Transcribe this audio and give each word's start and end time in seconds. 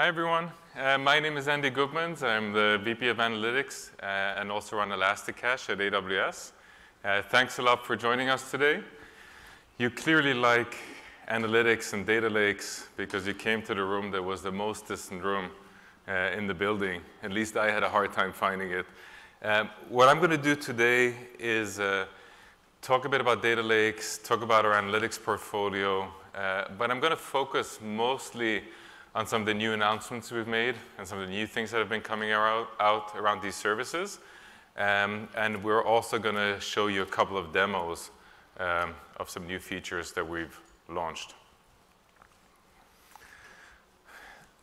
Hi, 0.00 0.08
everyone. 0.08 0.50
Uh, 0.78 0.96
my 0.96 1.20
name 1.20 1.36
is 1.36 1.46
Andy 1.46 1.70
Gutmans. 1.70 2.22
I'm 2.22 2.54
the 2.54 2.80
VP 2.82 3.08
of 3.08 3.18
Analytics 3.18 3.90
uh, 4.02 4.40
and 4.40 4.50
also 4.50 4.76
run 4.76 4.92
Elasticache 4.92 5.68
at 5.68 5.76
AWS. 5.76 6.52
Uh, 7.04 7.20
thanks 7.20 7.58
a 7.58 7.62
lot 7.62 7.84
for 7.84 7.96
joining 7.96 8.30
us 8.30 8.50
today. 8.50 8.82
You 9.76 9.90
clearly 9.90 10.32
like 10.32 10.74
analytics 11.28 11.92
and 11.92 12.06
data 12.06 12.30
lakes 12.30 12.88
because 12.96 13.26
you 13.26 13.34
came 13.34 13.60
to 13.60 13.74
the 13.74 13.84
room 13.84 14.10
that 14.12 14.22
was 14.22 14.40
the 14.40 14.50
most 14.50 14.88
distant 14.88 15.22
room 15.22 15.50
uh, 16.08 16.34
in 16.34 16.46
the 16.46 16.54
building. 16.54 17.02
At 17.22 17.32
least 17.32 17.58
I 17.58 17.70
had 17.70 17.82
a 17.82 17.90
hard 17.90 18.14
time 18.14 18.32
finding 18.32 18.70
it. 18.70 18.86
Um, 19.42 19.68
what 19.90 20.08
I'm 20.08 20.16
going 20.16 20.30
to 20.30 20.38
do 20.38 20.56
today 20.56 21.14
is 21.38 21.78
uh, 21.78 22.06
talk 22.80 23.04
a 23.04 23.08
bit 23.10 23.20
about 23.20 23.42
data 23.42 23.62
lakes, 23.62 24.16
talk 24.16 24.40
about 24.40 24.64
our 24.64 24.80
analytics 24.80 25.22
portfolio, 25.22 26.10
uh, 26.34 26.64
but 26.78 26.90
I'm 26.90 27.00
going 27.00 27.10
to 27.10 27.18
focus 27.18 27.80
mostly 27.84 28.62
on 29.14 29.26
some 29.26 29.42
of 29.42 29.46
the 29.46 29.54
new 29.54 29.72
announcements 29.72 30.30
we've 30.30 30.46
made 30.46 30.76
and 30.98 31.06
some 31.06 31.18
of 31.18 31.26
the 31.26 31.32
new 31.32 31.46
things 31.46 31.70
that 31.70 31.78
have 31.78 31.88
been 31.88 32.00
coming 32.00 32.30
out, 32.30 32.68
out 32.78 33.12
around 33.16 33.42
these 33.42 33.56
services. 33.56 34.20
Um, 34.76 35.28
and 35.36 35.62
we're 35.64 35.84
also 35.84 36.18
going 36.18 36.36
to 36.36 36.60
show 36.60 36.86
you 36.86 37.02
a 37.02 37.06
couple 37.06 37.36
of 37.36 37.52
demos 37.52 38.10
um, 38.58 38.94
of 39.16 39.28
some 39.28 39.46
new 39.46 39.58
features 39.58 40.12
that 40.12 40.28
we've 40.28 40.58
launched. 40.88 41.34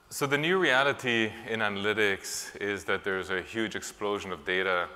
So 0.10 0.26
the 0.26 0.38
new 0.38 0.58
reality 0.58 1.32
in 1.50 1.60
analytics 1.60 2.56
is 2.62 2.86
that 2.86 3.04
there's 3.04 3.30
a 3.30 3.42
huge 3.42 3.76
explosion 3.76 4.32
of 4.32 4.46
data, 4.46 4.88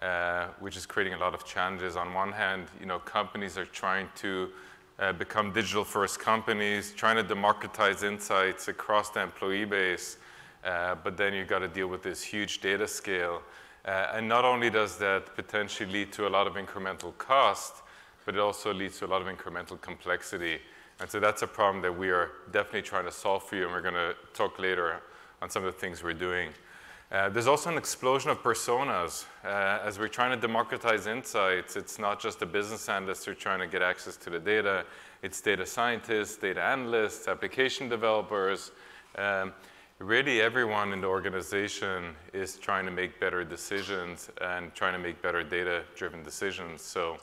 uh, 0.00 0.46
which 0.58 0.78
is 0.78 0.86
creating 0.86 1.12
a 1.12 1.18
lot 1.18 1.34
of 1.34 1.44
challenges. 1.44 1.96
On 1.96 2.14
one 2.14 2.32
hand, 2.32 2.68
you 2.80 2.86
know, 2.86 2.98
companies 2.98 3.58
are 3.58 3.66
trying 3.66 4.08
to 4.16 4.48
uh, 4.98 5.12
become 5.12 5.52
digital-first 5.52 6.18
companies, 6.20 6.92
trying 6.92 7.16
to 7.16 7.22
democratize 7.22 8.02
insights 8.02 8.68
across 8.68 9.10
the 9.10 9.20
employee 9.20 9.64
base, 9.64 10.18
uh, 10.64 10.94
but 11.02 11.16
then 11.16 11.34
you've 11.34 11.48
got 11.48 11.58
to 11.58 11.68
deal 11.68 11.88
with 11.88 12.02
this 12.02 12.22
huge 12.22 12.60
data 12.60 12.86
scale. 12.86 13.42
Uh, 13.84 14.12
and 14.14 14.28
not 14.28 14.44
only 14.44 14.70
does 14.70 14.96
that 14.96 15.34
potentially 15.36 15.90
lead 15.90 16.12
to 16.12 16.26
a 16.26 16.30
lot 16.30 16.46
of 16.46 16.54
incremental 16.54 17.16
cost, 17.18 17.82
but 18.24 18.34
it 18.34 18.40
also 18.40 18.72
leads 18.72 18.98
to 18.98 19.04
a 19.04 19.08
lot 19.08 19.20
of 19.20 19.28
incremental 19.28 19.78
complexity. 19.80 20.58
And 21.00 21.10
so 21.10 21.20
that's 21.20 21.42
a 21.42 21.46
problem 21.46 21.82
that 21.82 21.96
we 21.96 22.10
are 22.10 22.30
definitely 22.52 22.82
trying 22.82 23.04
to 23.04 23.12
solve 23.12 23.42
for 23.42 23.56
you, 23.56 23.64
and 23.64 23.72
we're 23.72 23.82
going 23.82 23.94
to 23.94 24.14
talk 24.32 24.58
later 24.58 25.00
on 25.42 25.50
some 25.50 25.64
of 25.64 25.74
the 25.74 25.78
things 25.78 26.02
we're 26.02 26.14
doing. 26.14 26.50
Uh, 27.12 27.28
there's 27.28 27.46
also 27.46 27.70
an 27.70 27.76
explosion 27.76 28.30
of 28.30 28.42
personas. 28.42 29.26
Uh, 29.44 29.78
as 29.84 29.98
we're 29.98 30.08
trying 30.08 30.30
to 30.30 30.36
democratize 30.36 31.06
insights, 31.06 31.76
it's 31.76 31.98
not 31.98 32.18
just 32.18 32.40
the 32.40 32.46
business 32.46 32.88
analysts 32.88 33.24
who 33.24 33.32
are 33.32 33.34
trying 33.34 33.60
to 33.60 33.66
get 33.66 33.82
access 33.82 34.16
to 34.16 34.30
the 34.30 34.38
data, 34.38 34.84
it's 35.22 35.40
data 35.40 35.64
scientists, 35.66 36.36
data 36.36 36.62
analysts, 36.62 37.28
application 37.28 37.88
developers. 37.88 38.72
Um, 39.16 39.52
really, 39.98 40.40
everyone 40.40 40.92
in 40.92 41.00
the 41.00 41.06
organization 41.06 42.14
is 42.32 42.56
trying 42.56 42.84
to 42.86 42.90
make 42.90 43.20
better 43.20 43.44
decisions 43.44 44.30
and 44.40 44.74
trying 44.74 44.94
to 44.94 44.98
make 44.98 45.22
better 45.22 45.44
data-driven 45.44 46.22
decisions. 46.24 46.82
So 46.82 47.18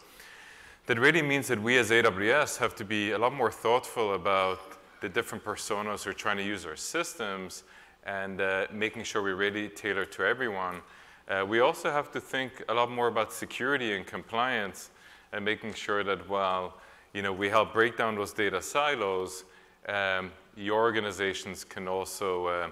that 0.86 1.00
really 1.00 1.22
means 1.22 1.48
that 1.48 1.62
we 1.62 1.78
as 1.78 1.90
AWS 1.90 2.58
have 2.58 2.76
to 2.76 2.86
be 2.86 3.12
a 3.12 3.18
lot 3.18 3.34
more 3.34 3.52
thoughtful 3.52 4.14
about 4.14 4.60
the 5.02 5.10
different 5.10 5.44
personas 5.44 6.04
who 6.04 6.12
are 6.12 6.14
trying 6.14 6.38
to 6.38 6.44
use 6.44 6.66
our 6.66 6.76
systems 6.76 7.64
and 8.06 8.42
uh, 8.42 8.68
making 8.72 9.04
sure 9.04 9.22
we 9.22 9.32
really 9.32 9.70
tailor 9.70 10.06
to 10.06 10.24
everyone. 10.24 10.82
Uh, 11.28 11.46
we 11.48 11.60
also 11.60 11.92
have 11.92 12.12
to 12.12 12.20
think 12.20 12.64
a 12.68 12.74
lot 12.74 12.92
more 12.92 13.08
about 13.08 13.32
security 13.32 13.94
and 13.96 14.06
compliance 14.06 14.90
and 15.32 15.46
making 15.46 15.74
sure 15.74 16.04
that 16.04 16.28
while 16.28 16.78
you 17.14 17.22
know, 17.22 17.34
we 17.34 17.50
help 17.50 17.74
break 17.74 17.98
down 17.98 18.16
those 18.16 18.34
data 18.34 18.62
silos, 18.62 19.44
um, 19.88 20.32
your 20.56 20.82
organizations 20.82 21.64
can 21.64 21.88
also 21.88 22.46
uh, 22.48 22.70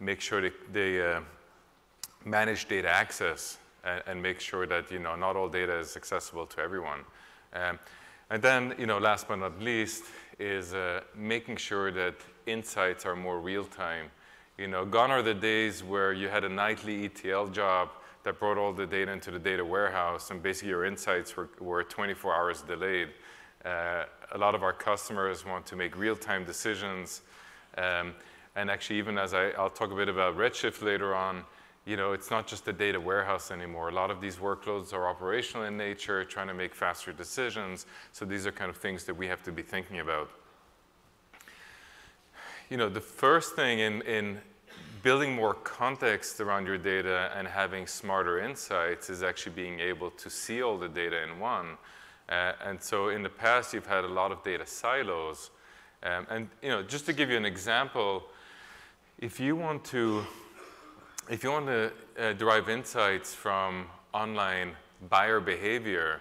make 0.00 0.20
sure 0.20 0.40
they, 0.40 0.52
they 0.72 1.00
uh, 1.00 1.20
manage 2.24 2.68
data 2.68 2.88
access 2.88 3.58
and, 3.84 4.02
and, 4.06 4.22
make 4.22 4.40
sure 4.40 4.66
that 4.66 4.90
you 4.90 4.98
know, 4.98 5.16
not 5.16 5.36
all 5.36 5.48
data 5.48 5.78
is 5.78 5.96
accessible 5.96 6.46
to 6.46 6.60
everyone. 6.60 7.00
Um, 7.52 7.78
and 8.30 8.42
then, 8.42 8.74
you 8.78 8.86
know, 8.86 8.98
last 8.98 9.28
but 9.28 9.36
not 9.36 9.60
least, 9.60 10.04
is 10.38 10.74
uh, 10.74 11.00
making 11.14 11.56
sure 11.56 11.90
that 11.92 12.14
insights 12.46 13.06
are 13.06 13.16
more 13.16 13.40
real 13.40 13.64
time 13.64 14.10
you 14.58 14.66
know, 14.68 14.84
gone 14.86 15.10
are 15.10 15.22
the 15.22 15.34
days 15.34 15.84
where 15.84 16.12
you 16.12 16.28
had 16.28 16.44
a 16.44 16.48
nightly 16.48 17.04
ETL 17.04 17.48
job 17.48 17.90
that 18.22 18.38
brought 18.38 18.56
all 18.56 18.72
the 18.72 18.86
data 18.86 19.12
into 19.12 19.30
the 19.30 19.38
data 19.38 19.64
warehouse, 19.64 20.30
and 20.30 20.42
basically 20.42 20.70
your 20.70 20.84
insights 20.84 21.36
were, 21.36 21.48
were 21.60 21.82
24 21.82 22.34
hours 22.34 22.62
delayed. 22.62 23.08
Uh, 23.64 24.04
a 24.32 24.38
lot 24.38 24.54
of 24.54 24.62
our 24.62 24.72
customers 24.72 25.44
want 25.44 25.66
to 25.66 25.76
make 25.76 25.96
real-time 25.96 26.44
decisions. 26.44 27.22
Um, 27.76 28.14
and 28.54 28.70
actually, 28.70 28.98
even 28.98 29.18
as 29.18 29.34
I, 29.34 29.50
I'll 29.50 29.70
talk 29.70 29.92
a 29.92 29.94
bit 29.94 30.08
about 30.08 30.36
Redshift 30.36 30.82
later 30.82 31.14
on, 31.14 31.44
you 31.84 31.96
know, 31.96 32.12
it's 32.12 32.30
not 32.30 32.46
just 32.46 32.66
a 32.66 32.72
data 32.72 32.98
warehouse 32.98 33.50
anymore. 33.50 33.90
A 33.90 33.92
lot 33.92 34.10
of 34.10 34.20
these 34.20 34.36
workloads 34.36 34.92
are 34.92 35.06
operational 35.06 35.66
in 35.66 35.76
nature, 35.76 36.24
trying 36.24 36.48
to 36.48 36.54
make 36.54 36.74
faster 36.74 37.12
decisions. 37.12 37.86
So 38.12 38.24
these 38.24 38.46
are 38.46 38.52
kind 38.52 38.70
of 38.70 38.76
things 38.76 39.04
that 39.04 39.14
we 39.14 39.28
have 39.28 39.42
to 39.44 39.52
be 39.52 39.62
thinking 39.62 40.00
about 40.00 40.30
you 42.70 42.76
know, 42.76 42.88
the 42.88 43.00
first 43.00 43.54
thing 43.54 43.78
in, 43.78 44.02
in 44.02 44.38
building 45.02 45.34
more 45.34 45.54
context 45.54 46.40
around 46.40 46.66
your 46.66 46.78
data 46.78 47.30
and 47.36 47.46
having 47.46 47.86
smarter 47.86 48.40
insights 48.40 49.08
is 49.08 49.22
actually 49.22 49.52
being 49.52 49.78
able 49.78 50.10
to 50.10 50.28
see 50.28 50.62
all 50.62 50.76
the 50.76 50.88
data 50.88 51.22
in 51.22 51.38
one. 51.38 51.76
Uh, 52.28 52.52
and 52.64 52.82
so 52.82 53.10
in 53.10 53.22
the 53.22 53.28
past, 53.28 53.72
you've 53.72 53.86
had 53.86 54.04
a 54.04 54.08
lot 54.08 54.32
of 54.32 54.42
data 54.42 54.66
silos. 54.66 55.50
Um, 56.02 56.26
and 56.28 56.48
you 56.60 56.70
know, 56.70 56.82
just 56.82 57.06
to 57.06 57.12
give 57.12 57.30
you 57.30 57.36
an 57.36 57.44
example, 57.44 58.24
if 59.18 59.38
you 59.38 59.54
want 59.54 59.84
to, 59.86 60.24
if 61.30 61.44
you 61.44 61.52
want 61.52 61.66
to 61.66 61.92
uh, 62.18 62.32
derive 62.32 62.68
insights 62.68 63.32
from 63.32 63.86
online 64.12 64.72
buyer 65.08 65.38
behavior, 65.38 66.20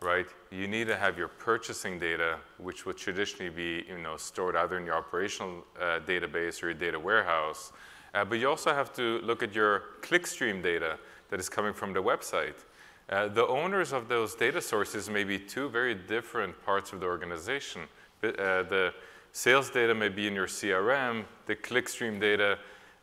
right? 0.00 0.26
You 0.50 0.66
need 0.66 0.88
to 0.88 0.96
have 0.96 1.16
your 1.16 1.28
purchasing 1.28 1.98
data, 1.98 2.38
which 2.58 2.84
would 2.84 2.96
traditionally 2.96 3.50
be 3.50 3.84
you 3.88 3.98
know, 3.98 4.16
stored 4.16 4.56
either 4.56 4.78
in 4.78 4.84
your 4.84 4.96
operational 4.96 5.64
uh, 5.78 6.00
database 6.00 6.60
or 6.62 6.66
your 6.66 6.74
data 6.74 6.98
warehouse. 6.98 7.72
Uh, 8.12 8.24
but 8.24 8.40
you 8.40 8.48
also 8.48 8.74
have 8.74 8.92
to 8.94 9.20
look 9.20 9.44
at 9.44 9.54
your 9.54 9.82
clickstream 10.02 10.60
data 10.60 10.98
that 11.28 11.38
is 11.38 11.48
coming 11.48 11.72
from 11.72 11.92
the 11.92 12.02
website. 12.02 12.64
Uh, 13.08 13.28
the 13.28 13.46
owners 13.46 13.92
of 13.92 14.08
those 14.08 14.34
data 14.34 14.60
sources 14.60 15.08
may 15.08 15.22
be 15.22 15.38
two 15.38 15.68
very 15.68 15.94
different 15.94 16.60
parts 16.64 16.92
of 16.92 16.98
the 16.98 17.06
organization. 17.06 17.82
Uh, 18.22 18.62
the 18.64 18.92
sales 19.32 19.70
data 19.70 19.94
may 19.94 20.08
be 20.08 20.26
in 20.26 20.34
your 20.34 20.48
CRM. 20.48 21.24
The 21.46 21.54
clickstream 21.54 22.20
data 22.20 22.58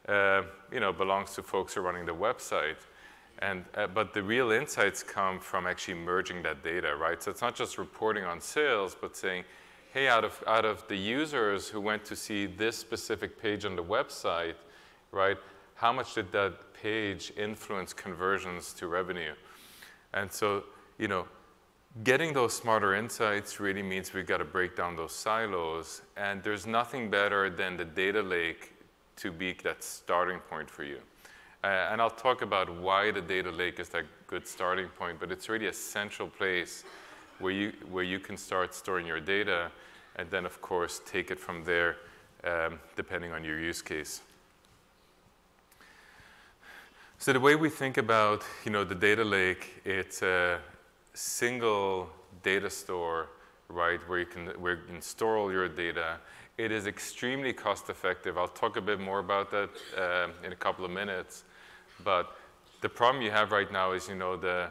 uh, 0.07 0.43
you 0.71 0.81
know, 0.81 0.91
belongs 0.91 1.33
to 1.35 1.43
folks 1.43 1.73
who 1.73 1.79
are 1.79 1.83
running 1.83 2.05
the 2.05 2.15
website. 2.15 2.77
And, 3.39 3.65
uh, 3.75 3.87
but 3.87 4.13
the 4.13 4.23
real 4.23 4.51
insights 4.51 5.03
come 5.03 5.39
from 5.39 5.67
actually 5.67 5.93
merging 5.95 6.41
that 6.43 6.63
data, 6.63 6.95
right? 6.95 7.21
So 7.21 7.31
it's 7.31 7.41
not 7.41 7.55
just 7.55 7.77
reporting 7.77 8.23
on 8.23 8.41
sales, 8.41 8.95
but 8.99 9.15
saying, 9.15 9.43
hey, 9.93 10.07
out 10.07 10.23
of, 10.23 10.43
out 10.47 10.65
of 10.65 10.87
the 10.87 10.95
users 10.95 11.69
who 11.69 11.79
went 11.79 12.03
to 12.05 12.15
see 12.15 12.45
this 12.45 12.77
specific 12.77 13.41
page 13.41 13.63
on 13.65 13.75
the 13.75 13.83
website, 13.83 14.55
right, 15.11 15.37
how 15.75 15.93
much 15.93 16.15
did 16.15 16.31
that 16.31 16.73
page 16.73 17.31
influence 17.37 17.93
conversions 17.93 18.73
to 18.73 18.87
revenue? 18.87 19.33
And 20.13 20.31
so, 20.31 20.63
you 20.97 21.07
know, 21.07 21.27
getting 22.03 22.33
those 22.33 22.53
smarter 22.53 22.95
insights 22.95 23.59
really 23.59 23.83
means 23.83 24.13
we've 24.13 24.25
got 24.25 24.37
to 24.37 24.45
break 24.45 24.75
down 24.75 24.95
those 24.95 25.13
silos. 25.13 26.01
And 26.15 26.41
there's 26.43 26.65
nothing 26.65 27.09
better 27.09 27.49
than 27.49 27.77
the 27.77 27.85
data 27.85 28.21
lake 28.21 28.73
to 29.17 29.31
be 29.31 29.53
that 29.63 29.83
starting 29.83 30.39
point 30.39 30.69
for 30.69 30.83
you. 30.83 30.99
Uh, 31.67 31.89
and 31.91 32.01
I'll 32.01 32.09
talk 32.09 32.43
about 32.43 32.73
why 32.73 33.11
the 33.11 33.19
data 33.19 33.51
lake 33.51 33.81
is 33.81 33.89
that 33.89 34.05
good 34.27 34.47
starting 34.47 34.87
point, 34.87 35.19
but 35.19 35.33
it's 35.33 35.49
really 35.49 35.67
a 35.67 35.73
central 35.73 36.29
place 36.29 36.85
where 37.39 37.51
you, 37.51 37.73
where 37.91 38.05
you 38.05 38.19
can 38.19 38.37
start 38.37 38.73
storing 38.73 39.05
your 39.05 39.19
data 39.19 39.69
and 40.15 40.31
then, 40.31 40.45
of 40.45 40.61
course, 40.61 41.01
take 41.05 41.29
it 41.29 41.37
from 41.37 41.65
there 41.65 41.97
um, 42.45 42.79
depending 42.95 43.33
on 43.33 43.43
your 43.43 43.59
use 43.59 43.81
case. 43.81 44.21
So 47.17 47.33
the 47.33 47.39
way 47.41 47.55
we 47.55 47.69
think 47.69 47.97
about 47.97 48.45
you 48.63 48.71
know, 48.71 48.85
the 48.85 48.95
data 48.95 49.25
lake, 49.25 49.81
it's 49.83 50.21
a 50.21 50.59
single 51.15 52.09
data 52.43 52.69
store, 52.69 53.27
right, 53.67 53.99
where 54.07 54.19
you 54.19 54.25
can, 54.25 54.47
where 54.61 54.75
you 54.75 54.83
can 54.87 55.01
store 55.01 55.35
all 55.35 55.51
your 55.51 55.67
data. 55.67 56.19
It 56.57 56.71
is 56.71 56.87
extremely 56.87 57.51
cost 57.51 57.89
effective. 57.89 58.37
I'll 58.37 58.47
talk 58.47 58.77
a 58.77 58.81
bit 58.81 59.01
more 59.01 59.19
about 59.19 59.51
that 59.51 59.69
uh, 59.97 60.29
in 60.45 60.53
a 60.53 60.55
couple 60.55 60.85
of 60.85 60.91
minutes. 60.91 61.43
But 62.03 62.35
the 62.81 62.89
problem 62.89 63.23
you 63.23 63.31
have 63.31 63.51
right 63.51 63.71
now 63.71 63.91
is, 63.93 64.07
you 64.07 64.15
know, 64.15 64.37
the 64.37 64.69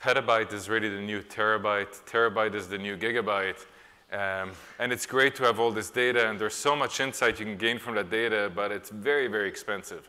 petabyte 0.00 0.52
is 0.52 0.68
really 0.68 0.88
the 0.88 1.00
new 1.00 1.22
terabyte, 1.22 2.02
terabyte 2.04 2.54
is 2.54 2.68
the 2.68 2.78
new 2.78 2.96
gigabyte. 2.96 3.66
Um, 4.10 4.52
and 4.78 4.90
it's 4.92 5.04
great 5.04 5.34
to 5.36 5.42
have 5.44 5.60
all 5.60 5.70
this 5.70 5.90
data, 5.90 6.30
and 6.30 6.38
there's 6.38 6.54
so 6.54 6.74
much 6.74 6.98
insight 7.00 7.38
you 7.38 7.44
can 7.44 7.58
gain 7.58 7.78
from 7.78 7.94
that 7.96 8.10
data, 8.10 8.50
but 8.54 8.72
it's 8.72 8.88
very, 8.88 9.26
very 9.28 9.48
expensive, 9.48 10.08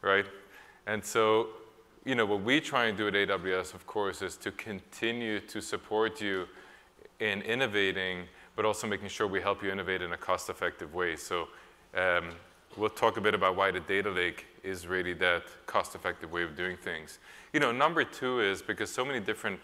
right? 0.00 0.24
And 0.86 1.04
so, 1.04 1.48
you 2.06 2.14
know, 2.14 2.24
what 2.24 2.42
we 2.42 2.58
try 2.58 2.86
and 2.86 2.96
do 2.96 3.06
at 3.06 3.12
AWS, 3.12 3.74
of 3.74 3.86
course, 3.86 4.22
is 4.22 4.38
to 4.38 4.50
continue 4.52 5.40
to 5.40 5.60
support 5.60 6.22
you 6.22 6.46
in 7.20 7.42
innovating, 7.42 8.24
but 8.56 8.64
also 8.64 8.86
making 8.86 9.08
sure 9.08 9.26
we 9.26 9.42
help 9.42 9.62
you 9.62 9.70
innovate 9.70 10.00
in 10.00 10.12
a 10.12 10.16
cost-effective 10.16 10.94
way. 10.94 11.16
So 11.16 11.48
um, 11.94 12.30
we'll 12.76 12.90
talk 12.90 13.16
a 13.16 13.20
bit 13.20 13.34
about 13.34 13.56
why 13.56 13.70
the 13.70 13.80
data 13.80 14.10
lake 14.10 14.46
is 14.62 14.86
really 14.86 15.14
that 15.14 15.44
cost-effective 15.66 16.30
way 16.30 16.42
of 16.42 16.56
doing 16.56 16.76
things. 16.76 17.18
You 17.52 17.60
know, 17.60 17.72
number 17.72 18.04
two 18.04 18.40
is 18.40 18.62
because 18.62 18.90
so 18.90 19.04
many 19.04 19.20
different 19.20 19.58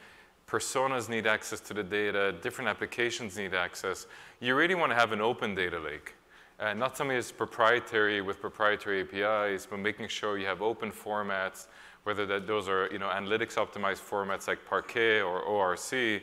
personas 0.47 1.09
need 1.09 1.27
access 1.27 1.61
to 1.61 1.75
the 1.75 1.83
data, 1.83 2.33
different 2.43 2.69
applications 2.69 3.37
need 3.37 3.55
access, 3.55 4.07
you 4.41 4.55
really 4.55 4.75
want 4.75 4.93
to 4.93 4.97
have 4.97 5.13
an 5.13 5.21
open 5.21 5.55
data 5.55 5.79
lake. 5.79 6.15
Uh, 6.61 6.73
not 6.73 6.97
something 6.97 7.17
that's 7.17 7.33
proprietary 7.33 8.21
with 8.21 8.41
proprietary 8.41 9.01
APIs, 9.01 9.67
but 9.67 9.79
making 9.79 10.07
sure 10.07 10.39
you 10.39 10.47
have 10.47 10.63
open 10.63 10.93
formats, 10.93 11.67
whether 12.05 12.27
that 12.27 12.47
those 12.47 12.69
are 12.69 12.89
you 12.93 12.99
know, 12.99 13.09
analytics 13.09 13.55
optimized 13.55 14.01
formats 14.01 14.47
like 14.47 14.65
Parquet 14.65 15.21
or 15.21 15.41
ORC, 15.41 16.23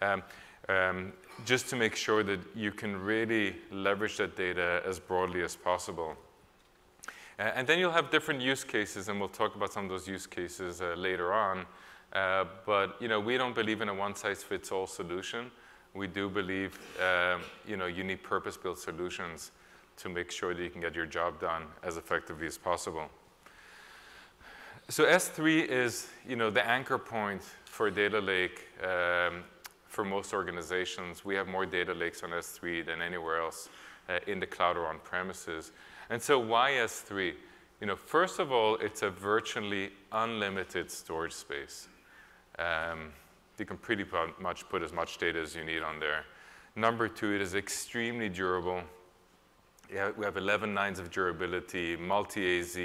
um, 0.00 0.22
um, 0.68 1.12
just 1.44 1.68
to 1.70 1.76
make 1.76 1.96
sure 1.96 2.22
that 2.22 2.40
you 2.54 2.70
can 2.70 2.96
really 2.96 3.56
leverage 3.70 4.16
that 4.18 4.36
data 4.36 4.82
as 4.86 4.98
broadly 4.98 5.42
as 5.42 5.56
possible. 5.56 6.16
And 7.38 7.66
then 7.66 7.78
you'll 7.78 7.92
have 7.92 8.10
different 8.10 8.40
use 8.40 8.62
cases, 8.62 9.08
and 9.08 9.18
we'll 9.18 9.28
talk 9.28 9.56
about 9.56 9.72
some 9.72 9.84
of 9.84 9.90
those 9.90 10.06
use 10.06 10.26
cases 10.26 10.80
uh, 10.80 10.94
later 10.96 11.32
on. 11.32 11.66
Uh, 12.12 12.44
but 12.66 12.96
you 13.00 13.08
know, 13.08 13.18
we 13.18 13.36
don't 13.36 13.54
believe 13.54 13.80
in 13.80 13.88
a 13.88 13.94
one-size-fits-all 13.94 14.86
solution. 14.86 15.50
We 15.94 16.06
do 16.06 16.28
believe 16.28 16.78
um, 17.00 17.40
you 17.66 17.76
know, 17.76 17.86
you 17.86 18.04
need 18.04 18.22
purpose-built 18.22 18.78
solutions 18.78 19.50
to 19.96 20.08
make 20.08 20.30
sure 20.30 20.54
that 20.54 20.62
you 20.62 20.70
can 20.70 20.80
get 20.80 20.94
your 20.94 21.06
job 21.06 21.40
done 21.40 21.64
as 21.82 21.96
effectively 21.96 22.46
as 22.46 22.58
possible. 22.58 23.08
So 24.88 25.04
S3 25.04 25.66
is 25.66 26.08
you 26.28 26.36
know, 26.36 26.50
the 26.50 26.66
anchor 26.66 26.98
point 26.98 27.42
for 27.64 27.90
data 27.90 28.20
lake 28.20 28.68
um, 28.82 29.44
for 29.92 30.06
most 30.06 30.32
organizations. 30.32 31.22
We 31.22 31.34
have 31.34 31.46
more 31.46 31.66
data 31.66 31.92
lakes 31.92 32.22
on 32.22 32.30
S3 32.30 32.86
than 32.86 33.02
anywhere 33.02 33.42
else 33.42 33.68
uh, 34.08 34.20
in 34.26 34.40
the 34.40 34.46
cloud 34.46 34.78
or 34.78 34.86
on 34.86 34.98
premises. 35.04 35.72
And 36.08 36.20
so 36.20 36.38
why 36.38 36.72
S3? 36.72 37.34
You 37.78 37.86
know, 37.86 37.96
first 37.96 38.38
of 38.38 38.50
all, 38.50 38.76
it's 38.76 39.02
a 39.02 39.10
virtually 39.10 39.90
unlimited 40.10 40.90
storage 40.90 41.34
space. 41.34 41.88
Um, 42.58 43.12
you 43.58 43.66
can 43.66 43.76
pretty 43.76 44.06
much 44.40 44.66
put 44.70 44.82
as 44.82 44.94
much 44.94 45.18
data 45.18 45.38
as 45.38 45.54
you 45.54 45.62
need 45.62 45.82
on 45.82 46.00
there. 46.00 46.24
Number 46.74 47.06
two, 47.06 47.34
it 47.34 47.42
is 47.42 47.54
extremely 47.54 48.30
durable. 48.30 48.80
Yeah, 49.92 50.10
we 50.16 50.24
have 50.24 50.38
11 50.38 50.72
nines 50.72 51.00
of 51.00 51.10
durability, 51.10 51.96
multi-AZ. 51.96 52.78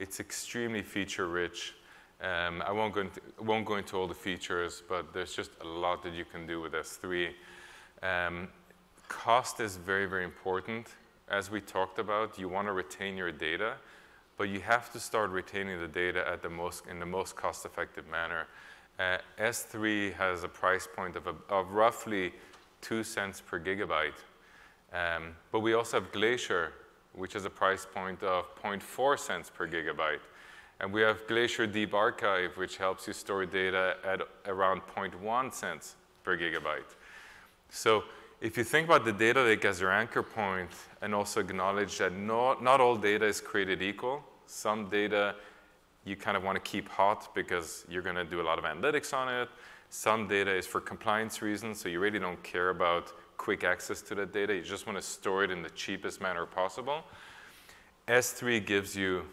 It's 0.00 0.18
extremely 0.18 0.82
feature-rich. 0.82 1.74
Um, 2.22 2.62
I 2.66 2.72
won't 2.72 2.92
go, 2.92 3.00
into, 3.00 3.20
won't 3.40 3.64
go, 3.64 3.76
into, 3.76 3.96
all 3.96 4.06
the 4.06 4.14
features, 4.14 4.82
but 4.86 5.12
there's 5.14 5.34
just 5.34 5.52
a 5.62 5.66
lot 5.66 6.02
that 6.02 6.12
you 6.12 6.26
can 6.26 6.46
do 6.46 6.60
with 6.60 6.72
S3. 6.72 7.30
Um, 8.02 8.48
cost 9.08 9.60
is 9.60 9.76
very, 9.76 10.04
very 10.06 10.24
important. 10.24 10.88
As 11.28 11.50
we 11.50 11.60
talked 11.60 11.98
about, 11.98 12.38
you 12.38 12.48
want 12.48 12.68
to 12.68 12.72
retain 12.72 13.16
your 13.16 13.32
data, 13.32 13.74
but 14.36 14.50
you 14.50 14.60
have 14.60 14.92
to 14.92 15.00
start 15.00 15.30
retaining 15.30 15.80
the 15.80 15.88
data 15.88 16.28
at 16.28 16.42
the 16.42 16.50
most, 16.50 16.86
in 16.86 16.98
the 16.98 17.06
most 17.06 17.36
cost-effective 17.36 18.06
manner. 18.08 18.46
Uh, 18.98 19.16
S3 19.38 20.12
has 20.14 20.44
a 20.44 20.48
price 20.48 20.86
point 20.94 21.16
of, 21.16 21.26
a, 21.26 21.34
of 21.48 21.72
roughly 21.72 22.32
2 22.82 23.02
cents 23.02 23.40
per 23.40 23.58
gigabyte. 23.58 24.12
Um, 24.92 25.36
but 25.52 25.60
we 25.60 25.72
also 25.72 26.00
have 26.00 26.12
Glacier, 26.12 26.72
which 27.14 27.32
has 27.32 27.46
a 27.46 27.50
price 27.50 27.86
point 27.86 28.22
of 28.22 28.44
0.4 28.62 29.18
cents 29.18 29.50
per 29.50 29.66
gigabyte. 29.66 30.20
And 30.80 30.92
we 30.92 31.02
have 31.02 31.26
Glacier 31.26 31.66
Deep 31.66 31.92
Archive, 31.92 32.56
which 32.56 32.78
helps 32.78 33.06
you 33.06 33.12
store 33.12 33.44
data 33.44 33.96
at 34.02 34.22
around 34.46 34.80
0.1 34.96 35.52
cents 35.52 35.96
per 36.24 36.38
gigabyte. 36.38 36.96
So 37.68 38.04
if 38.40 38.56
you 38.56 38.64
think 38.64 38.86
about 38.86 39.04
the 39.04 39.12
data 39.12 39.42
lake 39.42 39.66
as 39.66 39.80
your 39.80 39.92
anchor 39.92 40.22
point 40.22 40.70
and 41.02 41.14
also 41.14 41.40
acknowledge 41.40 41.98
that 41.98 42.14
not, 42.14 42.62
not 42.62 42.80
all 42.80 42.96
data 42.96 43.26
is 43.26 43.42
created 43.42 43.82
equal, 43.82 44.24
some 44.46 44.88
data 44.88 45.34
you 46.06 46.16
kind 46.16 46.34
of 46.34 46.42
want 46.42 46.56
to 46.56 46.70
keep 46.70 46.88
hot 46.88 47.34
because 47.34 47.84
you're 47.90 48.02
going 48.02 48.16
to 48.16 48.24
do 48.24 48.40
a 48.40 48.42
lot 48.42 48.58
of 48.58 48.64
analytics 48.64 49.12
on 49.12 49.28
it. 49.28 49.50
Some 49.90 50.26
data 50.26 50.50
is 50.50 50.66
for 50.66 50.80
compliance 50.80 51.42
reasons, 51.42 51.78
so 51.78 51.90
you 51.90 52.00
really 52.00 52.18
don't 52.18 52.42
care 52.42 52.70
about 52.70 53.12
quick 53.36 53.64
access 53.64 54.00
to 54.02 54.14
that 54.14 54.32
data. 54.32 54.54
You 54.54 54.62
just 54.62 54.86
want 54.86 54.98
to 54.98 55.02
store 55.02 55.44
it 55.44 55.50
in 55.50 55.62
the 55.62 55.70
cheapest 55.70 56.22
manner 56.22 56.46
possible. 56.46 57.04
S3 58.08 58.64
gives 58.64 58.96
you 58.96 59.26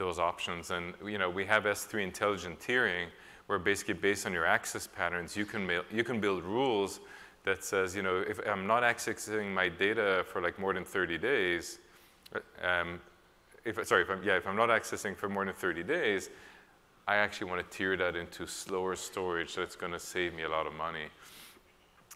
those 0.00 0.18
options. 0.18 0.72
And 0.72 0.94
you 1.06 1.18
know, 1.18 1.30
we 1.30 1.44
have 1.46 1.62
S3 1.62 2.02
intelligent 2.02 2.58
tiering, 2.58 3.06
where 3.46 3.60
basically 3.60 3.94
based 3.94 4.26
on 4.26 4.32
your 4.32 4.46
access 4.46 4.88
patterns, 4.88 5.36
you 5.36 5.44
can, 5.44 5.70
you 5.92 6.02
can 6.02 6.20
build 6.20 6.42
rules 6.42 6.98
that 7.44 7.62
says, 7.62 7.94
you 7.94 8.02
know, 8.02 8.24
if 8.26 8.40
I'm 8.46 8.66
not 8.66 8.82
accessing 8.82 9.52
my 9.52 9.68
data 9.68 10.24
for 10.26 10.42
like 10.42 10.58
more 10.58 10.74
than 10.74 10.84
30 10.84 11.18
days, 11.18 11.78
um, 12.62 13.00
if, 13.64 13.86
sorry, 13.86 14.02
if 14.02 14.10
I'm, 14.10 14.22
yeah, 14.22 14.36
if 14.36 14.46
I'm 14.46 14.56
not 14.56 14.70
accessing 14.70 15.16
for 15.16 15.28
more 15.28 15.44
than 15.44 15.54
30 15.54 15.82
days, 15.84 16.30
I 17.06 17.16
actually 17.16 17.50
want 17.50 17.70
to 17.70 17.76
tier 17.76 17.96
that 17.96 18.16
into 18.16 18.46
slower 18.46 18.96
storage 18.96 19.50
so 19.50 19.62
it's 19.62 19.76
going 19.76 19.92
to 19.92 20.00
save 20.00 20.34
me 20.34 20.42
a 20.44 20.48
lot 20.48 20.66
of 20.66 20.72
money. 20.74 21.06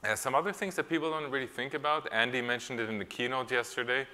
Uh, 0.03 0.15
some 0.15 0.35
other 0.35 0.53
things 0.53 0.77
that 0.77 0.89
people 0.89 1.11
don't 1.11 1.31
really 1.31 1.47
think 1.47 1.75
about, 1.75 2.11
Andy 2.13 2.43
mentioned 2.43 2.81
it 2.81 2.89
in 2.89 2.99
the 2.99 3.05
keynote 3.05 3.51
yesterday. 3.51 4.07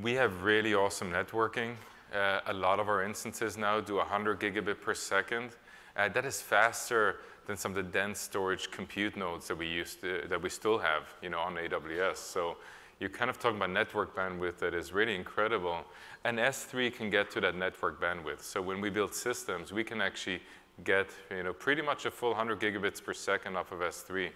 We 0.00 0.14
have 0.14 0.42
really 0.42 0.74
awesome 0.74 1.10
networking. 1.10 1.74
Uh, 2.14 2.40
a 2.46 2.52
lot 2.52 2.80
of 2.80 2.88
our 2.88 3.02
instances 3.02 3.56
now 3.56 3.80
do 3.80 3.96
100 3.96 4.40
gigabit 4.40 4.80
per 4.80 4.94
second. 4.94 5.50
Uh, 5.96 6.08
that 6.08 6.24
is 6.24 6.40
faster 6.40 7.16
than 7.46 7.56
some 7.56 7.72
of 7.72 7.76
the 7.76 7.82
dense 7.82 8.18
storage 8.18 8.70
compute 8.70 9.16
nodes 9.16 9.48
that 9.48 9.56
we 9.56 9.66
used 9.66 10.00
to, 10.00 10.22
that 10.28 10.40
we 10.40 10.48
still 10.48 10.78
have, 10.78 11.02
you 11.22 11.28
know, 11.28 11.40
on 11.40 11.54
AWS. 11.54 12.16
So 12.16 12.56
you're 13.00 13.10
kind 13.10 13.30
of 13.30 13.38
talking 13.38 13.56
about 13.56 13.70
network 13.70 14.14
bandwidth 14.14 14.58
that 14.58 14.74
is 14.74 14.92
really 14.92 15.14
incredible. 15.14 15.84
And 16.24 16.38
S3 16.38 16.92
can 16.94 17.10
get 17.10 17.30
to 17.32 17.40
that 17.40 17.54
network 17.56 18.00
bandwidth. 18.00 18.42
So 18.42 18.60
when 18.60 18.80
we 18.80 18.90
build 18.90 19.14
systems, 19.14 19.72
we 19.72 19.84
can 19.84 20.00
actually 20.00 20.40
get 20.84 21.08
you 21.30 21.42
know, 21.42 21.52
pretty 21.52 21.82
much 21.82 22.06
a 22.06 22.10
full 22.10 22.30
100 22.30 22.60
gigabits 22.60 23.02
per 23.02 23.12
second 23.12 23.56
off 23.56 23.72
of 23.72 23.80
S3 23.80 24.28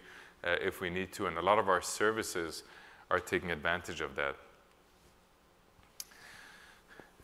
uh, 0.45 0.57
if 0.61 0.81
we 0.81 0.91
need 0.91 1.13
to. 1.13 1.27
And 1.27 1.39
a 1.39 1.43
lot 1.43 1.59
of 1.59 1.69
our 1.69 1.83
services 1.83 2.65
are 3.11 3.21
taking 3.21 3.51
advantage 3.51 4.01
of 4.01 4.15
that. 4.17 4.37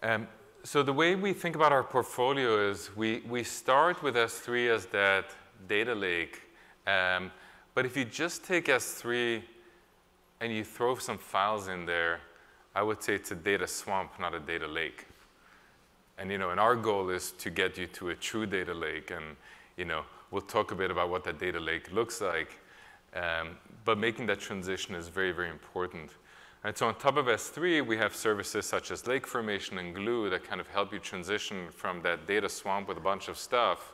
Um, 0.02 0.28
so 0.64 0.82
the 0.82 0.92
way 0.92 1.14
we 1.14 1.32
think 1.32 1.56
about 1.56 1.72
our 1.72 1.84
portfolio 1.84 2.70
is 2.70 2.90
we, 2.96 3.22
we 3.28 3.44
start 3.44 4.02
with 4.02 4.16
S3 4.16 4.68
as 4.74 4.86
that 4.86 5.26
data 5.68 5.94
lake. 5.94 6.42
Um, 6.86 7.30
but 7.74 7.86
if 7.86 7.96
you 7.96 8.04
just 8.04 8.44
take 8.44 8.66
S3 8.66 9.42
and 10.40 10.52
you 10.52 10.64
throw 10.64 10.96
some 10.96 11.18
files 11.18 11.68
in 11.68 11.86
there, 11.86 12.20
I 12.74 12.82
would 12.82 13.02
say 13.02 13.14
it's 13.14 13.30
a 13.30 13.34
data 13.34 13.66
swamp, 13.66 14.12
not 14.20 14.34
a 14.34 14.40
data 14.40 14.66
lake. 14.66 15.06
And 16.18 16.30
you 16.30 16.38
know, 16.38 16.50
and 16.50 16.58
our 16.58 16.74
goal 16.74 17.10
is 17.10 17.32
to 17.38 17.50
get 17.50 17.78
you 17.78 17.86
to 17.86 18.10
a 18.10 18.14
true 18.14 18.44
data 18.44 18.74
lake, 18.74 19.12
and 19.12 19.36
you 19.76 19.84
know, 19.84 20.02
we'll 20.30 20.42
talk 20.42 20.72
a 20.72 20.74
bit 20.74 20.90
about 20.90 21.10
what 21.10 21.22
that 21.24 21.38
data 21.38 21.60
lake 21.60 21.92
looks 21.92 22.20
like. 22.20 22.58
Um, 23.14 23.56
but 23.84 23.98
making 23.98 24.26
that 24.26 24.40
transition 24.40 24.94
is 24.94 25.08
very, 25.08 25.32
very 25.32 25.50
important. 25.50 26.10
And 26.64 26.76
so 26.76 26.88
on 26.88 26.96
top 26.96 27.16
of 27.16 27.26
S3, 27.26 27.86
we 27.86 27.96
have 27.98 28.14
services 28.14 28.66
such 28.66 28.90
as 28.90 29.06
Lake 29.06 29.26
Formation 29.26 29.78
and 29.78 29.94
Glue 29.94 30.28
that 30.30 30.42
kind 30.42 30.60
of 30.60 30.66
help 30.68 30.92
you 30.92 30.98
transition 30.98 31.68
from 31.70 32.02
that 32.02 32.26
data 32.26 32.48
swamp 32.48 32.88
with 32.88 32.96
a 32.96 33.00
bunch 33.00 33.28
of 33.28 33.38
stuff 33.38 33.92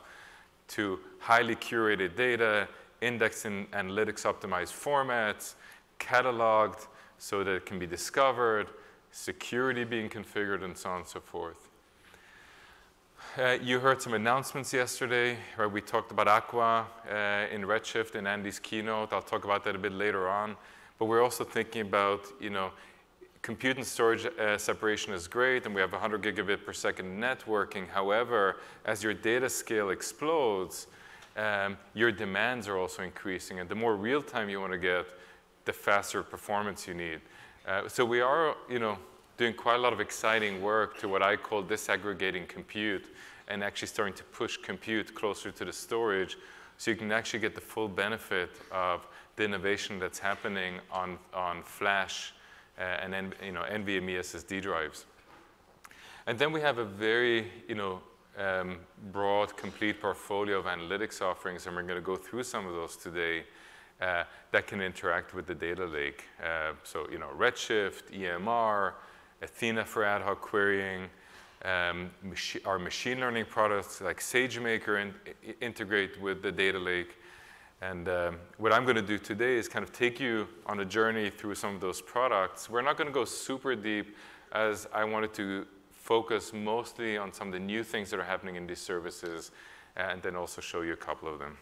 to 0.69 0.99
highly 1.19 1.55
curated 1.55 2.15
data, 2.15 2.67
indexed 3.01 3.45
in 3.45 3.67
analytics 3.67 4.23
optimized 4.25 4.73
formats, 4.73 5.53
cataloged 5.99 6.87
so 7.19 7.43
that 7.43 7.51
it 7.51 7.65
can 7.67 7.77
be 7.77 7.85
discovered, 7.85 8.67
security 9.11 9.83
being 9.83 10.09
configured, 10.09 10.63
and 10.63 10.75
so 10.75 10.89
on 10.89 10.97
and 10.97 11.07
so 11.07 11.19
forth. 11.19 11.69
Uh, 13.37 13.57
you 13.61 13.79
heard 13.79 14.01
some 14.01 14.13
announcements 14.13 14.73
yesterday, 14.73 15.37
where 15.55 15.69
we 15.69 15.81
talked 15.81 16.11
about 16.11 16.27
Aqua 16.27 16.87
uh, 17.09 17.53
in 17.53 17.61
Redshift 17.61 18.15
in 18.15 18.25
Andy's 18.25 18.59
keynote. 18.59 19.13
I'll 19.13 19.21
talk 19.21 19.43
about 19.43 19.63
that 19.65 19.75
a 19.75 19.79
bit 19.79 19.91
later 19.91 20.27
on. 20.27 20.55
But 20.97 21.05
we're 21.05 21.23
also 21.23 21.43
thinking 21.43 21.81
about, 21.81 22.25
you 22.39 22.49
know, 22.49 22.71
compute 23.41 23.77
and 23.77 23.85
storage 23.85 24.25
uh, 24.25 24.57
separation 24.57 25.13
is 25.13 25.27
great, 25.27 25.65
and 25.65 25.75
we 25.75 25.81
have 25.81 25.91
100 25.91 26.21
gigabit 26.23 26.65
per 26.65 26.73
second 26.73 27.21
networking. 27.21 27.87
However, 27.87 28.57
as 28.85 29.03
your 29.03 29.13
data 29.13 29.49
scale 29.49 29.91
explodes, 29.91 30.87
um, 31.37 31.77
your 31.93 32.11
demands 32.11 32.67
are 32.67 32.77
also 32.77 33.03
increasing. 33.03 33.59
And 33.59 33.69
the 33.69 33.75
more 33.75 33.95
real 33.95 34.21
time 34.21 34.49
you 34.49 34.59
want 34.59 34.71
to 34.71 34.77
get, 34.77 35.05
the 35.65 35.73
faster 35.73 36.23
performance 36.23 36.87
you 36.87 36.93
need. 36.93 37.19
Uh, 37.67 37.87
so 37.87 38.05
we 38.05 38.21
are, 38.21 38.55
you 38.69 38.79
know, 38.79 38.97
doing 39.37 39.53
quite 39.53 39.75
a 39.75 39.79
lot 39.79 39.91
of 39.91 39.99
exciting 39.99 40.61
work 40.61 40.97
to 40.99 41.09
what 41.09 41.21
I 41.21 41.35
call 41.35 41.63
disaggregating 41.63 42.47
compute 42.47 43.13
and 43.47 43.63
actually 43.63 43.89
starting 43.89 44.13
to 44.13 44.23
push 44.23 44.57
compute 44.57 45.13
closer 45.13 45.51
to 45.51 45.65
the 45.65 45.73
storage 45.73 46.37
so 46.77 46.91
you 46.91 46.97
can 46.97 47.11
actually 47.11 47.39
get 47.39 47.53
the 47.55 47.61
full 47.61 47.87
benefit 47.87 48.49
of 48.71 49.07
the 49.35 49.43
innovation 49.43 49.99
that's 49.99 50.19
happening 50.19 50.79
on, 50.91 51.17
on 51.33 51.63
flash 51.63 52.33
uh, 52.77 52.81
and 52.81 53.33
you 53.43 53.51
know, 53.51 53.63
NVMe 53.63 54.19
SSD 54.19 54.61
drives. 54.61 55.05
And 56.27 56.37
then 56.39 56.51
we 56.51 56.61
have 56.61 56.77
a 56.77 56.85
very 56.85 57.51
you 57.67 57.75
know, 57.75 58.01
um, 58.37 58.79
broad, 59.11 59.55
complete 59.55 60.01
portfolio 60.01 60.59
of 60.59 60.65
analytics 60.65 61.21
offerings, 61.21 61.67
and 61.67 61.75
we're 61.75 61.83
going 61.83 61.95
to 61.95 62.01
go 62.01 62.15
through 62.15 62.43
some 62.43 62.65
of 62.67 62.73
those 62.73 62.97
today 62.97 63.43
uh, 64.01 64.23
that 64.51 64.67
can 64.67 64.81
interact 64.81 65.33
with 65.33 65.45
the 65.45 65.55
data 65.55 65.85
lake. 65.85 66.25
Uh, 66.43 66.73
so, 66.83 67.07
you 67.11 67.19
know, 67.19 67.29
Redshift, 67.37 68.11
EMR, 68.11 68.93
Athena 69.41 69.85
for 69.85 70.03
ad 70.03 70.21
hoc 70.21 70.41
querying, 70.41 71.09
um, 71.63 72.11
our 72.65 72.77
machine 72.77 73.19
learning 73.19 73.45
products 73.45 74.01
like 74.01 74.19
SageMaker 74.19 75.01
in 75.01 75.13
integrate 75.61 76.21
with 76.21 76.41
the 76.41 76.51
data 76.51 76.77
lake. 76.77 77.15
And 77.81 78.07
um, 78.07 78.37
what 78.57 78.71
I'm 78.71 78.83
going 78.83 78.95
to 78.95 79.01
do 79.01 79.17
today 79.17 79.55
is 79.57 79.67
kind 79.67 79.83
of 79.83 79.91
take 79.91 80.19
you 80.19 80.47
on 80.65 80.79
a 80.79 80.85
journey 80.85 81.29
through 81.29 81.55
some 81.55 81.75
of 81.75 81.81
those 81.81 82.01
products. 82.01 82.69
We're 82.69 82.81
not 82.81 82.97
going 82.97 83.07
to 83.07 83.13
go 83.13 83.25
super 83.25 83.75
deep 83.75 84.15
as 84.51 84.87
I 84.93 85.03
wanted 85.03 85.33
to 85.35 85.67
focus 85.91 86.53
mostly 86.53 87.17
on 87.17 87.33
some 87.33 87.47
of 87.47 87.53
the 87.53 87.59
new 87.59 87.83
things 87.83 88.09
that 88.11 88.19
are 88.19 88.23
happening 88.23 88.55
in 88.55 88.65
these 88.67 88.79
services 88.79 89.51
and 89.95 90.21
then 90.21 90.35
also 90.35 90.61
show 90.61 90.81
you 90.81 90.93
a 90.93 90.97
couple 90.97 91.27
of 91.27 91.39
them. 91.39 91.57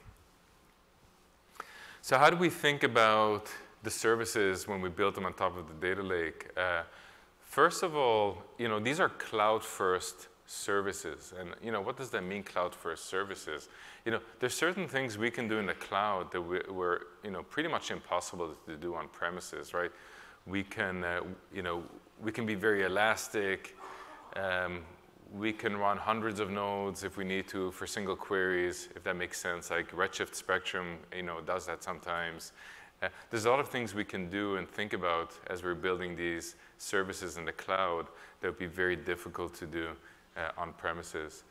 So 2.01 2.17
how 2.17 2.29
do 2.29 2.37
we 2.37 2.49
think 2.49 2.83
about 2.83 3.49
the 3.83 3.89
services 3.89 4.67
when 4.67 4.81
we 4.81 4.89
build 4.89 5.15
them 5.15 5.25
on 5.25 5.33
top 5.33 5.57
of 5.57 5.67
the 5.67 5.87
data 5.87 6.03
lake? 6.03 6.49
Uh, 6.57 6.83
first 7.41 7.83
of 7.83 7.95
all, 7.95 8.43
you 8.57 8.67
know, 8.67 8.79
these 8.79 8.99
are 8.99 9.09
cloud-first 9.09 10.27
services. 10.45 11.33
And, 11.39 11.51
you 11.63 11.71
know, 11.71 11.81
what 11.81 11.97
does 11.97 12.09
that 12.11 12.23
mean, 12.23 12.43
cloud-first 12.43 13.05
services? 13.05 13.69
You 14.05 14.11
know, 14.13 14.19
there's 14.39 14.53
certain 14.53 14.87
things 14.87 15.17
we 15.17 15.31
can 15.31 15.47
do 15.47 15.59
in 15.59 15.65
the 15.65 15.73
cloud 15.73 16.31
that 16.31 16.41
we, 16.41 16.59
were, 16.69 17.07
you 17.23 17.31
know, 17.31 17.43
pretty 17.43 17.69
much 17.69 17.91
impossible 17.91 18.55
to 18.67 18.75
do 18.75 18.95
on 18.95 19.07
premises, 19.09 19.73
right? 19.73 19.91
We 20.45 20.63
can, 20.63 21.03
uh, 21.03 21.21
you 21.53 21.61
know, 21.61 21.83
we 22.21 22.31
can 22.31 22.45
be 22.45 22.55
very 22.55 22.83
elastic. 22.83 23.77
Um, 24.35 24.81
we 25.33 25.51
can 25.51 25.77
run 25.77 25.97
hundreds 25.97 26.39
of 26.39 26.51
nodes 26.51 27.03
if 27.03 27.17
we 27.17 27.23
need 27.23 27.47
to 27.47 27.71
for 27.71 27.87
single 27.87 28.15
queries, 28.15 28.89
if 28.95 29.03
that 29.03 29.15
makes 29.15 29.39
sense. 29.39 29.71
Like 29.71 29.91
Redshift 29.91 30.35
Spectrum, 30.35 30.97
you 31.15 31.23
know, 31.23 31.41
does 31.41 31.65
that 31.65 31.83
sometimes. 31.83 32.51
Uh, 33.01 33.07
there's 33.29 33.45
a 33.45 33.49
lot 33.49 33.59
of 33.59 33.67
things 33.69 33.95
we 33.95 34.05
can 34.05 34.29
do 34.29 34.57
and 34.57 34.69
think 34.69 34.93
about 34.93 35.33
as 35.47 35.63
we're 35.63 35.73
building 35.73 36.15
these 36.15 36.55
services 36.77 37.37
in 37.37 37.45
the 37.45 37.51
cloud 37.51 38.07
that 38.41 38.47
would 38.49 38.59
be 38.59 38.67
very 38.67 38.95
difficult 38.95 39.53
to 39.55 39.65
do 39.65 39.89
uh, 40.37 40.61
on 40.61 40.73
premises. 40.73 41.43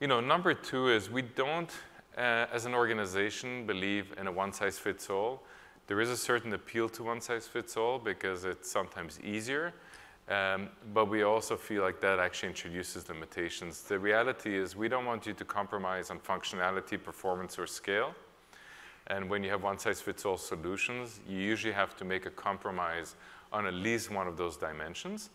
You 0.00 0.08
know, 0.08 0.20
number 0.20 0.54
two 0.54 0.88
is 0.88 1.10
we 1.10 1.22
don't, 1.22 1.70
uh, 2.16 2.46
as 2.52 2.66
an 2.66 2.74
organization, 2.74 3.66
believe 3.66 4.14
in 4.18 4.26
a 4.26 4.32
one-size-fits-all. 4.32 5.42
There 5.86 6.00
is 6.00 6.10
a 6.10 6.16
certain 6.16 6.52
appeal 6.52 6.88
to 6.90 7.04
one-size-fits-all 7.04 7.98
because 7.98 8.44
it's 8.44 8.70
sometimes 8.70 9.20
easier. 9.20 9.72
Um, 10.26 10.70
but 10.94 11.10
we 11.10 11.22
also 11.22 11.54
feel 11.54 11.82
like 11.82 12.00
that 12.00 12.18
actually 12.18 12.48
introduces 12.48 13.08
limitations. 13.10 13.82
The 13.82 13.98
reality 13.98 14.56
is 14.56 14.74
we 14.74 14.88
don't 14.88 15.04
want 15.04 15.26
you 15.26 15.34
to 15.34 15.44
compromise 15.44 16.10
on 16.10 16.18
functionality, 16.18 17.02
performance, 17.02 17.58
or 17.58 17.66
scale. 17.66 18.14
And 19.08 19.28
when 19.28 19.44
you 19.44 19.50
have 19.50 19.62
one-size-fits-all 19.62 20.38
solutions, 20.38 21.20
you 21.28 21.38
usually 21.38 21.74
have 21.74 21.94
to 21.96 22.06
make 22.06 22.24
a 22.24 22.30
compromise 22.30 23.16
on 23.52 23.66
at 23.66 23.74
least 23.74 24.10
one 24.10 24.26
of 24.26 24.38
those 24.38 24.56
dimensions. 24.56 25.28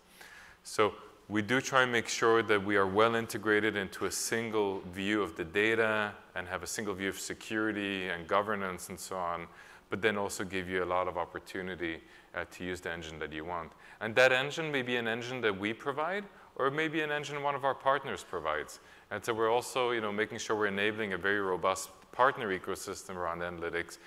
So 0.63 0.95
we 1.29 1.43
do 1.43 1.61
try 1.61 1.83
and 1.83 1.91
make 1.91 2.07
sure 2.07 2.41
that 2.41 2.65
we 2.65 2.75
are 2.75 2.87
well 2.87 3.13
integrated 3.13 3.75
into 3.75 4.07
a 4.07 4.11
single 4.11 4.81
view 4.91 5.21
of 5.21 5.35
the 5.35 5.43
data 5.43 6.11
and 6.35 6.47
have 6.47 6.63
a 6.63 6.67
single 6.67 6.93
view 6.95 7.07
of 7.07 7.19
security 7.19 8.07
and 8.09 8.27
governance 8.27 8.89
and 8.89 8.99
so 8.99 9.15
on, 9.15 9.45
but 9.91 10.01
then 10.01 10.17
also 10.17 10.43
give 10.43 10.67
you 10.67 10.83
a 10.83 10.85
lot 10.85 11.07
of 11.07 11.19
opportunity 11.19 12.01
uh, 12.33 12.45
to 12.49 12.63
use 12.63 12.81
the 12.81 12.91
engine 12.91 13.19
that 13.19 13.31
you 13.31 13.45
want. 13.45 13.71
And 14.01 14.15
that 14.15 14.31
engine 14.31 14.71
may 14.71 14.81
be 14.81 14.95
an 14.95 15.07
engine 15.07 15.39
that 15.41 15.55
we 15.55 15.71
provide, 15.71 16.23
or 16.55 16.71
maybe 16.71 17.01
an 17.01 17.11
engine 17.11 17.43
one 17.43 17.53
of 17.53 17.63
our 17.63 17.75
partners 17.75 18.25
provides. 18.27 18.79
And 19.11 19.23
so 19.23 19.31
we're 19.31 19.51
also 19.51 19.91
you 19.91 20.01
know, 20.01 20.11
making 20.11 20.39
sure 20.39 20.55
we're 20.55 20.65
enabling 20.65 21.13
a 21.13 21.17
very 21.17 21.41
robust 21.41 21.91
partner 22.11 22.57
ecosystem 22.57 23.15
around 23.15 23.41
analytics 23.41 23.99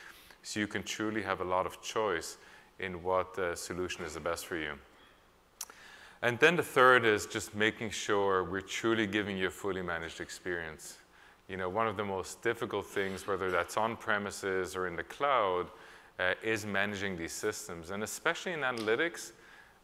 so 0.43 0.59
you 0.59 0.67
can 0.67 0.83
truly 0.83 1.23
have 1.23 1.41
a 1.41 1.45
lot 1.45 1.67
of 1.67 1.81
choice 1.81 2.39
in 2.81 3.01
what 3.05 3.39
uh, 3.39 3.55
solution 3.55 4.05
is 4.05 4.15
the 4.15 4.21
best 4.21 4.47
for 4.47 4.57
you. 4.57 4.73
And 6.23 6.39
then 6.39 6.55
the 6.55 6.63
third 6.63 7.05
is 7.05 7.27
just 7.27 7.55
making 7.55 7.91
sure 7.91 8.45
we're 8.45 8.61
truly 8.61 9.09
giving 9.09 9.37
you 9.37 9.49
a 9.49 9.51
fully 9.51 9.83
managed 9.83 10.21
experience. 10.21 10.99
You 11.49 11.57
know, 11.57 11.69
one 11.69 11.89
of 11.89 11.97
the 11.97 12.05
most 12.05 12.41
difficult 12.43 12.87
things, 12.87 13.27
whether 13.27 13.51
that's 13.51 13.77
on 13.77 13.97
premises 13.97 14.77
or 14.77 14.87
in 14.87 14.95
the 14.95 15.03
cloud, 15.03 15.67
uh, 16.21 16.35
is 16.43 16.65
managing 16.65 17.17
these 17.17 17.33
systems. 17.33 17.91
And 17.91 18.05
especially 18.05 18.53
in 18.53 18.61
analytics, 18.61 19.33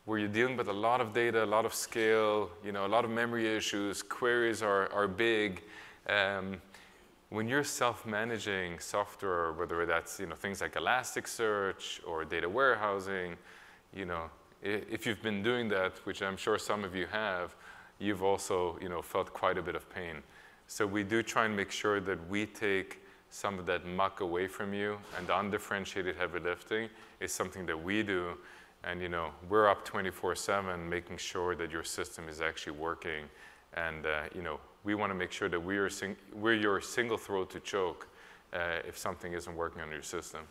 where 0.04 0.18
you're 0.18 0.28
dealing 0.28 0.56
with 0.56 0.68
a 0.68 0.72
lot 0.72 1.00
of 1.00 1.12
data, 1.12 1.44
a 1.44 1.44
lot 1.44 1.66
of 1.66 1.74
scale, 1.74 2.50
you 2.64 2.72
know, 2.72 2.86
a 2.86 2.88
lot 2.88 3.04
of 3.04 3.10
memory 3.10 3.54
issues, 3.54 4.02
queries 4.02 4.62
are, 4.62 4.90
are 4.92 5.08
big. 5.08 5.62
Um, 6.08 6.62
when 7.30 7.46
you're 7.46 7.64
self-managing 7.64 8.78
software, 8.78 9.52
whether 9.52 9.84
that's 9.84 10.18
you 10.18 10.26
know, 10.26 10.34
things 10.34 10.60
like 10.62 10.74
Elasticsearch 10.74 12.00
or 12.06 12.24
data 12.24 12.48
warehousing, 12.48 13.36
you 13.94 14.06
know, 14.06 14.30
if 14.62 15.06
you've 15.06 15.22
been 15.22 15.42
doing 15.42 15.68
that, 15.68 15.92
which 16.04 16.22
I'm 16.22 16.36
sure 16.36 16.58
some 16.58 16.84
of 16.84 16.94
you 16.94 17.06
have, 17.06 17.54
you've 17.98 18.22
also 18.22 18.78
you 18.80 18.88
know, 18.88 19.02
felt 19.02 19.32
quite 19.32 19.58
a 19.58 19.62
bit 19.62 19.74
of 19.74 19.88
pain. 19.90 20.22
So 20.66 20.86
we 20.86 21.02
do 21.02 21.22
try 21.22 21.46
and 21.46 21.56
make 21.56 21.70
sure 21.70 22.00
that 22.00 22.28
we 22.28 22.46
take 22.46 23.00
some 23.30 23.58
of 23.58 23.66
that 23.66 23.86
muck 23.86 24.20
away 24.20 24.46
from 24.46 24.72
you, 24.72 24.98
and 25.16 25.26
the 25.26 25.38
undifferentiated 25.38 26.16
heavy 26.16 26.38
lifting 26.40 26.88
is 27.20 27.32
something 27.32 27.66
that 27.66 27.82
we 27.82 28.02
do. 28.02 28.36
And 28.84 29.00
you 29.00 29.08
know, 29.08 29.30
we're 29.48 29.68
up 29.68 29.86
24/7, 29.86 30.88
making 30.88 31.18
sure 31.18 31.54
that 31.56 31.70
your 31.70 31.84
system 31.84 32.28
is 32.28 32.40
actually 32.40 32.78
working. 32.78 33.24
And 33.74 34.06
uh, 34.06 34.24
you 34.34 34.42
know, 34.42 34.60
we 34.84 34.94
want 34.94 35.10
to 35.10 35.14
make 35.14 35.32
sure 35.32 35.48
that 35.48 35.60
we're, 35.60 35.90
we're 36.34 36.54
your 36.54 36.80
single 36.80 37.18
throat 37.18 37.50
to 37.50 37.60
choke 37.60 38.08
uh, 38.52 38.78
if 38.86 38.96
something 38.96 39.32
isn't 39.32 39.54
working 39.54 39.82
on 39.82 39.90
your 39.90 40.02
system. 40.02 40.42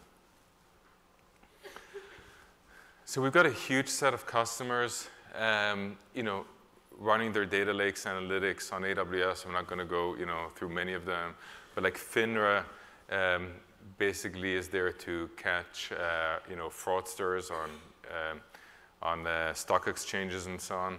So 3.10 3.22
we've 3.22 3.32
got 3.32 3.46
a 3.46 3.54
huge 3.54 3.88
set 3.88 4.14
of 4.14 4.26
customers, 4.26 5.08
um, 5.34 5.98
you 6.14 6.24
know, 6.24 6.44
running 7.00 7.32
their 7.32 7.46
data 7.46 7.72
lakes 7.72 8.04
analytics 8.04 8.74
on 8.74 8.82
AWS. 8.82 9.46
I'm 9.46 9.54
not 9.54 9.66
going 9.66 9.80
to 9.80 9.86
go, 9.86 10.18
you 10.18 10.26
know, 10.26 10.48
through 10.56 10.72
many 10.74 10.92
of 10.92 11.06
them, 11.06 11.34
but 11.74 11.86
like 11.86 11.98
FINRA 11.98 12.66
um, 13.10 13.52
basically 13.98 14.56
is 14.56 14.68
there 14.68 14.92
to 14.92 15.30
catch, 15.38 15.94
uh, 15.94 16.40
you 16.50 16.58
know, 16.58 16.68
fraudsters 16.68 17.50
on 17.50 17.70
um, 18.12 18.42
on 19.02 19.26
uh, 19.26 19.54
stock 19.54 19.88
exchanges 19.88 20.48
and 20.48 20.60
so 20.60 20.76
on, 20.76 20.98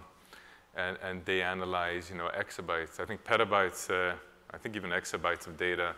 and 0.75 0.97
and 1.03 1.23
they 1.25 1.43
analyze, 1.43 2.09
you 2.09 2.17
know, 2.17 2.31
exabytes. 2.35 2.99
I 2.99 3.05
think 3.05 3.23
petabytes. 3.23 3.87
Uh, 3.87 4.15
I 4.51 4.57
think 4.57 4.75
even 4.75 4.89
exabytes 4.89 5.45
of 5.45 5.57
data 5.57 5.93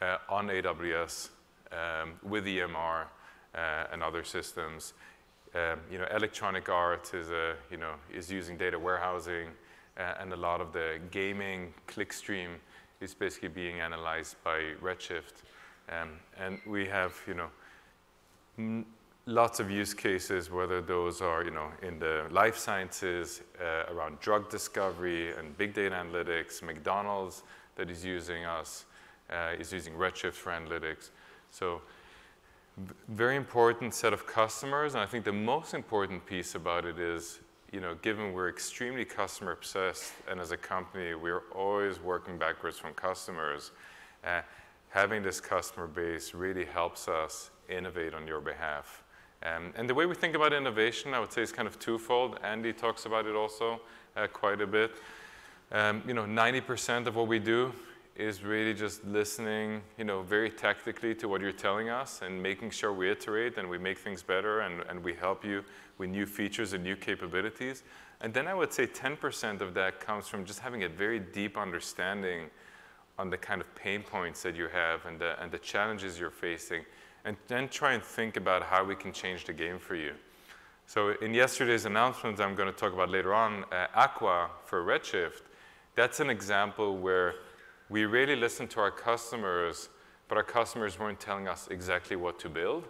uh, 0.00 0.18
on 0.28 0.46
AWS 0.46 1.30
um, 1.72 2.12
with 2.22 2.46
EMR 2.46 3.06
uh, 3.52 3.84
and 3.92 4.00
other 4.00 4.22
systems. 4.22 4.92
Um, 5.56 5.80
you 5.90 5.96
know, 5.96 6.06
Electronic 6.14 6.68
Arts 6.68 7.14
is, 7.14 7.30
a, 7.30 7.54
you 7.70 7.78
know, 7.78 7.94
is 8.12 8.30
using 8.30 8.58
data 8.58 8.78
warehousing, 8.78 9.48
uh, 9.96 10.20
and 10.20 10.30
a 10.32 10.36
lot 10.36 10.60
of 10.60 10.72
the 10.72 10.98
gaming 11.10 11.72
clickstream 11.88 12.48
is 13.00 13.14
basically 13.14 13.48
being 13.48 13.80
analyzed 13.80 14.36
by 14.44 14.74
Redshift. 14.82 15.44
Um, 15.88 16.10
and 16.38 16.58
we 16.66 16.86
have, 16.88 17.14
you 17.26 17.34
know, 18.58 18.84
lots 19.24 19.58
of 19.58 19.70
use 19.70 19.94
cases, 19.94 20.50
whether 20.50 20.82
those 20.82 21.22
are, 21.22 21.42
you 21.42 21.52
know, 21.52 21.68
in 21.80 21.98
the 21.98 22.26
life 22.30 22.58
sciences, 22.58 23.40
uh, 23.58 23.92
around 23.94 24.20
drug 24.20 24.50
discovery 24.50 25.34
and 25.36 25.56
big 25.56 25.72
data 25.72 25.94
analytics, 25.94 26.62
McDonald's 26.62 27.44
that 27.76 27.88
is 27.88 28.04
using 28.04 28.44
us, 28.44 28.84
uh, 29.30 29.52
is 29.58 29.72
using 29.72 29.94
Redshift 29.94 30.34
for 30.34 30.52
analytics. 30.52 31.10
So 31.50 31.80
very 33.08 33.36
important 33.36 33.94
set 33.94 34.12
of 34.12 34.26
customers, 34.26 34.94
and 34.94 35.02
I 35.02 35.06
think 35.06 35.24
the 35.24 35.32
most 35.32 35.72
important 35.74 36.26
piece 36.26 36.54
about 36.54 36.84
it 36.84 36.98
is, 36.98 37.40
you 37.72 37.80
know, 37.80 37.94
given 38.02 38.32
we're 38.32 38.48
extremely 38.48 39.04
customer 39.04 39.52
obsessed, 39.52 40.12
and 40.30 40.40
as 40.40 40.50
a 40.52 40.56
company, 40.56 41.14
we're 41.14 41.42
always 41.54 41.98
working 41.98 42.36
backwards 42.36 42.78
from 42.78 42.92
customers, 42.92 43.70
uh, 44.24 44.42
having 44.90 45.22
this 45.22 45.40
customer 45.40 45.86
base 45.86 46.34
really 46.34 46.64
helps 46.64 47.08
us 47.08 47.50
innovate 47.68 48.12
on 48.14 48.26
your 48.26 48.40
behalf. 48.40 49.02
Um, 49.42 49.72
and 49.76 49.88
the 49.88 49.94
way 49.94 50.06
we 50.06 50.14
think 50.14 50.34
about 50.34 50.52
innovation, 50.52 51.14
I 51.14 51.20
would 51.20 51.32
say, 51.32 51.42
is 51.42 51.52
kind 51.52 51.68
of 51.68 51.78
twofold. 51.78 52.38
Andy 52.42 52.72
talks 52.72 53.06
about 53.06 53.26
it 53.26 53.34
also 53.34 53.80
uh, 54.16 54.26
quite 54.26 54.60
a 54.60 54.66
bit. 54.66 54.92
Um, 55.72 56.02
you 56.06 56.14
know, 56.14 56.24
90% 56.24 57.06
of 57.06 57.16
what 57.16 57.26
we 57.26 57.38
do 57.38 57.72
is 58.18 58.42
really 58.42 58.74
just 58.74 59.04
listening, 59.04 59.82
you 59.98 60.04
know, 60.04 60.22
very 60.22 60.50
tactically 60.50 61.14
to 61.14 61.28
what 61.28 61.40
you're 61.40 61.52
telling 61.52 61.88
us 61.88 62.22
and 62.22 62.42
making 62.42 62.70
sure 62.70 62.92
we 62.92 63.10
iterate 63.10 63.58
and 63.58 63.68
we 63.68 63.78
make 63.78 63.98
things 63.98 64.22
better 64.22 64.60
and, 64.60 64.82
and 64.88 65.02
we 65.02 65.14
help 65.14 65.44
you 65.44 65.64
with 65.98 66.10
new 66.10 66.26
features 66.26 66.72
and 66.72 66.82
new 66.82 66.96
capabilities. 66.96 67.82
And 68.20 68.32
then 68.32 68.46
I 68.46 68.54
would 68.54 68.72
say 68.72 68.86
10% 68.86 69.60
of 69.60 69.74
that 69.74 70.00
comes 70.00 70.26
from 70.28 70.44
just 70.44 70.60
having 70.60 70.84
a 70.84 70.88
very 70.88 71.18
deep 71.20 71.58
understanding 71.58 72.50
on 73.18 73.30
the 73.30 73.36
kind 73.36 73.60
of 73.60 73.74
pain 73.74 74.02
points 74.02 74.42
that 74.42 74.56
you 74.56 74.68
have 74.68 75.04
and 75.06 75.18
the, 75.18 75.40
and 75.42 75.50
the 75.50 75.58
challenges 75.58 76.18
you're 76.18 76.30
facing, 76.30 76.84
and 77.24 77.36
then 77.48 77.68
try 77.68 77.92
and 77.92 78.02
think 78.02 78.36
about 78.36 78.62
how 78.62 78.84
we 78.84 78.94
can 78.94 79.12
change 79.12 79.44
the 79.44 79.52
game 79.52 79.78
for 79.78 79.94
you. 79.94 80.12
So 80.86 81.14
in 81.20 81.34
yesterday's 81.34 81.84
announcements 81.84 82.40
I'm 82.40 82.54
going 82.54 82.72
to 82.72 82.78
talk 82.78 82.92
about 82.92 83.10
later 83.10 83.34
on, 83.34 83.64
uh, 83.72 83.86
Aqua 83.94 84.50
for 84.64 84.84
Redshift, 84.84 85.42
that's 85.94 86.20
an 86.20 86.30
example 86.30 86.96
where 86.98 87.34
we 87.88 88.04
really 88.04 88.36
listened 88.36 88.70
to 88.70 88.80
our 88.80 88.90
customers, 88.90 89.88
but 90.28 90.36
our 90.36 90.44
customers 90.44 90.98
weren't 90.98 91.20
telling 91.20 91.48
us 91.48 91.68
exactly 91.70 92.16
what 92.16 92.38
to 92.40 92.48
build. 92.48 92.88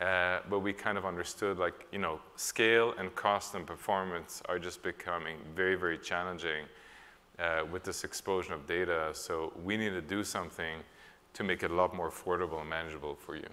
Uh, 0.00 0.40
but 0.50 0.58
we 0.58 0.72
kind 0.72 0.98
of 0.98 1.06
understood 1.06 1.58
like, 1.58 1.86
you 1.92 1.98
know, 1.98 2.18
scale 2.36 2.94
and 2.98 3.14
cost 3.14 3.54
and 3.54 3.64
performance 3.66 4.42
are 4.48 4.58
just 4.58 4.82
becoming 4.82 5.36
very, 5.54 5.76
very 5.76 5.96
challenging 5.96 6.64
uh, 7.38 7.62
with 7.70 7.84
this 7.84 8.02
explosion 8.02 8.52
of 8.52 8.66
data. 8.66 9.10
So 9.12 9.52
we 9.64 9.76
need 9.76 9.90
to 9.90 10.02
do 10.02 10.24
something 10.24 10.80
to 11.34 11.44
make 11.44 11.62
it 11.62 11.70
a 11.70 11.74
lot 11.74 11.94
more 11.94 12.10
affordable 12.10 12.60
and 12.60 12.68
manageable 12.68 13.14
for 13.14 13.36
you. 13.36 13.46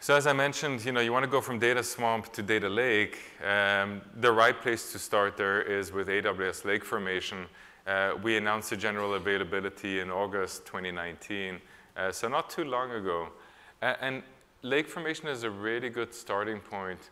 So 0.00 0.14
as 0.14 0.26
I 0.26 0.32
mentioned, 0.32 0.84
you 0.84 0.92
know, 0.92 1.00
you 1.00 1.12
want 1.12 1.24
to 1.24 1.30
go 1.30 1.40
from 1.40 1.58
data 1.58 1.82
swamp 1.82 2.32
to 2.34 2.42
data 2.42 2.68
lake. 2.68 3.18
Um, 3.44 4.00
the 4.20 4.30
right 4.30 4.58
place 4.58 4.92
to 4.92 4.98
start 4.98 5.36
there 5.36 5.62
is 5.62 5.92
with 5.92 6.08
AWS 6.08 6.64
Lake 6.64 6.84
Formation. 6.84 7.46
Uh, 7.86 8.14
we 8.22 8.36
announced 8.36 8.70
the 8.70 8.76
general 8.76 9.14
availability 9.14 10.00
in 10.00 10.10
August 10.10 10.66
2019, 10.66 11.60
uh, 11.96 12.10
so 12.10 12.26
not 12.26 12.50
too 12.50 12.64
long 12.64 12.90
ago. 12.90 13.28
And 13.80 14.24
Lake 14.62 14.88
Formation 14.88 15.28
is 15.28 15.44
a 15.44 15.50
really 15.50 15.88
good 15.88 16.12
starting 16.12 16.58
point 16.58 17.10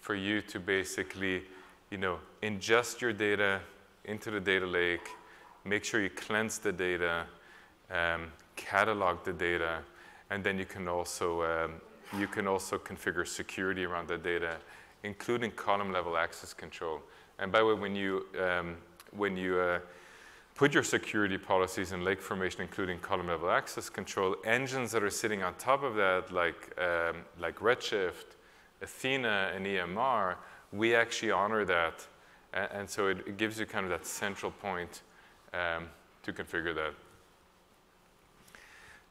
for 0.00 0.14
you 0.14 0.40
to 0.40 0.58
basically, 0.58 1.42
you 1.90 1.98
know, 1.98 2.18
ingest 2.42 3.02
your 3.02 3.12
data 3.12 3.60
into 4.06 4.30
the 4.30 4.40
data 4.40 4.66
lake, 4.66 5.08
make 5.64 5.84
sure 5.84 6.00
you 6.02 6.08
cleanse 6.08 6.58
the 6.58 6.72
data, 6.72 7.26
um, 7.90 8.32
catalog 8.56 9.24
the 9.24 9.32
data, 9.32 9.80
and 10.30 10.42
then 10.42 10.58
you 10.58 10.64
can 10.64 10.88
also 10.88 11.42
um, 11.42 11.74
you 12.18 12.26
can 12.26 12.46
also 12.46 12.78
configure 12.78 13.26
security 13.26 13.84
around 13.84 14.08
the 14.08 14.16
data, 14.16 14.56
including 15.02 15.50
column 15.50 15.92
level 15.92 16.16
access 16.16 16.54
control. 16.54 17.00
And 17.38 17.50
by 17.50 17.58
the 17.58 17.66
way, 17.66 17.74
when 17.74 17.96
you, 17.96 18.26
um, 18.40 18.76
when 19.10 19.36
you 19.36 19.58
uh, 19.58 19.80
put 20.54 20.72
your 20.72 20.84
security 20.84 21.36
policies 21.36 21.92
in 21.92 22.04
lake 22.04 22.20
formation, 22.20 22.62
including 22.62 22.98
column 23.00 23.26
level 23.26 23.50
access 23.50 23.88
control, 23.88 24.36
engines 24.44 24.92
that 24.92 25.02
are 25.02 25.10
sitting 25.10 25.42
on 25.42 25.54
top 25.54 25.82
of 25.82 25.94
that, 25.96 26.32
like, 26.32 26.72
um, 26.78 27.16
like 27.40 27.58
Redshift, 27.58 28.36
Athena, 28.80 29.52
and 29.54 29.66
EMR, 29.66 30.36
we 30.72 30.94
actually 30.94 31.32
honor 31.32 31.64
that. 31.64 32.06
And, 32.52 32.68
and 32.72 32.90
so 32.90 33.08
it, 33.08 33.18
it, 33.26 33.36
gives 33.36 33.58
you 33.58 33.66
kind 33.66 33.84
of 33.84 33.90
that 33.90 34.06
central 34.06 34.52
point 34.52 35.02
um, 35.52 35.88
to 36.22 36.32
configure 36.32 36.74
that. 36.74 36.94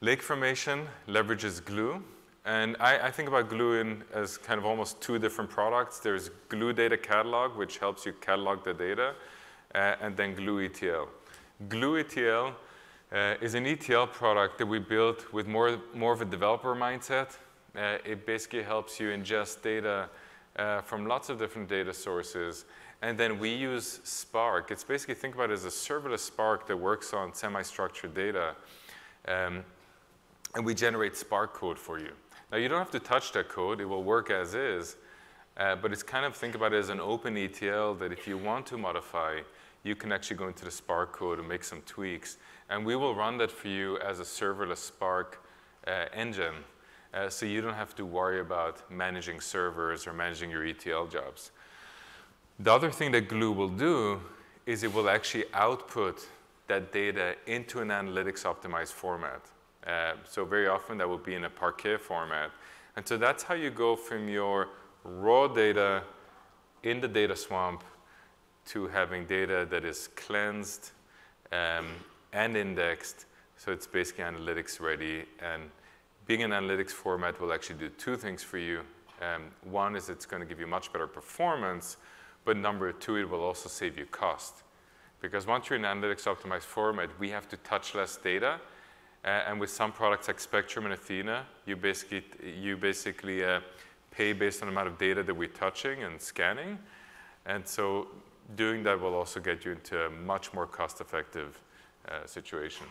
Lake 0.02 0.22
formation 0.22 0.88
leverages 1.08 1.64
Glue. 1.64 2.04
And 2.46 2.76
I, 2.80 3.08
I, 3.08 3.12
think 3.12 3.30
about 3.30 3.48
Glue 3.48 3.80
in 3.80 4.04
as 4.14 4.38
kind 4.38 4.60
of 4.60 4.66
almost 4.66 5.00
two 5.00 5.18
different 5.18 5.50
products. 5.50 6.00
There's 6.00 6.30
Glue 6.50 6.74
Data 6.74 6.98
Catalog, 6.98 7.56
which 7.56 7.78
helps 7.78 8.06
you 8.06 8.12
catalog 8.20 8.66
the 8.66 8.74
data, 8.74 9.14
uh, 9.74 9.96
and 10.02 10.18
then 10.18 10.36
Glue 10.36 10.66
ETL. 10.66 11.08
Glue 11.70 11.98
ETL 12.00 12.56
uh, 13.12 13.36
is 13.42 13.54
an 13.54 13.66
ETL 13.66 14.08
product 14.08 14.58
that 14.58 14.66
we 14.66 14.80
built 14.80 15.32
with 15.32 15.48
more, 15.48 15.80
more 15.94 16.14
of 16.14 16.22
a 16.22 16.26
developer 16.26 16.76
mindset. 16.76 17.38
Uh, 17.76 17.98
it 18.06 18.26
basically 18.26 18.64
helps 18.64 19.00
you 19.00 19.10
ingest 19.10 19.62
data 19.62 20.10
uh, 20.58 20.82
from 20.82 21.06
lots 21.06 21.30
of 21.30 21.40
different 21.40 21.70
data 21.70 21.94
sources. 21.94 22.66
And 23.02 23.18
then 23.18 23.38
we 23.38 23.54
use 23.54 24.00
Spark. 24.04 24.72
It's 24.72 24.84
basically, 24.84 25.16
think 25.16 25.36
about 25.36 25.52
it 25.52 25.54
as 25.54 25.66
a 25.66 25.70
serverless 25.70 26.20
Spark 26.20 26.68
that 26.68 26.78
works 26.78 27.14
on 27.14 27.34
semi-structured 27.34 28.14
data. 28.14 28.56
Um, 29.28 29.64
and 30.56 30.66
we 30.66 30.74
generate 30.74 31.16
Spark 31.16 31.54
code 31.54 31.78
for 31.78 32.00
you. 32.00 32.12
Now, 32.52 32.58
you 32.58 32.68
don't 32.68 32.80
have 32.80 32.92
to 32.92 33.00
touch 33.00 33.32
that 33.34 33.50
code. 33.50 33.82
It 33.82 33.86
will 33.86 34.04
work 34.04 34.30
as 34.32 34.54
is. 34.54 34.96
Uh, 35.58 35.76
but 35.76 35.92
it's 35.92 36.04
kind 36.04 36.26
of, 36.26 36.36
think 36.36 36.56
about 36.56 36.74
it 36.74 36.78
as 36.78 36.90
an 36.90 37.00
open 37.00 37.38
ETL 37.38 37.96
that 37.96 38.12
if 38.12 38.28
you 38.28 38.38
want 38.38 38.66
to 38.68 38.78
modify, 38.78 39.40
you 39.84 39.96
can 39.96 40.12
actually 40.12 40.38
go 40.38 40.48
into 40.48 40.66
the 40.66 40.72
Spark 40.72 41.12
code 41.12 41.40
and 41.40 41.48
make 41.48 41.64
some 41.64 41.82
tweaks. 41.86 42.38
And 42.70 42.86
we 42.86 42.96
will 42.96 43.16
run 43.16 43.38
that 43.40 43.52
for 43.52 43.68
you 43.68 43.98
as 44.00 44.20
a 44.20 44.24
serverless 44.24 44.78
Spark 44.78 45.46
uh, 45.86 46.06
engine. 46.14 46.56
Uh, 47.14 47.30
so 47.30 47.46
you 47.46 47.62
don't 47.62 47.74
have 47.74 47.96
to 47.96 48.06
worry 48.06 48.40
about 48.40 48.90
managing 48.90 49.40
servers 49.40 50.08
or 50.08 50.14
managing 50.14 50.50
your 50.50 50.66
ETL 50.66 51.08
jobs. 51.08 51.52
The 52.60 52.72
other 52.72 52.92
thing 52.92 53.12
that 53.12 53.28
Glue 53.28 53.52
will 53.52 53.70
do 53.70 54.22
is 54.66 54.84
it 54.84 54.94
will 54.94 55.10
actually 55.10 55.46
output 55.54 56.28
that 56.68 56.94
data 56.94 57.36
into 57.46 57.82
an 57.82 57.90
analytics 57.90 58.44
optimized 58.46 58.94
format. 58.94 59.42
Uh, 59.86 60.14
so 60.28 60.46
very 60.46 60.68
often 60.68 60.98
that 60.98 61.08
will 61.08 61.18
be 61.18 61.36
in 61.36 61.44
a 61.44 61.50
Parquet 61.50 61.98
format. 61.98 62.52
And 62.96 63.06
so 63.06 63.18
that's 63.18 63.44
how 63.44 63.54
you 63.54 63.70
go 63.70 63.96
from 63.96 64.30
your 64.30 64.70
raw 65.04 65.48
data 65.48 66.04
in 66.84 67.02
the 67.02 67.08
data 67.08 67.36
swamp 67.36 67.84
to 68.68 68.88
having 68.88 69.26
data 69.26 69.68
that 69.70 69.86
is 69.86 70.10
cleansed 70.16 70.92
um, 71.52 71.88
and 72.32 72.56
indexed. 72.56 73.26
So 73.58 73.72
it's 73.72 73.88
basically 73.88 74.24
analytics 74.24 74.80
ready. 74.80 75.26
And 75.42 75.64
being 76.26 76.44
an 76.44 76.52
analytics 76.52 76.92
format 76.92 77.40
will 77.40 77.54
actually 77.54 77.80
do 77.80 77.90
two 77.90 78.16
things 78.16 78.44
for 78.44 78.58
you. 78.58 78.82
Um, 79.22 79.44
one 79.64 79.96
is 79.96 80.10
it's 80.10 80.26
going 80.26 80.42
to 80.42 80.48
give 80.48 80.60
you 80.60 80.68
much 80.68 80.92
better 80.92 81.08
performance, 81.08 81.98
but 82.46 82.58
number 82.58 82.92
two, 82.92 83.18
it 83.18 83.30
will 83.30 83.42
also 83.42 83.70
save 83.70 83.98
you 83.98 84.06
cost. 84.06 84.64
Because 85.22 85.48
once 85.48 85.70
you're 85.70 85.80
in 85.80 85.84
analytics 85.84 86.24
optimized 86.24 86.64
format, 86.64 87.10
we 87.20 87.30
have 87.30 87.48
to 87.50 87.58
touch 87.58 87.96
less 87.96 88.18
data 88.18 88.60
uh, 89.26 89.28
and 89.48 89.60
with 89.60 89.70
some 89.70 89.92
products 89.92 90.28
like 90.28 90.40
Spectrum 90.40 90.86
and 90.86 90.94
Athena, 90.94 91.46
you 91.66 91.78
basically, 91.78 92.24
you 92.44 92.76
basically 92.76 93.44
uh, 93.44 93.62
pay 94.12 94.34
based 94.34 94.62
on 94.62 94.68
the 94.68 94.74
amount 94.74 94.90
of 94.90 94.98
data 94.98 95.24
that 95.24 95.34
we're 95.34 95.48
touching 95.48 96.04
and 96.04 96.22
scanning. 96.22 96.78
And 97.46 97.66
so 97.66 98.08
doing 98.56 98.84
that 98.84 99.00
will 99.00 99.14
also 99.14 99.40
get 99.40 99.66
you 99.66 99.72
into 99.72 100.06
a 100.06 100.10
much 100.10 100.54
more 100.54 100.66
cost-effective 100.66 101.60
uh, 102.08 102.26
situation. 102.26 102.86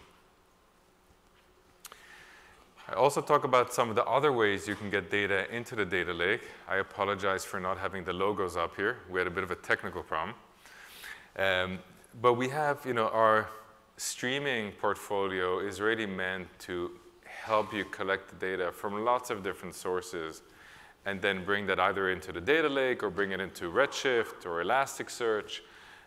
I 2.88 2.94
also 2.94 3.20
talk 3.20 3.44
about 3.44 3.72
some 3.72 3.90
of 3.90 3.96
the 3.96 4.05
other 4.05 4.33
ways 4.33 4.66
you 4.66 4.75
can 4.75 4.90
get 4.90 5.11
data 5.11 5.51
into 5.55 5.77
the 5.77 5.85
data 5.85 6.12
lake. 6.12 6.42
I 6.68 6.77
apologize 6.77 7.44
for 7.44 7.61
not 7.61 7.79
having 7.79 8.05
the 8.05 8.12
logos 8.12 8.57
up 8.57 8.75
here. 8.77 8.98
We 9.09 9.20
had 9.20 9.27
a 9.27 9.31
bit 9.31 9.44
of 9.44 9.51
a 9.51 9.57
technical 9.57 10.03
problem. 10.03 10.35
Um, 11.37 11.79
but 12.20 12.35
we 12.35 12.48
have, 12.48 12.85
you 12.85 12.92
know, 12.92 13.09
our 13.09 13.48
streaming 13.96 14.72
portfolio 14.72 15.61
is 15.61 15.81
really 15.81 16.07
meant 16.07 16.48
to 16.61 16.90
help 17.25 17.72
you 17.72 17.85
collect 17.85 18.29
the 18.29 18.37
data 18.37 18.72
from 18.72 19.05
lots 19.05 19.31
of 19.31 19.42
different 19.42 19.75
sources 19.75 20.42
and 21.04 21.20
then 21.20 21.44
bring 21.44 21.66
that 21.66 21.80
either 21.80 22.10
into 22.10 22.32
the 22.32 22.40
data 22.40 22.68
lake 22.68 23.02
or 23.02 23.10
bring 23.10 23.32
it 23.32 23.40
into 23.40 23.64
Redshift 23.70 24.46
or 24.46 24.62
Elasticsearch. 24.64 25.60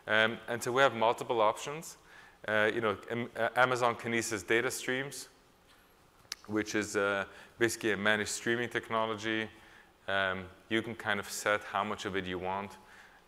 Um, 0.08 0.38
and 0.48 0.62
so 0.62 0.72
we 0.72 0.82
have 0.82 0.96
multiple 0.96 1.42
options. 1.42 1.98
Uh, 2.48 2.70
you 2.74 2.82
know, 2.82 2.96
uh, 3.38 3.50
Amazon 3.56 3.96
Kinesis 3.96 4.46
Data 4.46 4.70
Streams, 4.70 5.30
which 6.48 6.76
is 6.76 6.96
uh, 6.96 7.26
basically 7.58 7.92
a 7.92 7.98
managed 7.98 8.30
streaming 8.30 8.70
technology. 8.70 9.50
Um, 10.08 10.44
you 10.70 10.82
can 10.82 10.94
kind 10.94 11.20
of 11.20 11.30
set 11.30 11.64
how 11.64 11.84
much 11.84 12.06
of 12.06 12.16
it 12.16 12.26
you 12.26 12.38
want, 12.38 12.78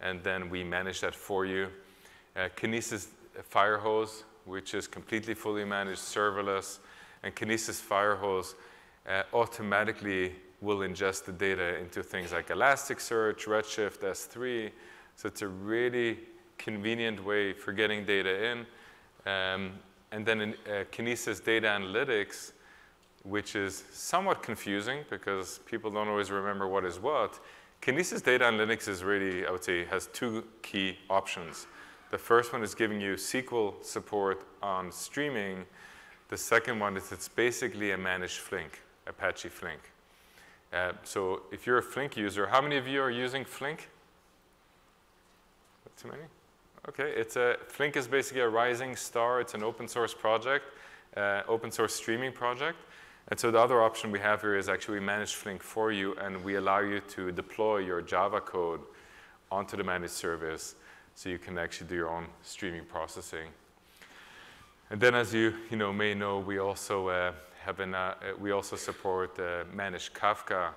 and 0.02 0.24
then 0.24 0.50
we 0.50 0.64
manage 0.64 1.02
that 1.02 1.16
for 1.16 1.46
you. 1.46 1.70
Uh, 2.36 2.50
Kinesis 2.56 3.08
Firehose, 3.52 4.24
which 4.46 4.76
is 4.76 4.88
completely 4.88 5.34
fully 5.34 5.66
managed 5.66 6.02
serverless, 6.02 6.78
and 7.24 7.36
Kinesis 7.36 7.82
Firehose 7.82 8.54
uh, 9.10 9.24
automatically 9.34 10.36
will 10.62 10.80
ingest 10.80 11.26
the 11.26 11.32
data 11.32 11.78
into 11.78 12.02
things 12.02 12.32
like 12.32 12.48
Elasticsearch, 12.48 13.46
Redshift, 13.46 14.00
S3. 14.00 14.72
So 15.16 15.28
it's 15.28 15.42
a 15.42 15.48
really 15.48 16.20
convenient 16.58 17.24
way 17.24 17.54
for 17.54 17.72
getting 17.72 18.06
data 18.06 18.52
in. 18.52 18.60
Um, 19.32 19.74
and 20.12 20.26
then 20.26 20.42
in 20.42 20.54
uh, 20.54 20.86
Kinesis 20.92 21.44
Data 21.44 21.68
Analytics, 21.68 22.54
which 23.24 23.56
is 23.56 23.84
somewhat 23.92 24.42
confusing 24.42 25.04
because 25.10 25.60
people 25.66 25.92
don't 25.92 26.08
always 26.08 26.32
remember 26.32 26.68
what 26.68 26.86
is 26.86 27.00
what. 27.00 27.40
Kinesis 27.82 28.24
Data 28.24 28.46
Analytics 28.46 28.88
is 28.88 29.04
really, 29.04 29.46
I 29.46 29.52
would 29.52 29.64
say, 29.64 29.86
has 29.86 30.08
two 30.08 30.46
key 30.62 30.98
options. 31.10 31.68
The 32.10 32.18
first 32.18 32.54
one 32.54 32.64
is 32.64 32.74
giving 32.74 33.02
you 33.02 33.16
SQL 33.16 33.84
support 33.84 34.48
on 34.64 34.92
streaming. 34.92 35.66
The 36.30 36.38
second 36.38 36.80
one 36.80 36.96
is 36.96 37.12
it's 37.12 37.28
basically 37.28 37.92
a 37.92 37.98
managed 37.98 38.38
Flink, 38.38 38.82
Apache 39.06 39.50
Flink. 39.50 39.82
Uh, 40.74 40.92
so 41.04 41.42
if 41.52 41.66
you're 41.66 41.78
a 41.78 41.84
Flink 41.84 42.18
user, 42.18 42.48
how 42.48 42.62
many 42.62 42.78
of 42.78 42.88
you 42.88 43.02
are 43.02 43.12
using 43.12 43.46
Flink? 43.46 43.90
Not 45.86 45.98
too 45.98 46.08
many? 46.10 46.24
Okay, 46.90 47.12
it's 47.16 47.36
a, 47.36 47.58
Flink 47.68 47.96
is 47.96 48.08
basically 48.08 48.42
a 48.42 48.50
rising 48.50 48.96
star. 48.96 49.42
It's 49.42 49.54
an 49.54 49.64
open 49.64 49.88
source 49.88 50.14
project, 50.14 50.66
uh, 51.16 51.42
open 51.48 51.72
source 51.72 51.96
streaming 51.96 52.32
project. 52.32 52.78
And 53.30 53.40
so 53.40 53.52
the 53.52 53.60
other 53.60 53.82
option 53.82 54.12
we 54.12 54.20
have 54.20 54.42
here 54.42 54.58
is 54.58 54.70
actually 54.70 55.00
we 55.00 55.06
manage 55.06 55.36
Flink 55.36 55.62
for 55.62 55.92
you, 55.92 56.16
and 56.16 56.44
we 56.44 56.56
allow 56.56 56.80
you 56.80 57.02
to 57.10 57.32
deploy 57.32 57.80
your 57.80 58.02
Java 58.02 58.40
code 58.40 58.82
onto 59.52 59.76
the 59.76 59.84
managed 59.84 60.14
service 60.14 60.76
so 61.16 61.30
you 61.30 61.40
can 61.40 61.58
actually 61.58 61.88
do 61.88 61.96
your 61.96 62.10
own 62.10 62.28
streaming 62.44 62.86
processing. 62.86 63.48
And 64.90 65.02
then 65.02 65.16
as 65.16 65.34
you, 65.34 65.56
you 65.70 65.76
know, 65.76 65.92
may 65.92 66.14
know, 66.14 66.40
we 66.40 66.60
also 66.60 67.10
uh, 67.10 67.32
have 67.68 67.82
an, 67.82 67.94
uh, 67.94 68.14
we 68.40 68.52
also 68.52 68.78
support 68.78 69.38
uh, 69.40 69.66
managed 69.74 70.14
Kafka, 70.14 70.70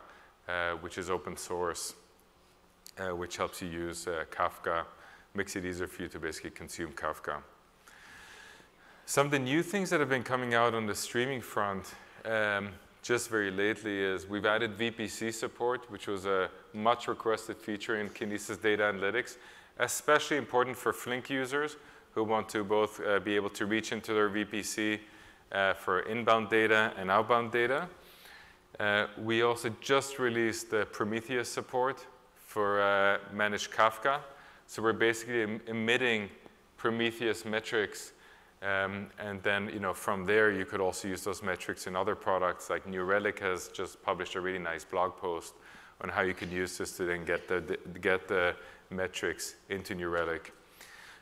uh, 0.48 0.72
which 0.80 0.98
is 0.98 1.08
open 1.08 1.36
source, 1.36 1.94
uh, 2.98 3.14
which 3.14 3.36
helps 3.36 3.62
you 3.62 3.68
use 3.68 4.08
uh, 4.08 4.24
Kafka, 4.28 4.82
makes 5.32 5.54
it 5.54 5.64
easier 5.64 5.86
for 5.86 6.02
you 6.02 6.08
to 6.08 6.18
basically 6.18 6.50
consume 6.50 6.90
Kafka. 6.90 7.36
Some 9.06 9.26
of 9.26 9.30
the 9.30 9.38
new 9.38 9.62
things 9.62 9.90
that 9.90 10.00
have 10.00 10.08
been 10.08 10.24
coming 10.24 10.52
out 10.52 10.74
on 10.74 10.86
the 10.86 10.94
streaming 10.96 11.40
front, 11.40 11.94
um, 12.24 12.70
just 13.02 13.30
very 13.30 13.52
lately 13.52 13.96
is 13.96 14.26
we've 14.26 14.44
added 14.44 14.76
VPC 14.76 15.32
support, 15.32 15.88
which 15.92 16.08
was 16.08 16.26
a 16.26 16.50
much 16.74 17.06
requested 17.06 17.56
feature 17.56 18.00
in 18.00 18.08
Kinesis 18.08 18.60
Data 18.60 18.82
Analytics, 18.82 19.36
especially 19.78 20.38
important 20.38 20.76
for 20.76 20.92
Flink 20.92 21.30
users 21.30 21.76
who 22.14 22.24
want 22.24 22.48
to 22.48 22.64
both 22.64 23.00
uh, 23.00 23.20
be 23.20 23.36
able 23.36 23.50
to 23.50 23.66
reach 23.66 23.92
into 23.92 24.12
their 24.12 24.28
VPC 24.28 24.98
for 25.74 26.00
inbound 26.00 26.48
data 26.48 26.92
and 26.96 27.10
outbound 27.10 27.52
data. 27.52 27.88
Uh, 28.78 29.06
we 29.18 29.42
also 29.42 29.70
just 29.80 30.18
released 30.18 30.70
the 30.70 30.86
Prometheus 30.86 31.48
support 31.48 32.06
for 32.36 32.80
uh, 32.80 33.18
managed 33.32 33.70
Kafka. 33.70 34.20
So 34.66 34.82
we're 34.82 34.92
basically 34.92 35.42
em 35.42 35.60
emitting 35.66 36.28
Prometheus 36.76 37.44
metrics 37.44 38.12
um, 38.62 39.06
and 39.18 39.42
then, 39.42 39.70
you 39.72 39.80
know, 39.80 39.94
from 39.94 40.26
there, 40.26 40.50
you 40.52 40.66
could 40.66 40.80
also 40.80 41.08
use 41.08 41.24
those 41.24 41.42
metrics 41.42 41.86
in 41.86 41.96
other 41.96 42.14
products. 42.14 42.68
Like 42.68 42.86
New 42.86 43.02
Relic 43.04 43.40
has 43.40 43.68
just 43.68 44.02
published 44.02 44.34
a 44.34 44.40
really 44.40 44.58
nice 44.58 44.84
blog 44.84 45.16
post 45.16 45.54
on 46.02 46.10
how 46.10 46.20
you 46.20 46.34
could 46.34 46.50
use 46.50 46.76
this 46.76 46.96
to 46.98 47.04
then 47.04 47.24
get 47.24 47.48
the 47.48 47.78
get 48.00 48.28
the 48.28 48.54
metrics 48.90 49.56
into 49.70 49.94
New 49.94 50.08
Relic. 50.08 50.52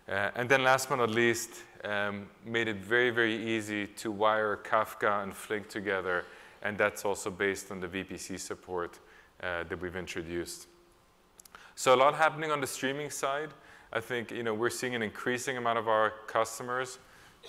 Uh, 0.08 0.30
and 0.36 0.48
then 0.48 0.64
last 0.64 0.88
but 0.88 0.96
not 0.96 1.10
least, 1.10 1.50
um, 1.84 2.28
made 2.44 2.66
it 2.66 2.76
very, 2.76 3.10
very 3.10 3.34
easy 3.34 3.86
to 3.86 4.10
wire 4.10 4.56
Kafka 4.56 5.22
and 5.22 5.34
Flink 5.34 5.68
together. 5.68 6.24
And 6.62 6.78
that's 6.78 7.04
also 7.04 7.30
based 7.30 7.70
on 7.70 7.80
the 7.80 7.88
VPC 7.88 8.38
support 8.40 8.98
uh, 9.42 9.64
that 9.64 9.80
we've 9.80 9.96
introduced. 9.96 10.66
So 11.74 11.94
a 11.94 11.96
lot 11.96 12.14
happening 12.14 12.50
on 12.50 12.60
the 12.60 12.66
streaming 12.66 13.10
side. 13.10 13.50
I 13.92 14.00
think 14.00 14.30
you 14.30 14.42
know, 14.42 14.54
we're 14.54 14.70
seeing 14.70 14.94
an 14.94 15.02
increasing 15.02 15.56
amount 15.56 15.78
of 15.78 15.88
our 15.88 16.12
customers 16.26 16.98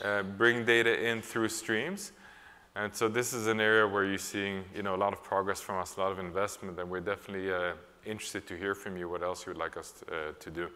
uh, 0.03 0.23
bring 0.23 0.65
data 0.65 1.07
in 1.07 1.21
through 1.21 1.49
streams. 1.49 2.11
And 2.75 2.93
so 2.93 3.07
this 3.07 3.33
is 3.33 3.47
an 3.47 3.59
area 3.59 3.87
where 3.87 4.05
you're 4.05 4.17
seeing 4.17 4.63
you 4.75 4.83
know, 4.83 4.95
a 4.95 4.97
lot 4.97 5.13
of 5.13 5.23
progress 5.23 5.59
from 5.59 5.79
us, 5.79 5.97
a 5.97 5.99
lot 5.99 6.11
of 6.11 6.19
investment, 6.19 6.79
and 6.79 6.89
we're 6.89 6.99
definitely 6.99 7.51
uh, 7.51 7.73
interested 8.05 8.45
to 8.47 8.55
hear 8.55 8.75
from 8.75 8.95
you 8.95 9.09
what 9.09 9.23
else 9.23 9.45
you 9.45 9.51
would 9.51 9.59
like 9.59 9.75
us 9.77 10.03
uh, 10.11 10.33
to 10.39 10.51
do. 10.51 10.69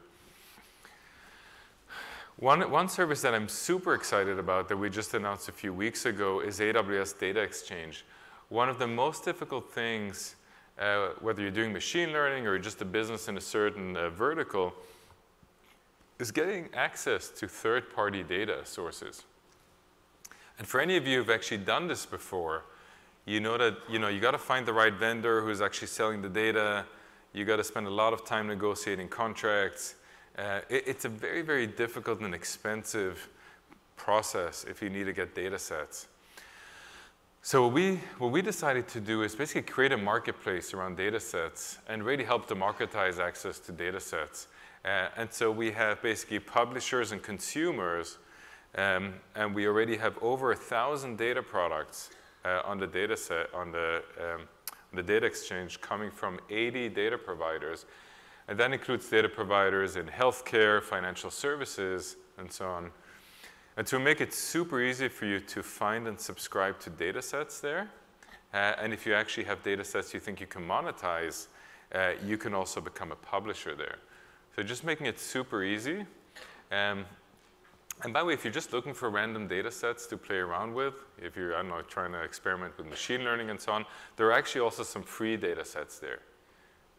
One, 2.37 2.69
one 2.71 2.89
service 2.89 3.21
that 3.21 3.35
I'm 3.35 3.47
super 3.47 3.93
excited 3.93 4.39
about 4.39 4.67
that 4.69 4.77
we 4.77 4.89
just 4.89 5.13
announced 5.13 5.49
a 5.49 5.51
few 5.51 5.71
weeks 5.71 6.05
ago 6.05 6.39
is 6.39 6.59
AWS 6.59 7.19
Data 7.19 7.39
Exchange. 7.39 8.03
One 8.49 8.69
of 8.69 8.79
the 8.79 8.87
most 8.87 9.23
difficult 9.23 9.71
things, 9.71 10.35
uh, 10.79 11.09
whether 11.21 11.43
you're 11.43 11.51
doing 11.51 11.71
machine 11.71 12.11
learning 12.11 12.47
or 12.47 12.57
just 12.57 12.81
a 12.81 12.85
business 12.85 13.27
in 13.27 13.37
a 13.37 13.41
certain 13.41 13.95
uh, 13.95 14.09
vertical, 14.09 14.73
is 16.17 16.31
getting 16.31 16.69
access 16.73 17.29
to 17.29 17.47
third-party 17.47 18.23
data 18.23 18.61
sources. 18.63 19.23
And 20.57 20.67
for 20.67 20.79
any 20.81 20.97
of 20.97 21.05
you 21.05 21.19
who've 21.19 21.29
actually 21.29 21.57
done 21.57 21.87
this 21.87 22.05
before, 22.05 22.63
you 23.25 23.39
know 23.39 23.57
that 23.57 23.77
you 23.89 23.99
know 23.99 24.07
you 24.07 24.19
got 24.19 24.31
to 24.31 24.37
find 24.37 24.65
the 24.65 24.73
right 24.73 24.93
vendor 24.93 25.41
who's 25.41 25.61
actually 25.61 25.87
selling 25.87 26.21
the 26.21 26.29
data. 26.29 26.85
You 27.31 27.45
got 27.45 27.57
to 27.57 27.63
spend 27.63 27.87
a 27.87 27.91
lot 27.91 28.11
of 28.11 28.25
time 28.25 28.47
negotiating 28.47 29.09
contracts. 29.09 29.95
Uh, 30.37 30.61
it, 30.69 30.83
it's 30.87 31.05
a 31.05 31.09
very, 31.09 31.41
very 31.41 31.67
difficult 31.67 32.21
and 32.21 32.33
expensive 32.33 33.29
process 33.95 34.65
if 34.67 34.81
you 34.81 34.89
need 34.89 35.05
to 35.05 35.13
get 35.13 35.35
data 35.35 35.59
sets. 35.59 36.07
So 37.45 37.63
what 37.63 37.73
we, 37.73 37.99
what 38.19 38.31
we 38.31 38.41
decided 38.41 38.87
to 38.89 39.01
do 39.01 39.23
is 39.23 39.35
basically 39.35 39.63
create 39.63 39.91
a 39.91 39.97
marketplace 39.97 40.73
around 40.73 40.95
data 40.95 41.19
sets 41.19 41.77
and 41.89 42.03
really 42.03 42.23
help 42.23 42.47
democratize 42.47 43.19
access 43.19 43.59
to 43.59 43.73
data 43.73 43.99
sets. 43.99 44.47
Uh, 44.85 45.07
and 45.17 45.31
so 45.31 45.51
we 45.51 45.71
have 45.71 46.01
basically 46.01 46.39
publishers 46.39 47.11
and 47.11 47.21
consumers, 47.21 48.17
um, 48.75 49.15
and 49.35 49.53
we 49.53 49.67
already 49.67 49.97
have 49.97 50.17
over 50.21 50.53
a 50.53 50.55
thousand 50.55 51.17
data 51.17 51.43
products 51.43 52.11
uh, 52.45 52.61
on 52.65 52.79
the 52.79 52.87
data 52.87 53.15
set, 53.15 53.53
on 53.53 53.73
the, 53.73 54.01
um, 54.19 54.41
the 54.93 55.03
data 55.03 55.25
exchange 55.25 55.81
coming 55.81 56.11
from 56.11 56.39
80 56.49 56.89
data 56.89 57.17
providers. 57.17 57.85
And 58.47 58.59
that 58.59 58.73
includes 58.73 59.09
data 59.09 59.29
providers 59.29 59.95
in 59.95 60.05
healthcare, 60.07 60.81
financial 60.81 61.31
services, 61.31 62.17
and 62.37 62.51
so 62.51 62.67
on. 62.67 62.91
And 63.77 63.87
to 63.87 63.99
make 63.99 64.21
it 64.21 64.33
super 64.33 64.81
easy 64.81 65.07
for 65.07 65.25
you 65.25 65.39
to 65.39 65.63
find 65.63 66.07
and 66.07 66.19
subscribe 66.19 66.79
to 66.81 66.89
data 66.89 67.21
sets 67.21 67.59
there, 67.59 67.89
uh, 68.53 68.73
and 68.79 68.93
if 68.93 69.05
you 69.05 69.13
actually 69.13 69.45
have 69.45 69.63
data 69.63 69.83
sets 69.83 70.13
you 70.13 70.19
think 70.19 70.39
you 70.39 70.47
can 70.47 70.61
monetize, 70.61 71.47
uh, 71.95 72.11
you 72.23 72.37
can 72.37 72.53
also 72.53 72.81
become 72.81 73.11
a 73.11 73.15
publisher 73.15 73.75
there. 73.75 73.97
So 74.55 74.61
just 74.61 74.83
making 74.83 75.07
it 75.07 75.19
super 75.19 75.63
easy. 75.63 76.05
Um, 76.71 77.05
and 78.03 78.13
by 78.13 78.19
the 78.19 78.25
way, 78.25 78.33
if 78.33 78.43
you're 78.43 78.53
just 78.53 78.73
looking 78.73 78.93
for 78.93 79.09
random 79.09 79.47
data 79.47 79.71
sets 79.71 80.05
to 80.07 80.17
play 80.17 80.37
around 80.37 80.73
with, 80.73 80.95
if 81.17 81.35
you're, 81.35 81.55
I 81.55 81.61
don't 81.61 81.69
know, 81.69 81.81
trying 81.81 82.11
to 82.11 82.21
experiment 82.21 82.77
with 82.77 82.87
machine 82.87 83.23
learning 83.23 83.49
and 83.49 83.59
so 83.59 83.71
on, 83.71 83.85
there 84.17 84.27
are 84.27 84.33
actually 84.33 84.61
also 84.61 84.83
some 84.83 85.03
free 85.03 85.37
data 85.37 85.63
sets 85.63 85.99
there. 85.99 86.19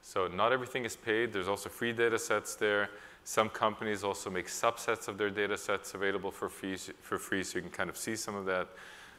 So 0.06 0.28
not 0.28 0.52
everything 0.52 0.84
is 0.84 0.96
paid. 0.96 1.32
There's 1.32 1.48
also 1.48 1.70
free 1.70 1.94
data 1.94 2.18
sets 2.18 2.56
there. 2.56 2.90
Some 3.24 3.48
companies 3.48 4.04
also 4.04 4.28
make 4.28 4.48
subsets 4.48 5.08
of 5.08 5.16
their 5.16 5.30
data 5.30 5.56
sets 5.56 5.94
available 5.94 6.30
for 6.30 6.50
free, 6.50 6.76
for 6.76 7.18
free, 7.18 7.42
so 7.42 7.56
you 7.56 7.62
can 7.62 7.70
kind 7.70 7.88
of 7.88 7.96
see 7.96 8.14
some 8.14 8.34
of 8.34 8.44
that. 8.44 8.68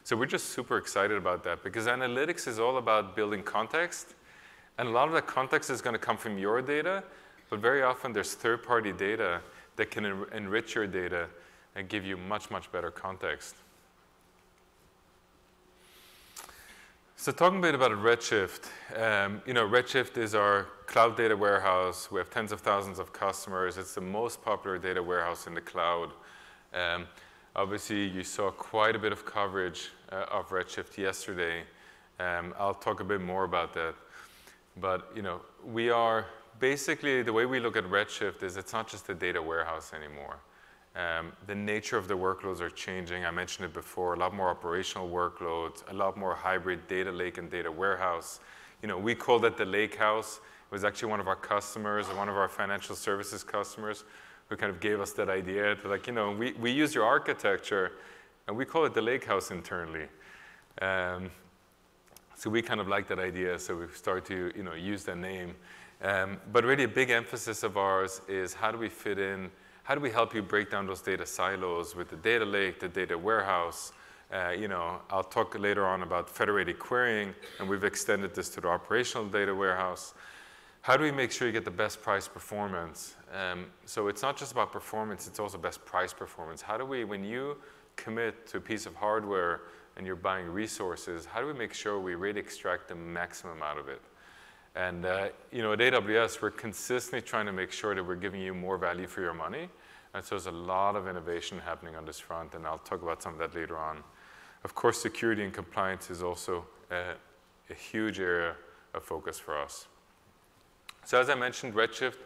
So 0.04 0.16
we're 0.16 0.28
just 0.28 0.52
super 0.52 0.78
excited 0.78 1.18
about 1.18 1.44
that 1.46 1.64
because 1.64 1.88
analytics 1.88 2.48
is 2.48 2.60
all 2.60 2.78
about 2.78 3.16
building 3.16 3.42
context. 3.42 4.14
And 4.78 4.88
a 4.88 4.92
lot 4.92 5.08
of 5.08 5.16
that 5.16 5.26
context 5.26 5.72
is 5.72 5.82
going 5.82 5.96
to 5.96 6.00
come 6.00 6.18
from 6.18 6.38
your 6.38 6.62
data, 6.62 7.04
but 7.50 7.60
very 7.60 7.82
often 7.82 8.14
there's 8.14 8.36
third-party 8.36 8.92
data 8.92 9.42
that 9.78 9.90
can 9.90 10.06
en 10.06 10.26
enrich 10.34 10.76
your 10.76 10.86
data 10.86 11.28
and 11.74 11.90
give 11.90 12.06
you 12.06 12.16
much, 12.16 12.52
much 12.52 12.72
better 12.72 12.92
context. 12.92 13.56
So 17.18 17.32
talking 17.32 17.60
a 17.60 17.62
bit 17.62 17.74
about 17.74 17.92
Redshift, 17.92 18.68
um, 19.02 19.42
you 19.48 19.54
know, 19.54 19.66
Redshift 19.66 20.18
is 20.18 20.36
our 20.36 20.68
cloud 20.86 21.16
data 21.16 21.36
warehouse. 21.36 22.12
We 22.12 22.20
have 22.20 22.30
tens 22.30 22.52
of 22.52 22.60
thousands 22.60 23.00
of 23.00 23.14
customers. 23.14 23.78
It's 23.78 23.96
the 23.96 24.02
most 24.02 24.44
popular 24.44 24.78
data 24.78 25.02
warehouse 25.02 25.48
in 25.48 25.54
the 25.54 25.62
cloud. 25.62 26.12
Um, 26.74 27.08
obviously, 27.56 28.06
you 28.06 28.22
saw 28.24 28.52
quite 28.52 28.98
a 28.98 29.00
bit 29.00 29.14
of 29.14 29.26
coverage 29.26 29.92
uh, 30.12 30.26
of 30.30 30.50
Redshift 30.50 30.98
yesterday. 30.98 31.64
Um, 32.20 32.54
I'll 32.60 32.74
talk 32.74 33.00
a 33.00 33.06
bit 33.06 33.22
more 33.22 33.46
about 33.46 33.74
that. 33.76 33.96
But, 34.76 35.10
you 35.16 35.22
know, 35.22 35.40
we 35.66 35.90
are 35.90 36.26
basically, 36.60 37.24
the 37.24 37.34
way 37.34 37.46
we 37.46 37.62
look 37.62 37.78
at 37.78 37.86
Redshift 37.86 38.44
is 38.44 38.58
it's 38.58 38.74
not 38.74 38.90
just 38.90 39.08
a 39.08 39.16
data 39.16 39.42
warehouse 39.42 39.94
anymore. 39.94 40.36
Um, 40.96 41.34
the 41.46 41.56
nature 41.56 41.98
of 41.98 42.08
the 42.08 42.14
workloads 42.14 42.62
are 42.62 42.70
changing. 42.70 43.26
I 43.26 43.32
mentioned 43.32 43.66
it 43.66 43.74
before, 43.74 44.14
a 44.14 44.18
lot 44.18 44.34
more 44.34 44.50
operational 44.50 45.10
workloads, 45.10 45.84
a 45.90 45.94
lot 45.94 46.16
more 46.18 46.34
hybrid 46.34 46.88
data 46.88 47.12
lake 47.12 47.38
and 47.38 47.50
data 47.50 47.70
warehouse. 47.70 48.40
You 48.82 48.88
know, 48.88 48.98
we 48.98 49.14
called 49.14 49.44
it 49.44 49.58
the 49.58 49.66
lake 49.66 49.96
house. 49.96 50.38
It 50.38 50.74
was 50.74 50.86
actually 50.86 51.10
one 51.10 51.20
of 51.20 51.28
our 51.28 51.36
customers, 51.36 52.08
one 52.08 52.30
of 52.30 52.38
our 52.38 52.48
financial 52.48 52.96
services 52.96 53.44
customers 53.44 54.06
who 54.48 54.56
kind 54.56 54.70
of 54.70 54.80
gave 54.80 55.02
us 55.02 55.12
that 55.14 55.30
idea. 55.30 55.76
To 55.76 55.88
like, 55.90 56.08
you 56.08 56.14
know, 56.14 56.32
we, 56.32 56.54
we 56.54 56.72
use 56.72 56.96
your 56.96 57.04
architecture 57.04 57.92
and 58.48 58.56
we 58.56 58.64
call 58.64 58.86
it 58.86 58.94
the 58.94 59.02
lake 59.02 59.26
house 59.26 59.52
internally. 59.52 60.08
Um, 60.82 61.30
so 62.36 62.50
we 62.50 62.62
kind 62.62 62.80
of 62.80 62.88
like 62.88 63.08
that 63.08 63.20
idea, 63.20 63.58
so 63.60 63.76
we 63.76 63.86
start 63.94 64.26
to, 64.26 64.52
you 64.56 64.64
know, 64.64 64.74
use 64.74 65.04
that 65.06 65.18
name. 65.18 65.56
Um, 66.02 66.38
but 66.52 66.64
really 66.64 66.84
a 66.84 66.88
big 66.88 67.10
emphasis 67.10 67.64
of 67.64 67.78
ours 67.78 68.22
is 68.28 68.54
how 68.54 68.72
do 68.72 68.78
we 68.78 68.90
fit 68.90 69.18
in, 69.18 69.50
how 69.86 69.94
do 69.94 70.02
we 70.02 70.10
help 70.10 70.34
you 70.34 70.42
break 70.42 70.72
down 70.72 70.88
those 70.88 71.02
data 71.02 71.28
silos 71.28 71.96
with 71.96 72.10
the 72.10 72.16
data 72.16 72.44
lake, 72.44 72.80
the 72.80 72.90
data 72.90 73.16
warehouse. 73.16 73.94
Uh, 74.34 74.50
you 74.50 74.68
know, 74.68 75.00
I'll 75.12 75.24
talk 75.24 75.58
later 75.60 75.86
on 75.86 76.02
about 76.02 76.28
federated 76.28 76.80
querying, 76.80 77.36
and 77.60 77.70
we've 77.70 77.84
extended 77.84 78.34
this 78.34 78.50
to 78.50 78.62
the 78.62 78.68
operational 78.68 79.28
data 79.28 79.54
warehouse. 79.54 80.16
How 80.82 80.98
do 80.98 81.04
we 81.04 81.12
make 81.12 81.32
sure 81.32 81.46
you 81.48 81.54
get 81.54 81.66
the 81.66 81.72
best 81.72 82.02
price 82.02 82.28
performance? 82.28 83.14
Um, 83.32 83.68
so 83.86 84.08
it's 84.08 84.24
not 84.24 84.38
just 84.38 84.52
about 84.52 84.72
performance, 84.72 85.28
it's 85.28 85.40
also 85.40 85.60
best 85.60 85.86
price 85.86 86.14
performance. 86.14 86.64
How 86.64 86.78
do 86.78 86.86
we, 86.86 87.04
when 87.04 87.24
you 87.24 87.58
commit 87.96 88.48
to 88.48 88.58
a 88.58 88.62
piece 88.62 88.88
of 88.88 88.96
hardware 88.96 89.62
and 89.98 90.08
you're 90.08 90.16
buying 90.16 90.48
resources, 90.48 91.28
how 91.28 91.42
do 91.42 91.46
we 91.46 91.54
make 91.54 91.76
sure 91.76 92.00
we 92.00 92.16
really 92.16 92.40
extract 92.40 92.88
the 92.88 92.96
maximum 92.96 93.62
out 93.62 93.78
of 93.78 93.88
it? 93.88 94.02
And 94.76 95.06
uh, 95.06 95.30
you 95.52 95.62
know, 95.62 95.74
at 95.74 95.80
AWS, 95.80 96.42
we're 96.42 96.52
consistently 96.52 97.22
trying 97.22 97.46
to 97.46 97.54
make 97.54 97.72
sure 97.72 97.96
that 97.96 98.04
we're 98.04 98.16
giving 98.16 98.42
you 98.42 98.54
more 98.54 98.78
value 98.78 99.08
for 99.08 99.22
your 99.22 99.34
money. 99.34 99.70
And 100.14 100.24
so 100.24 100.36
there's 100.36 100.48
a 100.48 100.52
lot 100.52 100.96
of 100.96 101.08
innovation 101.08 101.60
happening 101.60 101.96
on 101.96 102.06
this 102.06 102.20
front, 102.20 102.56
and 102.56 102.66
I'll 102.66 102.78
talk 102.78 103.02
about 103.02 103.22
some 103.22 103.34
of 103.34 103.40
that 103.40 103.56
later 103.56 103.78
on. 103.78 104.04
Of 104.64 104.74
course, 104.76 105.02
security 105.02 105.44
and 105.44 105.54
compliance 105.54 106.10
is 106.10 106.24
also 106.24 106.66
a, 106.92 107.14
a 107.70 107.74
huge 107.74 108.20
area 108.20 108.56
of 108.94 109.04
focus 109.04 109.40
for 109.40 109.58
us. 109.58 109.88
So 111.06 111.20
as 111.20 111.30
I 111.30 111.36
mentioned, 111.36 111.74
Redshift, 111.74 112.18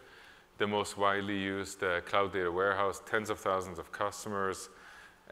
the 0.58 0.68
most 0.68 0.98
widely 0.98 1.38
used 1.38 1.84
uh, 1.84 2.02
cloud 2.02 2.34
data 2.34 2.52
warehouse, 2.52 3.02
tens 3.06 3.30
of 3.30 3.40
thousands 3.40 3.80
of 3.80 3.92
customers, 3.92 4.70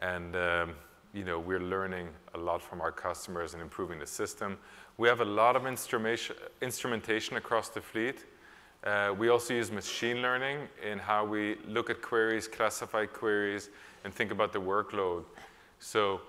and 0.00 0.34
um, 0.36 0.74
you 1.14 1.24
know, 1.24 1.38
we're 1.38 1.60
learning 1.60 2.08
a 2.34 2.38
lot 2.38 2.62
from 2.62 2.80
our 2.80 2.92
customers 2.92 3.54
and 3.54 3.62
improving 3.62 3.98
the 3.98 4.06
system. 4.06 4.58
We 4.98 5.06
have 5.06 5.20
a 5.20 5.24
lot 5.24 5.54
of 5.54 5.64
instrumentation 5.64 7.36
across 7.36 7.68
the 7.68 7.80
fleet. 7.80 8.24
Uh, 8.82 9.14
we 9.16 9.28
also 9.28 9.54
use 9.54 9.70
machine 9.70 10.22
learning 10.22 10.66
in 10.84 10.98
how 10.98 11.24
we 11.24 11.56
look 11.68 11.88
at 11.88 12.02
queries, 12.02 12.48
classify 12.48 13.06
queries, 13.06 13.70
and 14.02 14.12
think 14.12 14.32
about 14.32 14.52
the 14.52 14.60
workload. 14.60 15.22
So 15.78 16.20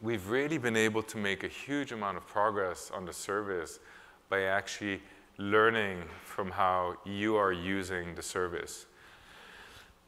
we've 0.00 0.26
really 0.30 0.56
been 0.56 0.76
able 0.76 1.02
to 1.02 1.18
make 1.18 1.44
a 1.44 1.48
huge 1.48 1.92
amount 1.92 2.16
of 2.16 2.26
progress 2.26 2.90
on 2.94 3.04
the 3.04 3.12
service 3.12 3.78
by 4.30 4.44
actually 4.44 5.02
learning 5.36 6.02
from 6.24 6.50
how 6.50 6.96
you 7.04 7.36
are 7.36 7.52
using 7.52 8.14
the 8.14 8.22
service. 8.22 8.86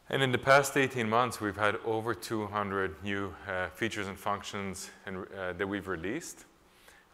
And 0.09 0.23
in 0.23 0.33
the 0.33 0.39
past 0.39 0.75
18 0.75 1.07
months, 1.07 1.39
we've 1.39 1.55
had 1.55 1.77
over 1.85 2.15
200 2.15 3.05
new 3.05 3.35
uh, 3.47 3.69
features 3.69 4.09
and 4.09 4.19
functions 4.19 4.89
uh, 5.07 5.53
that 5.53 5.69
we've 5.69 5.87
released. 5.87 6.47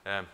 Um, 0.07 0.27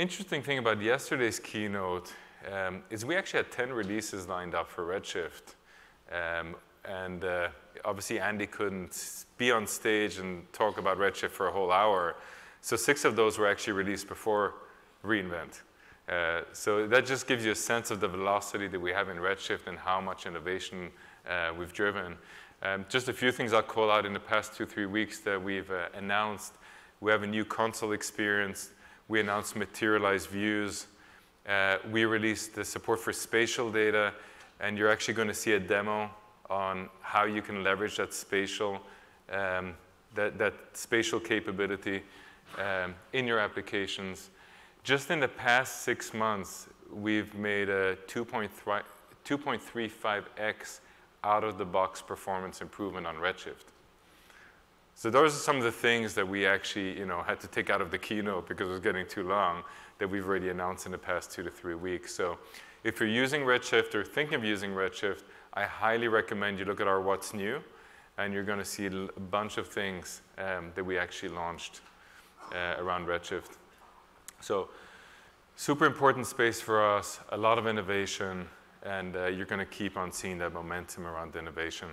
interesting 0.00 0.42
thing 0.42 0.56
about 0.56 0.80
yesterday's 0.80 1.38
keynote 1.38 2.10
um, 2.50 2.82
is 2.88 3.04
we 3.04 3.16
actually 3.16 3.40
had 3.40 3.52
10 3.52 3.70
releases 3.70 4.26
lined 4.26 4.54
up 4.54 4.70
for 4.70 4.86
Redshift. 4.86 5.54
Um, 6.10 6.56
and 6.86 7.22
uh, 7.22 7.48
obviously 7.84 8.18
Andy 8.18 8.46
couldn't 8.46 9.26
be 9.36 9.52
on 9.52 9.66
stage 9.66 10.16
and 10.16 10.50
talk 10.54 10.78
about 10.78 10.96
Redshift 10.96 11.32
for 11.32 11.48
a 11.48 11.52
whole 11.52 11.70
hour. 11.70 12.16
So 12.62 12.76
six 12.76 13.04
of 13.04 13.14
those 13.14 13.38
were 13.38 13.46
actually 13.46 13.74
released 13.74 14.08
before 14.08 14.54
reInvent. 15.04 15.60
Uh, 16.08 16.42
so 16.54 16.86
that 16.86 17.04
just 17.04 17.26
gives 17.26 17.44
you 17.44 17.52
a 17.52 17.54
sense 17.54 17.90
of 17.90 18.00
the 18.00 18.08
velocity 18.08 18.68
that 18.68 18.80
we 18.80 18.92
have 18.92 19.10
in 19.10 19.18
Redshift 19.18 19.66
and 19.66 19.78
how 19.78 20.00
much 20.00 20.24
innovation 20.24 20.90
uh, 21.28 21.52
we've 21.56 21.74
driven. 21.74 22.16
Um, 22.62 22.86
just 22.88 23.10
a 23.10 23.12
few 23.12 23.32
things 23.32 23.52
I'll 23.52 23.62
call 23.62 23.90
out 23.90 24.06
in 24.06 24.14
the 24.14 24.20
past 24.20 24.56
two, 24.56 24.64
three 24.64 24.86
weeks 24.86 25.20
that 25.20 25.42
we've 25.42 25.70
uh, 25.70 25.88
announced. 25.94 26.54
We 27.02 27.12
have 27.12 27.22
a 27.22 27.26
new 27.26 27.44
console 27.44 27.92
experience. 27.92 28.70
We 29.10 29.18
announced 29.18 29.56
materialized 29.56 30.28
views. 30.28 30.86
Uh, 31.44 31.78
we 31.90 32.04
released 32.04 32.54
the 32.54 32.64
support 32.64 33.00
for 33.00 33.12
spatial 33.12 33.72
data, 33.72 34.14
and 34.60 34.78
you're 34.78 34.88
actually 34.88 35.14
going 35.14 35.26
to 35.26 35.34
see 35.34 35.54
a 35.54 35.58
demo 35.58 36.08
on 36.48 36.88
how 37.00 37.24
you 37.24 37.42
can 37.42 37.64
leverage 37.64 37.96
that 37.96 38.14
spatial, 38.14 38.80
um, 39.32 39.74
that, 40.14 40.38
that 40.38 40.54
spatial 40.74 41.18
capability 41.18 42.04
um, 42.56 42.94
in 43.12 43.26
your 43.26 43.40
applications. 43.40 44.30
Just 44.84 45.10
in 45.10 45.18
the 45.18 45.26
past 45.26 45.82
six 45.82 46.14
months, 46.14 46.68
we've 46.92 47.34
made 47.34 47.68
a 47.68 47.96
2.35x 48.06 50.80
out 51.24 51.42
of 51.42 51.58
the 51.58 51.64
box 51.64 52.00
performance 52.00 52.60
improvement 52.60 53.08
on 53.08 53.16
Redshift. 53.16 53.69
So 55.00 55.08
those 55.08 55.34
are 55.34 55.38
some 55.38 55.56
of 55.56 55.62
the 55.62 55.72
things 55.72 56.12
that 56.12 56.28
we 56.28 56.44
actually 56.44 56.98
you 56.98 57.06
know, 57.06 57.22
had 57.22 57.40
to 57.40 57.46
take 57.46 57.70
out 57.70 57.80
of 57.80 57.90
the 57.90 57.96
keynote 57.96 58.46
because 58.46 58.68
it 58.68 58.70
was 58.70 58.80
getting 58.80 59.06
too 59.06 59.26
long 59.26 59.62
that 59.98 60.06
we've 60.06 60.28
already 60.28 60.50
announced 60.50 60.84
in 60.84 60.92
the 60.92 60.98
past 60.98 61.32
two 61.32 61.42
to 61.42 61.48
three 61.48 61.74
weeks. 61.74 62.14
So 62.14 62.36
if 62.84 63.00
you're 63.00 63.08
using 63.08 63.40
Redshift 63.40 63.94
or 63.94 64.04
thinking 64.04 64.34
of 64.34 64.44
using 64.44 64.72
Redshift, 64.72 65.22
I 65.54 65.64
highly 65.64 66.08
recommend 66.08 66.58
you 66.58 66.66
look 66.66 66.82
at 66.82 66.86
our 66.86 67.00
What's 67.00 67.32
New, 67.32 67.62
and 68.18 68.34
you're 68.34 68.44
going 68.44 68.58
to 68.58 68.64
see 68.64 68.88
a 68.88 69.20
bunch 69.30 69.56
of 69.56 69.68
things 69.68 70.20
um, 70.36 70.70
that 70.74 70.84
we 70.84 70.98
actually 70.98 71.30
launched 71.30 71.80
uh, 72.54 72.74
around 72.76 73.06
Redshift. 73.06 73.56
So 74.42 74.68
super 75.56 75.86
important 75.86 76.26
space 76.26 76.60
for 76.60 76.84
us, 76.84 77.20
a 77.30 77.38
lot 77.38 77.56
of 77.56 77.66
innovation, 77.66 78.46
and 78.82 79.16
uh, 79.16 79.28
you're 79.28 79.46
going 79.46 79.60
to 79.60 79.64
keep 79.64 79.96
on 79.96 80.12
seeing 80.12 80.36
that 80.36 80.52
momentum 80.52 81.06
around 81.06 81.36
innovation. 81.36 81.88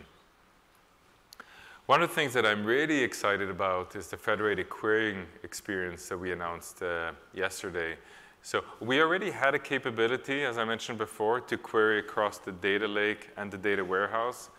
One 1.87 2.03
of 2.03 2.09
the 2.09 2.15
things 2.15 2.33
that 2.33 2.45
I'm 2.45 2.65
really 2.65 3.01
excited 3.01 3.49
about 3.49 3.95
is 3.95 4.09
the 4.09 4.17
federated 4.17 4.67
querying 4.67 5.25
experience 5.43 6.09
that 6.09 6.17
we 6.17 6.33
announced 6.33 6.83
uh, 6.83 7.13
yesterday. 7.33 7.95
So 8.41 8.61
we 8.81 8.99
already 8.99 9.31
had 9.31 9.55
a 9.55 9.59
capability, 9.59 10.43
as 10.43 10.57
I 10.57 10.65
mentioned 10.65 10.97
before, 10.97 11.39
to 11.39 11.57
query 11.57 11.99
across 11.99 12.39
the 12.39 12.51
data 12.51 12.89
lake 12.89 13.29
and 13.37 13.49
the 13.49 13.57
data 13.57 13.85
warehouse. 13.85 14.49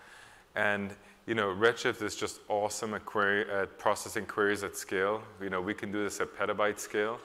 And 0.56 0.94
you 1.26 1.34
know, 1.34 1.48
Redshift 1.48 2.00
is 2.00 2.16
just 2.16 2.40
awesome 2.48 2.94
at, 2.94 3.04
query, 3.04 3.44
at 3.50 3.78
processing 3.78 4.24
queries 4.24 4.64
at 4.64 4.74
scale. 4.74 5.22
You 5.38 5.50
know, 5.50 5.60
we 5.60 5.74
can 5.74 5.92
do 5.92 6.02
this 6.02 6.22
at 6.22 6.34
petabyte 6.34 6.78
scale. 6.78 7.20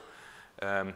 Um, 0.60 0.92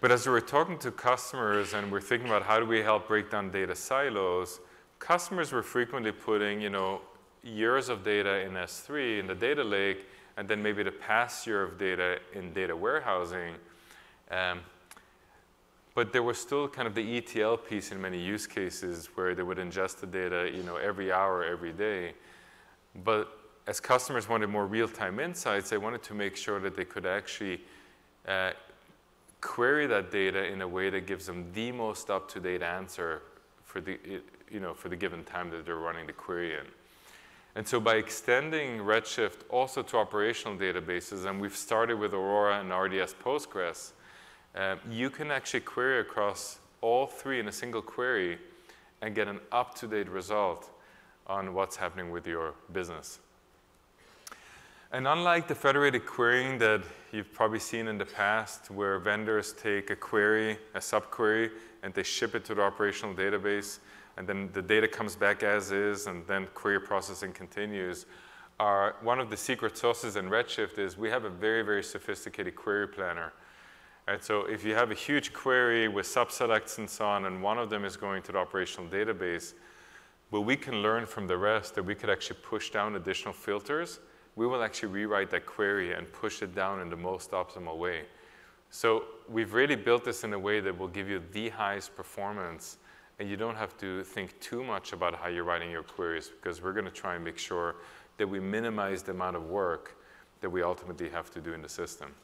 but 0.00 0.12
as 0.12 0.26
we 0.26 0.30
were 0.30 0.40
talking 0.40 0.78
to 0.78 0.92
customers 0.92 1.74
and 1.74 1.90
we're 1.90 2.00
thinking 2.00 2.28
about 2.28 2.44
how 2.44 2.60
do 2.60 2.66
we 2.66 2.82
help 2.82 3.08
break 3.08 3.32
down 3.32 3.50
data 3.50 3.74
silos, 3.74 4.60
customers 5.00 5.50
were 5.50 5.64
frequently 5.64 6.12
putting, 6.12 6.60
you 6.60 6.70
know, 6.70 7.00
years 7.42 7.88
of 7.88 8.04
data 8.04 8.40
in 8.40 8.52
S3 8.52 9.20
in 9.20 9.26
the 9.26 9.34
data 9.34 9.64
lake, 9.64 10.06
and 10.36 10.48
then 10.48 10.62
maybe 10.62 10.82
the 10.82 10.92
past 10.92 11.46
year 11.46 11.62
of 11.62 11.78
data 11.78 12.18
in 12.34 12.52
data 12.52 12.74
warehousing. 12.74 13.54
Um, 14.30 14.60
but 15.94 16.12
there 16.12 16.22
was 16.22 16.38
still 16.38 16.68
kind 16.68 16.86
of 16.86 16.94
the 16.94 17.18
ETL 17.18 17.56
piece 17.56 17.92
in 17.92 18.00
many 18.00 18.18
use 18.18 18.46
cases 18.46 19.08
where 19.14 19.34
they 19.34 19.42
would 19.42 19.58
ingest 19.58 19.96
the 19.96 20.06
data, 20.06 20.50
you 20.54 20.62
know, 20.62 20.76
every 20.76 21.10
hour, 21.12 21.44
every 21.44 21.72
day. 21.72 22.14
But 23.04 23.36
as 23.66 23.80
customers 23.80 24.28
wanted 24.28 24.48
more 24.48 24.66
real-time 24.66 25.20
insights, 25.20 25.70
they 25.70 25.78
wanted 25.78 26.02
to 26.04 26.14
make 26.14 26.36
sure 26.36 26.60
that 26.60 26.76
they 26.76 26.84
could 26.84 27.06
actually 27.06 27.60
uh, 28.26 28.52
query 29.40 29.86
that 29.86 30.10
data 30.10 30.44
in 30.44 30.62
a 30.62 30.68
way 30.68 30.90
that 30.90 31.06
gives 31.06 31.26
them 31.26 31.46
the 31.52 31.72
most 31.72 32.10
up-to-date 32.10 32.62
answer 32.62 33.22
for 33.64 33.80
the, 33.80 33.98
you 34.50 34.60
know, 34.60 34.74
for 34.74 34.88
the 34.88 34.96
given 34.96 35.24
time 35.24 35.50
that 35.50 35.64
they're 35.64 35.76
running 35.76 36.06
the 36.06 36.12
query 36.12 36.54
in. 36.54 36.66
And 37.56 37.66
so 37.66 37.80
by 37.80 37.96
extending 37.96 38.78
Redshift 38.78 39.42
also 39.48 39.82
to 39.82 39.96
operational 39.96 40.56
databases, 40.56 41.26
and 41.26 41.40
we've 41.40 41.56
started 41.56 41.98
with 41.98 42.14
Aurora 42.14 42.60
and 42.60 42.70
RDS 42.70 43.14
Postgres, 43.14 43.92
uh, 44.54 44.76
you 44.90 45.10
can 45.10 45.30
actually 45.30 45.60
query 45.60 46.00
across 46.00 46.58
all 46.80 47.06
three 47.06 47.40
in 47.40 47.48
a 47.48 47.52
single 47.52 47.82
query 47.82 48.38
and 49.02 49.14
get 49.14 49.28
an 49.28 49.40
up-to-date 49.50 50.08
result 50.08 50.70
on 51.26 51.54
what's 51.54 51.76
happening 51.76 52.10
with 52.10 52.26
your 52.26 52.54
business. 52.72 53.18
And 54.92 55.06
unlike 55.06 55.46
the 55.46 55.54
federated 55.54 56.04
querying 56.04 56.58
that 56.58 56.82
you've 57.12 57.32
probably 57.32 57.60
seen 57.60 57.86
in 57.86 57.96
the 57.96 58.04
past, 58.04 58.70
where 58.70 58.98
vendors 58.98 59.52
take 59.52 59.90
a 59.90 59.96
query, 59.96 60.58
a 60.74 60.80
subquery, 60.80 61.50
and 61.84 61.94
they 61.94 62.02
ship 62.02 62.34
it 62.34 62.44
to 62.46 62.54
the 62.56 62.62
operational 62.62 63.14
database, 63.14 63.78
and 64.16 64.26
then 64.26 64.50
the 64.52 64.62
data 64.62 64.88
comes 64.88 65.16
back 65.16 65.42
as 65.42 65.72
is, 65.72 66.06
and 66.06 66.26
then 66.26 66.46
query 66.54 66.80
processing 66.80 67.32
continues, 67.32 68.06
our, 68.58 68.96
one 69.02 69.18
of 69.20 69.30
the 69.30 69.36
secret 69.36 69.76
sauces 69.76 70.16
in 70.16 70.28
Redshift 70.28 70.78
is 70.78 70.98
we 70.98 71.08
have 71.08 71.24
a 71.24 71.30
very, 71.30 71.62
very 71.62 71.82
sophisticated 71.82 72.54
query 72.54 72.86
planner. 72.86 73.32
Right, 74.06 74.22
so 74.22 74.44
if 74.44 74.64
you 74.64 74.74
have 74.74 74.90
a 74.90 74.94
huge 74.94 75.32
query 75.32 75.88
with 75.88 76.04
subselects 76.04 76.78
and 76.78 76.88
so 76.88 77.06
on, 77.06 77.26
and 77.26 77.42
one 77.42 77.58
of 77.58 77.70
them 77.70 77.84
is 77.84 77.96
going 77.96 78.22
to 78.24 78.32
the 78.32 78.38
operational 78.38 78.88
database, 78.90 79.54
but 80.30 80.42
we 80.42 80.56
can 80.56 80.82
learn 80.82 81.06
from 81.06 81.26
the 81.26 81.36
rest 81.36 81.74
that 81.74 81.84
we 81.84 81.94
could 81.94 82.10
actually 82.10 82.38
push 82.42 82.70
down 82.70 82.96
additional 82.96 83.32
filters, 83.32 84.00
we 84.36 84.46
will 84.46 84.62
actually 84.62 84.88
rewrite 84.88 85.30
that 85.30 85.46
query 85.46 85.94
and 85.94 86.10
push 86.12 86.42
it 86.42 86.54
down 86.54 86.80
in 86.80 86.88
the 86.88 86.96
most 86.96 87.30
optimal 87.30 87.78
way. 87.78 88.02
So 88.70 89.04
we've 89.28 89.52
really 89.52 89.76
built 89.76 90.04
this 90.04 90.22
in 90.24 90.32
a 90.32 90.38
way 90.38 90.60
that 90.60 90.76
will 90.76 90.88
give 90.88 91.08
you 91.08 91.22
the 91.32 91.48
highest 91.48 91.96
performance, 91.96 92.78
and 93.20 93.28
you 93.28 93.36
don't 93.36 93.56
have 93.56 93.76
to 93.76 94.02
think 94.02 94.40
too 94.40 94.64
much 94.64 94.94
about 94.94 95.14
how 95.14 95.28
you're 95.28 95.44
writing 95.44 95.70
your 95.70 95.82
queries, 95.82 96.28
because 96.28 96.62
we're 96.62 96.72
going 96.72 96.86
to 96.86 96.90
try 96.90 97.16
and 97.16 97.22
make 97.22 97.36
sure 97.36 97.76
that 98.16 98.26
we 98.26 98.40
minimize 98.40 99.02
the 99.02 99.12
amount 99.12 99.36
of 99.36 99.50
work 99.50 99.98
that 100.40 100.48
we 100.48 100.62
ultimately 100.62 101.10
have 101.10 101.30
to 101.30 101.40
do 101.40 101.52
in 101.52 101.60
the 101.60 101.68
system. 101.68 102.14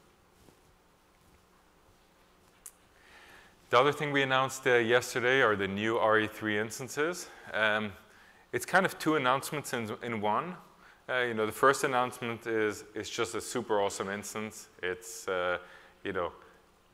The 3.68 3.78
other 3.78 3.92
thing 3.92 4.10
we 4.10 4.22
announced 4.22 4.66
uh, 4.66 4.76
yesterday 4.76 5.42
are 5.42 5.54
the 5.54 5.68
new 5.68 5.96
RA3 5.96 6.62
instances. 6.62 7.28
Um, 7.52 7.92
it's 8.52 8.64
kind 8.64 8.86
of 8.86 8.98
two 8.98 9.16
announcements 9.16 9.74
in, 9.74 9.90
in 10.02 10.22
one. 10.22 10.56
Uh, 11.10 11.20
you 11.20 11.34
know, 11.34 11.44
the 11.44 11.52
first 11.52 11.84
announcement 11.84 12.46
is 12.46 12.84
it's 12.94 13.10
just 13.10 13.34
a 13.34 13.40
super 13.40 13.82
awesome 13.82 14.08
instance. 14.08 14.68
It's 14.82 15.28
uh, 15.28 15.58
you 16.04 16.14
know 16.14 16.32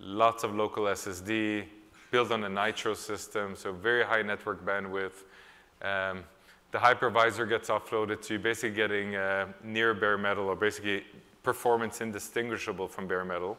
lots 0.01 0.43
of 0.43 0.57
local 0.57 0.85
SSD 0.85 1.67
built 2.13 2.31
on 2.31 2.45
a 2.45 2.49
Nitro 2.49 2.93
system, 2.95 3.57
so 3.57 3.73
very 3.73 4.05
high 4.05 4.23
network 4.23 4.65
bandwidth. 4.65 5.25
Um, 5.81 6.23
the 6.71 6.79
hypervisor 6.79 7.49
gets 7.49 7.71
offloaded, 7.71 8.23
so 8.23 8.35
you're 8.35 8.43
basically 8.43 8.77
getting 8.77 9.17
uh, 9.17 9.47
near 9.65 9.95
bare 9.95 10.19
metal 10.19 10.45
or 10.45 10.55
basically 10.55 11.05
performance 11.43 12.03
indistinguishable 12.03 12.87
from 12.87 13.09
bare 13.09 13.25
metal. 13.25 13.59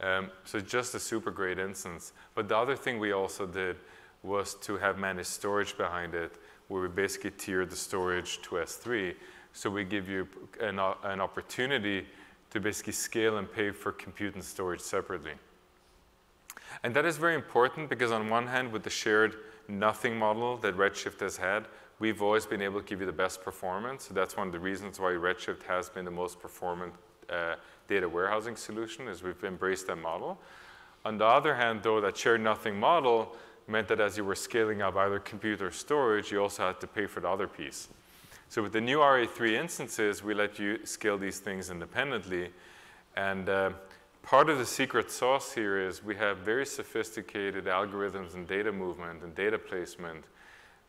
Um, 0.00 0.30
so 0.44 0.60
just 0.60 0.94
a 0.94 1.00
super 1.00 1.32
great 1.32 1.58
instance. 1.58 2.12
But 2.36 2.48
the 2.48 2.56
other 2.56 2.76
thing 2.76 3.00
we 3.00 3.12
also 3.12 3.46
did 3.46 3.76
was 4.22 4.54
to 4.62 4.76
have 4.76 4.96
managed 4.96 5.28
storage 5.28 5.76
behind 5.76 6.14
it, 6.14 6.32
where 6.68 6.82
we 6.82 6.88
basically 6.88 7.32
tiered 7.32 7.68
the 7.68 7.76
storage 7.76 8.40
to 8.42 8.50
S3. 8.56 9.14
So 9.52 9.68
we 9.68 9.82
give 9.84 10.08
you 10.08 10.28
an, 10.60 10.78
an 10.78 11.20
opportunity 11.20 12.06
to 12.50 12.60
basically 12.60 12.92
scale 12.92 13.38
and 13.38 13.52
pay 13.52 13.72
for 13.72 13.90
compute 13.90 14.34
and 14.34 14.44
storage 14.44 14.80
separately. 14.80 15.34
And 16.82 16.94
that 16.94 17.04
is 17.04 17.16
very 17.16 17.34
important 17.34 17.88
because 17.88 18.10
on 18.10 18.28
one 18.28 18.46
hand, 18.46 18.72
with 18.72 18.82
the 18.82 18.90
shared 18.90 19.36
nothing 19.68 20.16
model 20.16 20.56
that 20.58 20.76
Redshift 20.76 21.20
has 21.20 21.36
had, 21.36 21.66
we've 21.98 22.22
always 22.22 22.46
been 22.46 22.62
able 22.62 22.80
to 22.80 22.86
give 22.86 23.00
you 23.00 23.06
the 23.06 23.12
best 23.12 23.42
performance. 23.42 24.08
So 24.08 24.14
that's 24.14 24.36
one 24.36 24.48
of 24.48 24.52
the 24.52 24.60
reasons 24.60 24.98
why 24.98 25.10
Redshift 25.10 25.62
has 25.64 25.88
been 25.88 26.04
the 26.04 26.10
most 26.10 26.40
performant 26.40 26.94
uh, 27.30 27.54
data 27.88 28.08
warehousing 28.08 28.56
solution 28.56 29.08
is 29.08 29.22
we've 29.22 29.44
embraced 29.44 29.86
that 29.86 29.96
model. 29.96 30.38
On 31.04 31.18
the 31.18 31.24
other 31.24 31.54
hand, 31.54 31.80
though, 31.82 32.00
that 32.00 32.16
shared 32.16 32.40
nothing 32.40 32.78
model 32.78 33.36
meant 33.66 33.88
that 33.88 34.00
as 34.00 34.16
you 34.16 34.24
were 34.24 34.34
scaling 34.34 34.82
up 34.82 34.96
either 34.96 35.18
compute 35.18 35.62
or 35.62 35.70
storage, 35.70 36.30
you 36.32 36.40
also 36.42 36.66
had 36.66 36.80
to 36.80 36.86
pay 36.86 37.06
for 37.06 37.20
the 37.20 37.28
other 37.28 37.46
piece. 37.46 37.88
So 38.48 38.62
with 38.62 38.72
the 38.72 38.80
new 38.80 38.98
RA3 38.98 39.52
instances, 39.52 40.22
we 40.22 40.34
let 40.34 40.58
you 40.58 40.84
scale 40.84 41.16
these 41.16 41.38
things 41.38 41.70
independently. 41.70 42.50
And 43.16 43.48
uh, 43.48 43.70
part 44.22 44.48
of 44.48 44.58
the 44.58 44.66
secret 44.66 45.10
sauce 45.10 45.52
here 45.52 45.78
is 45.78 46.02
we 46.02 46.16
have 46.16 46.38
very 46.38 46.64
sophisticated 46.64 47.66
algorithms 47.66 48.34
and 48.34 48.46
data 48.46 48.72
movement 48.72 49.22
and 49.22 49.34
data 49.34 49.58
placement 49.58 50.24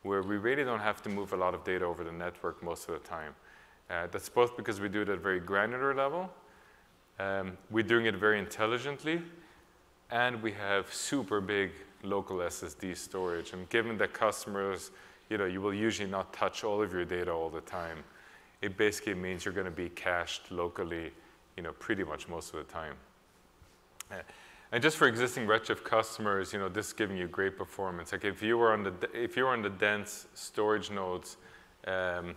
where 0.04 0.22
we 0.22 0.38
really 0.38 0.64
don't 0.64 0.80
have 0.80 1.02
to 1.02 1.10
move 1.10 1.34
a 1.34 1.36
lot 1.36 1.54
of 1.54 1.64
data 1.64 1.86
over 1.86 2.04
the 2.04 2.12
network 2.12 2.62
most 2.62 2.88
of 2.88 2.94
the 2.94 3.08
time. 3.08 3.34
Uh, 3.90 4.08
that's 4.12 4.30
both 4.30 4.56
because 4.56 4.80
we 4.80 4.90
do 4.90 5.02
it 5.02 5.10
at 5.10 5.16
a 5.16 5.22
very 5.22 5.40
granular 5.40 5.94
level, 5.94 6.30
um, 7.20 7.58
we're 7.70 7.84
doing 7.84 8.06
it 8.06 8.16
very 8.16 8.40
intelligently, 8.40 9.22
and 10.12 10.42
we 10.42 10.52
have 10.52 10.92
super 10.94 11.42
big 11.42 11.72
local 12.04 12.38
SSD 12.38 12.98
storage. 12.98 13.54
And 13.54 13.70
given 13.70 13.98
that 14.00 14.14
customers, 14.14 14.92
you 15.30 15.38
know, 15.38 15.46
you 15.46 15.62
will 15.62 15.74
usually 15.74 16.10
not 16.10 16.34
touch 16.34 16.64
all 16.64 16.82
of 16.82 16.92
your 16.92 17.06
data 17.06 17.32
all 17.32 17.50
the 17.50 17.62
time, 17.62 18.04
it 18.62 18.78
basically 18.78 19.14
means 19.14 19.46
you're 19.46 19.54
going 19.54 19.66
to 19.66 19.72
be 19.72 19.90
cached 19.90 20.52
locally, 20.52 21.12
you 21.56 21.64
know, 21.64 21.74
pretty 21.74 22.04
much 22.04 22.28
most 22.28 22.54
of 22.54 22.66
the 22.66 22.74
time. 22.74 22.96
And 24.72 24.82
just 24.82 24.98
for 24.98 25.08
existing 25.08 25.46
Redshift 25.46 25.84
customers, 25.84 26.52
you 26.52 26.60
know, 26.60 26.68
this 26.68 26.88
is 26.88 26.94
giving 26.94 27.16
you 27.16 27.28
great 27.28 27.58
performance. 27.58 28.12
Like 28.12 28.26
if 28.26 28.42
you 28.42 28.58
were 28.58 28.74
on 28.74 28.84
the 28.84 28.94
if 29.14 29.38
you 29.38 29.44
were 29.44 29.52
on 29.52 29.62
the 29.62 29.70
dense 29.70 30.28
storage 30.34 30.90
nodes, 30.90 31.38
um, 31.86 32.36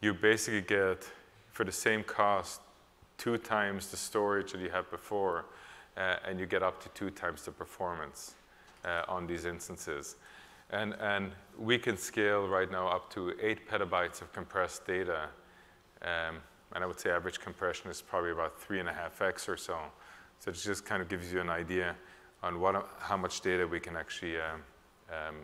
you 0.00 0.14
basically 0.14 0.60
get 0.60 1.08
for 1.50 1.64
the 1.64 1.72
same 1.72 2.04
cost 2.04 2.60
two 3.18 3.38
times 3.38 3.88
the 3.88 3.96
storage 3.96 4.52
that 4.52 4.60
you 4.60 4.70
had 4.70 4.88
before, 4.90 5.46
uh, 5.96 6.16
and 6.26 6.38
you 6.38 6.46
get 6.46 6.62
up 6.62 6.82
to 6.82 6.88
two 6.90 7.10
times 7.10 7.44
the 7.44 7.50
performance 7.50 8.34
uh, 8.84 9.02
on 9.08 9.26
these 9.26 9.44
instances. 9.44 10.16
And, 10.70 10.94
and 10.94 11.30
we 11.58 11.78
can 11.78 11.96
scale 11.96 12.48
right 12.48 12.70
now 12.70 12.88
up 12.88 13.12
to 13.14 13.34
eight 13.40 13.68
petabytes 13.68 14.20
of 14.22 14.32
compressed 14.32 14.86
data. 14.86 15.28
Um, 16.02 16.36
and 16.74 16.82
I 16.82 16.86
would 16.86 16.98
say 16.98 17.10
average 17.10 17.38
compression 17.38 17.90
is 17.90 18.02
probably 18.02 18.32
about 18.32 18.60
three 18.60 18.80
and 18.80 18.88
a 18.88 18.92
half 18.92 19.22
X 19.22 19.48
or 19.48 19.56
so. 19.56 19.78
So 20.40 20.50
it 20.50 20.54
just 20.54 20.84
kind 20.84 21.00
of 21.00 21.08
gives 21.08 21.32
you 21.32 21.40
an 21.40 21.48
idea 21.48 21.96
on 22.42 22.60
what, 22.60 22.88
how 22.98 23.16
much 23.16 23.40
data 23.40 23.66
we 23.66 23.80
can 23.80 23.96
actually, 23.96 24.36
um, 24.36 24.62
um, 25.10 25.36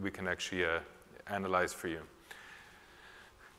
we 0.00 0.10
can 0.10 0.28
actually 0.28 0.64
uh, 0.64 0.80
analyze 1.28 1.72
for 1.72 1.88
you. 1.88 2.00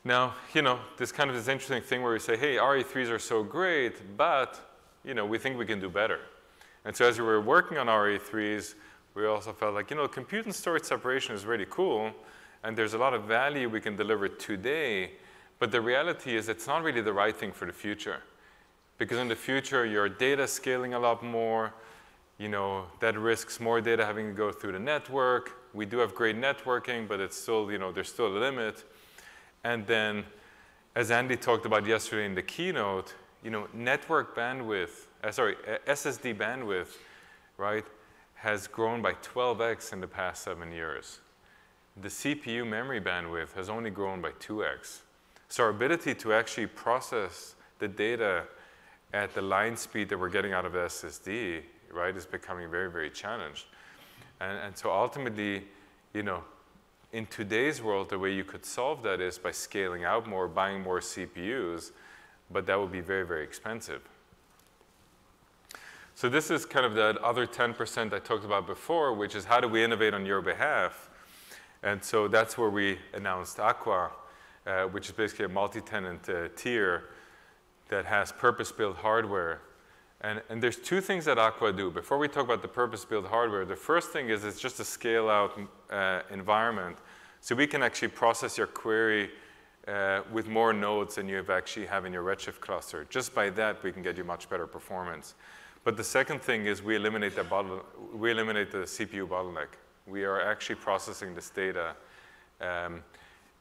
Now, 0.04 0.34
you 0.54 0.62
know, 0.62 0.78
this 0.96 1.10
kind 1.10 1.28
of 1.28 1.36
this 1.36 1.48
interesting 1.48 1.82
thing 1.82 2.02
where 2.02 2.12
we 2.12 2.20
say, 2.20 2.36
hey, 2.36 2.56
RA3s 2.56 3.10
are 3.10 3.18
so 3.18 3.42
great, 3.42 4.16
but, 4.16 4.60
you 5.04 5.12
know, 5.12 5.26
we 5.26 5.38
think 5.38 5.58
we 5.58 5.66
can 5.66 5.80
do 5.80 5.90
better. 5.90 6.20
And 6.84 6.96
so 6.96 7.06
as 7.06 7.18
we 7.18 7.24
were 7.24 7.40
working 7.40 7.76
on 7.76 7.88
RA3s, 7.88 8.74
we 9.14 9.26
also 9.26 9.52
felt 9.52 9.74
like, 9.74 9.90
you 9.90 9.96
know, 9.96 10.06
compute 10.06 10.44
and 10.44 10.54
storage 10.54 10.84
separation 10.84 11.34
is 11.34 11.44
really 11.44 11.66
cool, 11.68 12.12
and 12.62 12.76
there's 12.76 12.94
a 12.94 12.98
lot 12.98 13.14
of 13.14 13.24
value 13.24 13.68
we 13.68 13.80
can 13.80 13.96
deliver 13.96 14.28
today, 14.28 15.12
but 15.58 15.72
the 15.72 15.80
reality 15.80 16.36
is 16.36 16.48
it's 16.48 16.66
not 16.66 16.84
really 16.84 17.00
the 17.00 17.12
right 17.12 17.36
thing 17.36 17.50
for 17.50 17.66
the 17.66 17.72
future. 17.72 18.22
Because 18.98 19.18
in 19.18 19.28
the 19.28 19.36
future, 19.36 19.86
your 19.86 20.08
data 20.08 20.46
scaling 20.48 20.94
a 20.94 20.98
lot 20.98 21.22
more, 21.22 21.72
you 22.36 22.48
know, 22.48 22.84
that 23.00 23.16
risks 23.16 23.60
more 23.60 23.80
data 23.80 24.04
having 24.04 24.28
to 24.28 24.32
go 24.32 24.52
through 24.52 24.72
the 24.72 24.78
network. 24.78 25.52
We 25.72 25.86
do 25.86 25.98
have 25.98 26.14
great 26.14 26.36
networking, 26.36 27.06
but 27.06 27.20
it's 27.20 27.36
still, 27.36 27.70
you 27.70 27.78
know, 27.78 27.92
there's 27.92 28.08
still 28.08 28.26
a 28.26 28.36
limit. 28.38 28.84
And 29.62 29.86
then, 29.86 30.24
as 30.94 31.10
Andy 31.10 31.36
talked 31.36 31.64
about 31.64 31.86
yesterday 31.86 32.26
in 32.26 32.34
the 32.34 32.42
keynote, 32.42 33.14
you 33.42 33.50
know, 33.50 33.68
network 33.72 34.36
bandwidth, 34.36 35.06
uh, 35.22 35.30
sorry, 35.30 35.56
SSD 35.86 36.36
bandwidth, 36.36 36.96
right, 37.56 37.84
has 38.34 38.66
grown 38.66 39.02
by 39.02 39.12
12x 39.14 39.92
in 39.92 40.00
the 40.00 40.06
past 40.06 40.42
seven 40.42 40.72
years. 40.72 41.20
The 42.00 42.08
CPU 42.08 42.66
memory 42.66 43.00
bandwidth 43.00 43.52
has 43.54 43.68
only 43.68 43.90
grown 43.90 44.20
by 44.20 44.30
2x. 44.32 45.00
So 45.48 45.64
our 45.64 45.70
ability 45.70 46.14
to 46.14 46.32
actually 46.32 46.66
process 46.66 47.54
the 47.78 47.88
data 47.88 48.44
at 49.12 49.34
the 49.34 49.42
line 49.42 49.76
speed 49.76 50.08
that 50.10 50.18
we're 50.18 50.28
getting 50.28 50.52
out 50.52 50.64
of 50.64 50.72
the 50.72 50.80
SSD, 50.80 51.62
right, 51.92 52.14
is 52.14 52.26
becoming 52.26 52.70
very, 52.70 52.90
very 52.90 53.10
challenged. 53.10 53.66
And, 54.40 54.58
and 54.58 54.76
so 54.76 54.90
ultimately, 54.90 55.64
you 56.14 56.22
know, 56.22 56.42
in 57.12 57.26
today's 57.26 57.80
world, 57.80 58.10
the 58.10 58.18
way 58.18 58.34
you 58.34 58.44
could 58.44 58.66
solve 58.66 59.02
that 59.02 59.20
is 59.20 59.38
by 59.38 59.50
scaling 59.50 60.04
out 60.04 60.26
more, 60.26 60.46
buying 60.46 60.82
more 60.82 61.00
CPUs, 61.00 61.92
but 62.50 62.66
that 62.66 62.78
would 62.78 62.92
be 62.92 63.00
very, 63.00 63.26
very 63.26 63.44
expensive. 63.44 64.02
So 66.14 66.28
this 66.28 66.50
is 66.50 66.66
kind 66.66 66.84
of 66.84 66.94
that 66.94 67.16
other 67.18 67.46
10% 67.46 68.12
I 68.12 68.18
talked 68.18 68.44
about 68.44 68.66
before, 68.66 69.14
which 69.14 69.34
is 69.34 69.44
how 69.44 69.60
do 69.60 69.68
we 69.68 69.82
innovate 69.82 70.14
on 70.14 70.26
your 70.26 70.42
behalf? 70.42 71.08
And 71.82 72.02
so 72.02 72.26
that's 72.28 72.58
where 72.58 72.70
we 72.70 72.98
announced 73.14 73.60
Aqua, 73.60 74.10
uh, 74.66 74.82
which 74.84 75.06
is 75.06 75.12
basically 75.12 75.44
a 75.44 75.48
multi-tenant 75.48 76.28
uh, 76.28 76.48
tier 76.56 77.04
that 77.88 78.04
has 78.04 78.32
purpose-built 78.32 78.96
hardware. 78.96 79.60
And, 80.20 80.42
and 80.48 80.62
there's 80.62 80.76
two 80.76 81.00
things 81.00 81.24
that 81.26 81.38
Aqua 81.38 81.72
do. 81.72 81.90
Before 81.90 82.18
we 82.18 82.28
talk 82.28 82.44
about 82.44 82.62
the 82.62 82.68
purpose-built 82.68 83.26
hardware, 83.26 83.64
the 83.64 83.76
first 83.76 84.10
thing 84.10 84.30
is 84.30 84.44
it's 84.44 84.60
just 84.60 84.80
a 84.80 84.84
scale-out 84.84 85.58
uh, 85.90 86.22
environment. 86.30 86.96
So 87.40 87.54
we 87.54 87.66
can 87.66 87.82
actually 87.82 88.08
process 88.08 88.58
your 88.58 88.66
query 88.66 89.30
uh, 89.86 90.22
with 90.32 90.48
more 90.48 90.72
nodes 90.72 91.14
than 91.14 91.28
you 91.28 91.44
actually 91.48 91.86
have 91.86 92.04
in 92.04 92.12
your 92.12 92.22
Redshift 92.22 92.60
cluster. 92.60 93.06
Just 93.08 93.34
by 93.34 93.48
that, 93.50 93.82
we 93.82 93.92
can 93.92 94.02
get 94.02 94.18
you 94.18 94.24
much 94.24 94.50
better 94.50 94.66
performance. 94.66 95.34
But 95.84 95.96
the 95.96 96.04
second 96.04 96.42
thing 96.42 96.66
is 96.66 96.82
we 96.82 96.96
eliminate 96.96 97.34
the, 97.34 97.44
bottle, 97.44 97.84
we 98.12 98.30
eliminate 98.30 98.70
the 98.70 98.78
CPU 98.78 99.26
bottleneck. 99.26 99.68
We 100.06 100.24
are 100.24 100.40
actually 100.40 100.76
processing 100.76 101.34
this 101.34 101.48
data 101.48 101.94
um, 102.60 103.02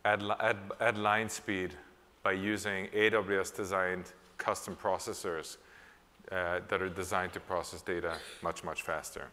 at, 0.04 0.22
at, 0.42 0.58
at 0.80 0.98
line 0.98 1.30
speed 1.30 1.76
by 2.24 2.34
using 2.34 2.88
AWS-designed 2.88 4.12
custom 4.38 4.76
processors 4.76 5.58
uh, 6.32 6.60
that 6.68 6.82
are 6.82 6.90
designed 6.90 7.34
to 7.34 7.40
process 7.40 7.82
data 7.82 8.18
much, 8.42 8.64
much 8.64 8.82
faster. 8.82 9.28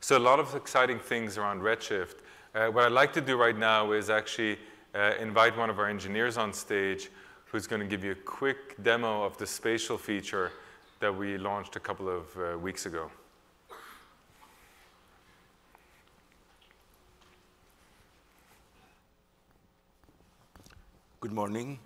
So 0.00 0.16
a 0.16 0.20
lot 0.20 0.38
of 0.38 0.54
exciting 0.54 0.98
things 0.98 1.38
around 1.38 1.60
Redshift. 1.60 2.16
Uh, 2.54 2.68
what 2.68 2.84
I'd 2.84 2.92
like 2.92 3.12
to 3.14 3.20
do 3.20 3.36
right 3.36 3.56
now 3.56 3.92
is 3.92 4.10
actually 4.10 4.58
uh, 4.94 5.12
invite 5.20 5.56
one 5.56 5.70
of 5.70 5.78
our 5.78 5.88
engineers 5.88 6.36
on 6.36 6.52
stage 6.52 7.10
who's 7.46 7.66
going 7.66 7.80
to 7.80 7.86
give 7.86 8.04
you 8.04 8.12
a 8.12 8.14
quick 8.14 8.82
demo 8.82 9.22
of 9.22 9.36
the 9.38 9.46
spatial 9.46 9.96
feature 9.96 10.52
that 11.00 11.14
we 11.14 11.38
launched 11.38 11.76
a 11.76 11.80
couple 11.80 12.08
of 12.08 12.24
uh, 12.36 12.58
weeks 12.58 12.86
ago. 12.86 13.10
Good 21.20 21.32
morning. 21.32 21.78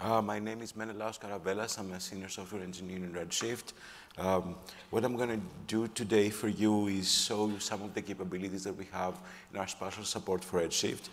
Uh, 0.00 0.22
my 0.22 0.38
name 0.38 0.62
is 0.62 0.76
Menelaos 0.76 1.18
Karavelas. 1.18 1.76
I'm 1.76 1.90
a 1.90 1.98
senior 1.98 2.28
software 2.28 2.62
engineer 2.62 2.98
in 2.98 3.12
Redshift. 3.12 3.72
Um, 4.16 4.54
what 4.90 5.04
I'm 5.04 5.16
going 5.16 5.40
to 5.40 5.40
do 5.66 5.88
today 5.88 6.30
for 6.30 6.46
you 6.46 6.86
is 6.86 7.12
show 7.12 7.48
you 7.48 7.58
some 7.58 7.82
of 7.82 7.94
the 7.94 8.02
capabilities 8.02 8.62
that 8.62 8.76
we 8.76 8.86
have 8.92 9.18
in 9.52 9.58
our 9.58 9.66
spatial 9.66 10.04
support 10.04 10.44
for 10.44 10.60
Redshift. 10.60 11.08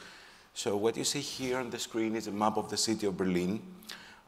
So 0.54 0.78
what 0.78 0.96
you 0.98 1.04
see 1.04 1.22
here 1.22 1.58
on 1.58 1.72
the 1.72 1.80
screen 1.80 2.16
is 2.16 2.28
a 2.28 2.32
map 2.32 2.58
of 2.58 2.70
the 2.70 2.78
city 2.78 3.08
of 3.08 3.18
Berlin. 3.18 3.60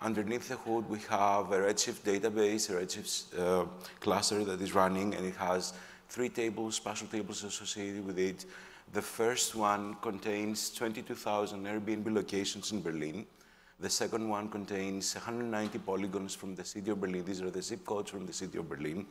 Underneath 0.01 0.49
the 0.49 0.55
hood, 0.55 0.89
we 0.89 0.97
have 1.07 1.51
a 1.51 1.59
Redshift 1.59 2.01
database, 2.01 2.71
a 2.71 2.83
Redshift 2.83 3.39
uh, 3.39 3.67
cluster 3.99 4.43
that 4.43 4.59
is 4.59 4.73
running, 4.73 5.13
and 5.13 5.23
it 5.23 5.35
has 5.35 5.73
three 6.09 6.29
tables, 6.29 6.77
spatial 6.77 7.05
tables 7.05 7.43
associated 7.43 8.03
with 8.07 8.17
it. 8.17 8.45
The 8.93 9.03
first 9.03 9.53
one 9.53 9.97
contains 10.01 10.71
22,000 10.71 11.63
Airbnb 11.63 12.11
locations 12.11 12.71
in 12.71 12.81
Berlin. 12.81 13.27
The 13.79 13.89
second 13.89 14.27
one 14.27 14.49
contains 14.49 15.13
190 15.13 15.77
polygons 15.79 16.33
from 16.33 16.55
the 16.55 16.65
city 16.65 16.89
of 16.89 16.99
Berlin. 16.99 17.23
These 17.23 17.41
are 17.41 17.51
the 17.51 17.61
zip 17.61 17.85
codes 17.85 18.09
from 18.09 18.25
the 18.25 18.33
city 18.33 18.57
of 18.57 18.67
Berlin. 18.67 19.05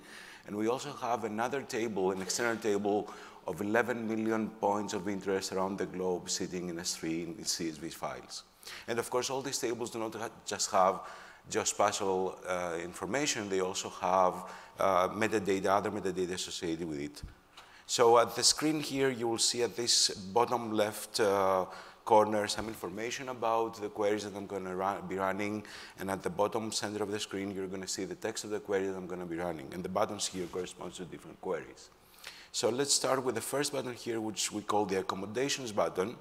And 0.47 0.57
we 0.57 0.67
also 0.67 0.93
have 0.93 1.23
another 1.23 1.63
table, 1.63 2.11
an 2.11 2.21
external 2.21 2.57
table 2.57 3.09
of 3.47 3.61
11 3.61 4.09
million 4.09 4.51
points 4.51 4.93
of 4.93 5.09
interest 5.09 5.53
around 5.53 5.79
the 5.79 5.87
globe 5.87 6.29
sitting 6.29 6.69
in 6.69 6.77
S3 6.77 7.39
in 7.39 7.45
CSV 7.45 7.93
files. 7.93 8.43
And 8.89 8.99
of 8.99 9.09
course, 9.09 9.31
all 9.31 9.41
these 9.41 9.59
tables 9.59 9.91
do 9.91 10.01
not 10.01 10.17
just 10.45 10.73
have 10.73 11.01
geospatial 11.49 12.35
uh, 12.49 12.79
information, 12.83 13.49
they 13.49 13.61
also 13.61 13.89
have 13.89 14.35
uh, 14.81 15.09
metadata, 15.11 15.67
other 15.67 15.93
metadata 15.93 16.33
associated 16.33 16.89
with 16.89 17.01
it. 17.01 17.23
So 17.87 18.19
at 18.19 18.35
the 18.35 18.43
screen 18.43 18.81
here, 18.81 19.11
you 19.11 19.29
will 19.29 19.39
see 19.39 19.63
at 19.63 19.77
this 19.77 20.11
bottom 20.11 20.73
left 20.73 21.21
uh, 21.21 21.67
corner 22.07 22.47
some 22.47 22.69
information 22.69 23.29
about 23.29 23.75
the 23.81 23.89
queries 23.89 24.25
that 24.25 24.35
I'm 24.35 24.47
going 24.47 24.65
to 24.65 24.77
run, 24.77 25.07
be 25.07 25.17
running. 25.17 25.65
And 25.99 26.11
at 26.11 26.23
the 26.23 26.31
bottom 26.31 26.73
center 26.73 27.03
of 27.03 27.11
the 27.11 27.19
screen, 27.19 27.51
you're 27.51 27.67
going 27.67 27.83
to 27.83 27.89
see 27.89 28.05
the 28.05 28.15
text 28.15 28.45
of 28.45 28.51
the 28.51 28.61
query 28.61 28.87
that 28.87 28.97
I'm 28.97 29.09
going 29.09 29.21
to 29.21 29.27
be 29.27 29.37
running. 29.37 29.69
And 29.75 29.85
the 29.85 29.89
buttons 29.91 30.27
here 30.29 30.47
correspond 30.47 30.95
to 30.95 31.05
different 31.05 31.39
queries. 31.41 31.91
So 32.53 32.71
let's 32.71 32.95
start 32.95 33.23
with 33.23 33.35
the 33.35 33.41
first 33.41 33.73
button 33.73 33.93
here, 33.93 34.21
which 34.21 34.51
we 34.51 34.63
call 34.63 34.87
the 34.87 35.01
accommodations 35.01 35.73
button. 35.73 36.17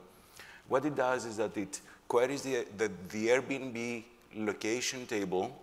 What 0.68 0.84
it 0.84 0.96
does 0.96 1.26
is 1.26 1.38
that 1.38 1.56
it 1.56 1.80
queries 2.08 2.42
the, 2.42 2.66
the, 2.78 2.92
the 3.10 3.28
Airbnb 3.28 4.04
location 4.36 5.06
table 5.06 5.56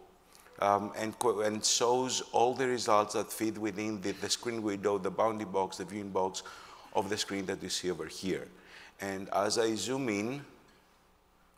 um, 0.61 0.93
and, 0.97 1.15
and, 1.45 1.65
shows 1.65 2.23
all 2.33 2.55
the 2.55 2.67
results 2.67 3.15
that 3.15 3.33
fit 3.33 3.59
within 3.59 4.01
the, 4.01 4.13
the 4.13 4.31
screen 4.31 4.63
window, 4.63 4.97
the 4.97 5.11
bounding 5.11 5.49
box, 5.49 5.79
the 5.79 5.85
viewing 5.85 6.11
box 6.11 6.43
of 6.95 7.11
the 7.11 7.19
screen 7.19 7.45
that 7.47 7.63
you 7.63 7.69
see 7.69 7.91
over 7.91 8.07
here. 8.07 8.47
And 9.03 9.29
as 9.31 9.59
I 9.59 9.75
zoom 9.75 10.09
in, 10.09 10.43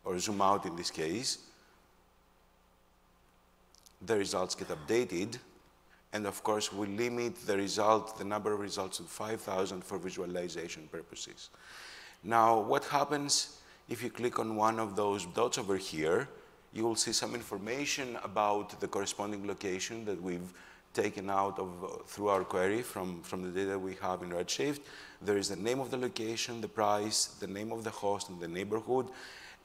or 0.05 0.19
zoom 0.19 0.41
out 0.41 0.67
in 0.67 0.75
this 0.77 0.91
case, 0.91 1.39
the 4.05 4.17
results 4.17 4.55
get 4.55 4.69
updated. 4.69 5.39
And 6.13 6.27
of 6.27 6.43
course, 6.43 6.73
we 6.73 6.87
limit 6.87 7.37
the 7.47 7.57
result, 7.57 8.19
the 8.19 8.25
number 8.25 8.53
of 8.53 8.61
results 8.61 8.97
to 8.99 9.03
5,000 9.05 9.85
for 9.85 9.99
visualization 9.99 10.89
purposes. 10.91 11.51
Now, 12.23 12.61
what 12.61 12.85
happens 12.85 13.59
if 13.89 14.03
you 14.03 14.09
click 14.09 14.39
on 14.39 14.57
one 14.57 14.79
of 14.79 14.97
those 14.97 15.27
dots 15.27 15.59
over 15.59 15.77
here, 15.77 16.29
you 16.73 16.85
will 16.85 16.97
see 16.97 17.13
some 17.13 17.35
information 17.35 18.19
about 18.25 18.81
the 18.81 18.89
corresponding 18.89 19.47
location 19.47 20.05
that 20.07 20.21
we've 20.21 20.53
taken 20.95 21.29
out 21.29 21.59
of, 21.59 21.85
uh, 21.85 21.89
through 22.07 22.29
our 22.29 22.45
query 22.45 22.81
from, 22.81 23.21
from 23.23 23.43
the 23.43 23.51
data 23.51 23.79
we 23.79 23.97
have 24.01 24.23
in 24.23 24.31
Redshift. 24.31 24.81
There 25.21 25.37
is 25.37 25.49
the 25.49 25.57
name 25.57 25.81
of 25.81 25.91
the 25.91 25.97
location, 25.97 26.61
the 26.61 26.69
price, 26.69 27.27
the 27.41 27.47
name 27.47 27.73
of 27.73 27.85
the 27.85 27.91
host, 27.91 28.29
and 28.31 28.41
the 28.41 28.49
neighborhood. 28.49 29.09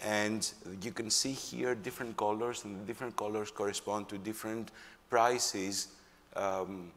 And 0.01 0.49
you 0.81 0.91
can 0.91 1.09
see 1.09 1.31
here 1.31 1.75
different 1.75 2.17
colors, 2.17 2.65
and 2.65 2.81
the 2.81 2.85
different 2.85 3.15
colors 3.15 3.51
correspond 3.51 4.09
to 4.09 4.17
different 4.17 4.71
prices 5.09 5.89
um, 6.35 6.91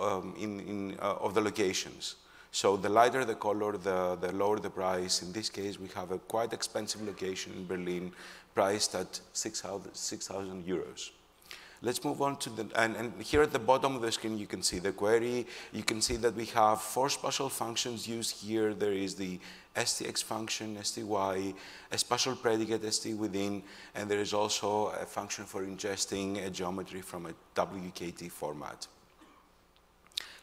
um, 0.00 0.34
in, 0.38 0.60
in, 0.60 0.98
uh, 1.00 1.14
of 1.14 1.34
the 1.34 1.40
locations. 1.40 2.16
So 2.52 2.76
the 2.76 2.88
lighter 2.88 3.24
the 3.24 3.34
color, 3.34 3.76
the, 3.76 4.16
the 4.16 4.32
lower 4.32 4.58
the 4.58 4.70
price. 4.70 5.22
In 5.22 5.32
this 5.32 5.50
case, 5.50 5.78
we 5.78 5.88
have 5.88 6.10
a 6.10 6.18
quite 6.18 6.52
expensive 6.52 7.02
location 7.02 7.52
in 7.52 7.66
Berlin, 7.66 8.12
priced 8.54 8.94
at 8.94 9.20
6,000 9.34 9.94
6, 9.94 10.28
euros. 10.28 11.10
Let's 11.82 12.02
move 12.04 12.22
on 12.22 12.36
to 12.38 12.50
the, 12.50 12.66
and, 12.74 12.96
and, 12.96 13.22
here 13.22 13.42
at 13.42 13.52
the 13.52 13.58
bottom 13.58 13.96
of 13.96 14.02
the 14.02 14.10
screen, 14.10 14.38
you 14.38 14.46
can 14.46 14.62
see 14.62 14.78
the 14.78 14.92
query. 14.92 15.46
You 15.72 15.82
can 15.82 16.00
see 16.00 16.16
that 16.16 16.34
we 16.34 16.46
have 16.46 16.80
four 16.80 17.10
spatial 17.10 17.50
functions 17.50 18.08
used 18.08 18.42
here. 18.42 18.72
There 18.72 18.94
is 18.94 19.14
the 19.14 19.38
stx 19.76 20.24
function, 20.24 20.82
sty, 20.82 21.52
a 21.92 21.98
spatial 21.98 22.34
predicate 22.34 22.92
st 22.94 23.18
within, 23.18 23.62
and 23.94 24.10
there 24.10 24.20
is 24.20 24.32
also 24.32 24.86
a 25.00 25.04
function 25.04 25.44
for 25.44 25.66
ingesting 25.66 26.46
a 26.46 26.50
geometry 26.50 27.02
from 27.02 27.26
a 27.26 27.34
WKT 27.54 28.30
format. 28.30 28.86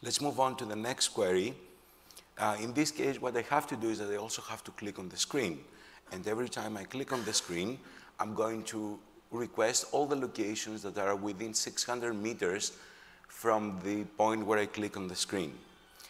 Let's 0.04 0.22
move 0.22 0.40
on 0.40 0.56
to 0.58 0.66
the 0.66 0.76
next 0.76 1.10
query. 1.10 1.56
Uh, 2.38 2.58
in 2.62 2.74
this 2.74 2.92
case, 2.92 3.20
what 3.20 3.36
I 3.36 3.42
have 3.50 3.66
to 3.68 3.76
do 3.76 3.90
is 3.90 4.00
that 4.00 4.12
I 4.12 4.18
also 4.18 4.44
have 4.44 4.64
to 4.66 4.72
click 4.72 5.00
on 5.00 5.10
the 5.10 5.18
screen. 5.18 5.60
And 6.12 6.28
every 6.28 6.50
time 6.50 6.78
I 6.78 6.84
click 6.84 7.12
on 7.12 7.24
the 7.26 7.34
screen, 7.34 7.80
I'm 8.20 8.36
going 8.36 8.64
to 8.66 9.00
request 9.38 9.86
all 9.92 10.06
the 10.06 10.16
locations 10.16 10.82
that 10.84 10.98
are 10.98 11.16
within 11.16 11.54
600 11.54 12.14
meters 12.14 12.74
from 13.28 13.80
the 13.84 14.04
point 14.18 14.46
where 14.46 14.60
I 14.60 14.66
click 14.66 14.96
on 14.98 15.08
the 15.08 15.16
screen. 15.16 15.54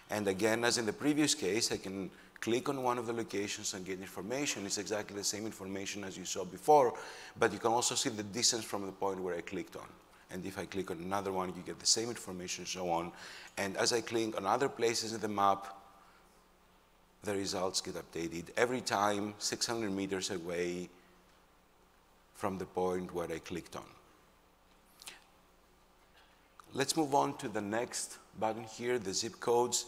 And 0.09 0.27
again, 0.27 0.63
as 0.63 0.77
in 0.77 0.85
the 0.85 0.93
previous 0.93 1.33
case, 1.33 1.71
I 1.71 1.77
can 1.77 2.09
click 2.39 2.67
on 2.67 2.83
one 2.83 2.97
of 2.97 3.07
the 3.07 3.13
locations 3.13 3.73
and 3.73 3.85
get 3.85 3.99
information. 3.99 4.65
It's 4.65 4.77
exactly 4.77 5.15
the 5.15 5.23
same 5.23 5.45
information 5.45 6.03
as 6.03 6.17
you 6.17 6.25
saw 6.25 6.43
before, 6.43 6.93
but 7.39 7.53
you 7.53 7.59
can 7.59 7.71
also 7.71 7.95
see 7.95 8.09
the 8.09 8.23
distance 8.23 8.65
from 8.65 8.85
the 8.85 8.91
point 8.91 9.19
where 9.19 9.35
I 9.35 9.41
clicked 9.41 9.77
on. 9.77 9.87
And 10.29 10.45
if 10.45 10.59
I 10.59 10.65
click 10.65 10.91
on 10.91 10.97
another 10.97 11.31
one, 11.31 11.49
you 11.55 11.63
get 11.65 11.79
the 11.79 11.85
same 11.85 12.09
information, 12.09 12.65
so 12.65 12.89
on. 12.89 13.11
And 13.57 13.77
as 13.77 13.93
I 13.93 14.01
click 14.01 14.35
on 14.35 14.45
other 14.45 14.67
places 14.67 15.13
in 15.13 15.21
the 15.21 15.27
map, 15.27 15.67
the 17.23 17.33
results 17.33 17.79
get 17.79 17.93
updated 17.95 18.45
every 18.57 18.81
time 18.81 19.33
600 19.37 19.91
meters 19.91 20.29
away 20.29 20.89
from 22.43 22.57
the 22.57 22.65
point 22.65 23.13
where 23.13 23.31
I 23.31 23.39
clicked 23.39 23.77
on. 23.77 23.89
Let's 26.73 26.97
move 26.97 27.15
on 27.15 27.37
to 27.37 27.47
the 27.47 27.61
next 27.61 28.17
button 28.37 28.65
here, 28.65 28.99
the 28.99 29.13
zip 29.13 29.39
codes. 29.39 29.85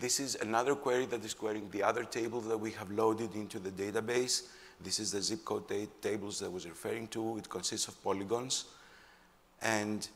This 0.00 0.18
is 0.18 0.36
another 0.36 0.74
query 0.74 1.04
that 1.04 1.22
is 1.22 1.34
querying 1.34 1.68
the 1.70 1.82
other 1.82 2.04
table 2.04 2.40
that 2.40 2.56
we 2.56 2.70
have 2.70 2.90
loaded 2.90 3.34
into 3.34 3.58
the 3.58 3.68
database. 3.68 4.44
This 4.82 5.00
is 5.00 5.12
the 5.12 5.20
zip 5.20 5.44
code 5.44 5.64
tables 6.00 6.38
that 6.38 6.46
I 6.46 6.48
was 6.48 6.66
referring 6.66 7.08
to. 7.08 7.36
It 7.36 7.50
consists 7.50 7.88
of 7.88 8.02
polygons. 8.02 8.64
And 9.60 10.08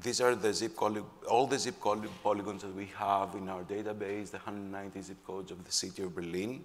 these 0.00 0.20
are 0.20 0.36
the 0.36 0.54
zip 0.54 0.80
all 0.80 1.48
the 1.48 1.58
zip 1.58 1.80
code 1.80 2.08
polygons 2.22 2.62
that 2.62 2.76
we 2.76 2.88
have 2.96 3.34
in 3.34 3.48
our 3.48 3.64
database, 3.64 4.30
the 4.30 4.38
190 4.38 5.02
zip 5.02 5.26
codes 5.26 5.50
of 5.50 5.64
the 5.64 5.72
city 5.72 6.04
of 6.04 6.14
Berlin. 6.14 6.64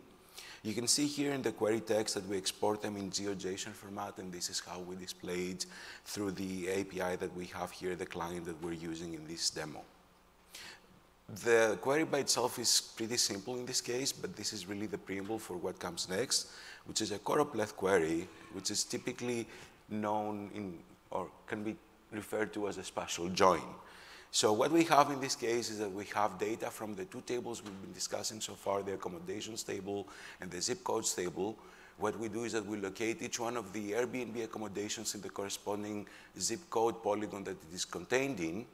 You 0.64 0.74
can 0.74 0.88
see 0.88 1.08
here 1.08 1.34
in 1.34 1.42
the 1.42 1.52
query 1.52 1.80
text 1.80 2.14
that 2.16 2.28
we 2.28 2.38
export 2.38 2.82
them 2.82 2.96
in 2.96 3.10
GeoJSON 3.10 3.72
format, 3.72 4.18
and 4.20 4.32
this 4.32 4.50
is 4.50 4.60
how 4.60 4.80
we 4.80 4.96
display 4.96 5.50
it 5.50 5.66
through 6.06 6.32
the 6.32 6.70
API 6.70 7.16
that 7.16 7.36
we 7.36 7.46
have 7.48 7.72
here, 7.72 7.96
the 7.96 8.06
client 8.06 8.46
that 8.46 8.62
we're 8.64 8.74
using 8.74 9.16
in 9.16 9.28
this 9.28 9.50
demo. 9.50 9.82
The 11.44 11.78
query 11.82 12.04
by 12.04 12.20
itself 12.20 12.60
is 12.60 12.82
pretty 12.96 13.18
simple 13.18 13.56
in 13.56 13.66
this 13.66 13.82
case, 13.82 14.12
but 14.12 14.36
this 14.36 14.54
is 14.54 14.68
really 14.68 14.86
the 14.86 14.98
preamble 14.98 15.40
for 15.40 15.56
what 15.56 15.80
comes 15.80 16.10
next, 16.10 16.48
which 16.86 17.02
is 17.02 17.12
a 17.12 17.20
choropleth 17.20 17.76
query, 17.76 18.28
which 18.54 18.70
is 18.70 18.84
typically 18.84 19.48
known 19.90 20.52
in, 20.54 20.78
or 21.10 21.28
can 21.48 21.64
be 21.64 21.76
referred 22.12 22.54
to 22.54 22.68
as 22.68 22.78
a 22.78 22.84
spatial 22.84 23.30
join. 23.30 23.64
So 24.34 24.54
what 24.54 24.72
we 24.72 24.86
have 24.86 25.12
in 25.12 25.20
this 25.20 25.36
case 25.36 25.70
is 25.70 25.80
that 25.80 25.92
we 25.92 26.06
have 26.16 26.40
data 26.40 26.72
from 26.72 26.96
the 26.96 27.04
two 27.04 27.22
tables 27.26 27.62
we've 27.62 27.82
been 27.82 27.92
discussing 27.92 28.40
so 28.40 28.54
far, 28.54 28.82
the 28.82 28.94
accommodations 28.94 29.62
table 29.62 30.08
and 30.40 30.50
the 30.50 30.62
zip 30.62 30.86
codes 30.86 31.14
table. 31.14 31.60
What 31.98 32.18
we 32.18 32.30
do 32.30 32.46
is 32.46 32.54
that 32.54 32.66
we 32.66 32.78
locate 32.78 33.22
each 33.22 33.42
one 33.42 33.58
of 33.58 33.74
the 33.74 33.92
Airbnb 33.92 34.42
accommodations 34.42 35.16
in 35.16 35.22
the 35.22 35.30
corresponding 35.30 36.08
zip 36.40 36.62
code 36.70 37.04
polygon 37.04 37.44
that 37.44 37.58
it 37.70 37.76
is 37.76 37.84
contained 37.84 38.40
in, 38.40 38.66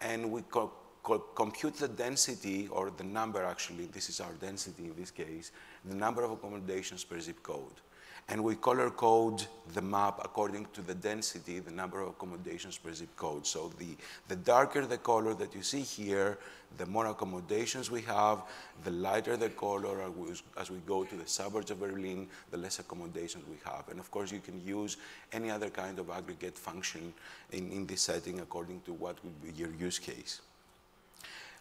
and 0.00 0.28
we 0.28 0.42
co 0.42 0.72
co 1.04 1.20
compute 1.20 1.76
the 1.76 1.88
density, 1.88 2.66
or 2.66 2.90
the 2.90 3.04
number 3.04 3.44
actually, 3.44 3.86
this 3.86 4.08
is 4.10 4.20
our 4.20 4.32
density 4.40 4.86
in 4.86 4.96
this 4.96 5.12
case, 5.12 5.52
the 5.84 5.94
number 5.94 6.24
of 6.24 6.32
accommodations 6.32 7.04
per 7.04 7.20
zip 7.20 7.40
code 7.44 7.80
and 8.28 8.42
we 8.42 8.56
color 8.56 8.90
code 8.90 9.46
the 9.74 9.82
map 9.82 10.20
according 10.24 10.66
to 10.72 10.82
the 10.82 10.94
density, 10.94 11.60
the 11.60 11.70
number 11.70 12.00
of 12.00 12.08
accommodations 12.08 12.76
per 12.76 12.92
zip 12.92 13.14
code. 13.16 13.46
So 13.46 13.70
the, 13.78 13.96
the 14.26 14.36
darker 14.36 14.84
the 14.84 14.98
color 14.98 15.32
that 15.34 15.54
you 15.54 15.62
see 15.62 15.82
here, 15.82 16.38
the 16.76 16.86
more 16.86 17.06
accommodations 17.06 17.88
we 17.88 18.02
have, 18.02 18.42
the 18.82 18.90
lighter 18.90 19.36
the 19.36 19.50
color 19.50 20.10
as 20.58 20.70
we 20.70 20.78
go 20.86 21.04
to 21.04 21.14
the 21.14 21.26
suburbs 21.26 21.70
of 21.70 21.78
Berlin, 21.78 22.26
the 22.50 22.56
less 22.56 22.80
accommodations 22.80 23.44
we 23.48 23.58
have. 23.64 23.88
And 23.88 24.00
of 24.00 24.10
course, 24.10 24.32
you 24.32 24.40
can 24.40 24.60
use 24.66 24.96
any 25.32 25.50
other 25.50 25.70
kind 25.70 25.98
of 26.00 26.10
aggregate 26.10 26.58
function 26.58 27.14
in, 27.52 27.70
in 27.70 27.86
this 27.86 28.02
setting 28.02 28.40
according 28.40 28.80
to 28.82 28.92
what 28.92 29.22
would 29.24 29.40
be 29.42 29.52
your 29.52 29.72
use 29.74 30.00
case. 30.00 30.40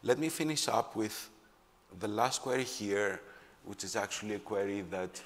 Let 0.02 0.18
me 0.18 0.30
finish 0.30 0.68
up 0.68 0.96
with 0.96 1.30
the 2.00 2.08
last 2.08 2.42
query 2.42 2.64
here, 2.64 3.22
which 3.66 3.84
is 3.84 3.96
actually 3.96 4.36
a 4.36 4.40
query 4.40 4.82
that 4.90 5.22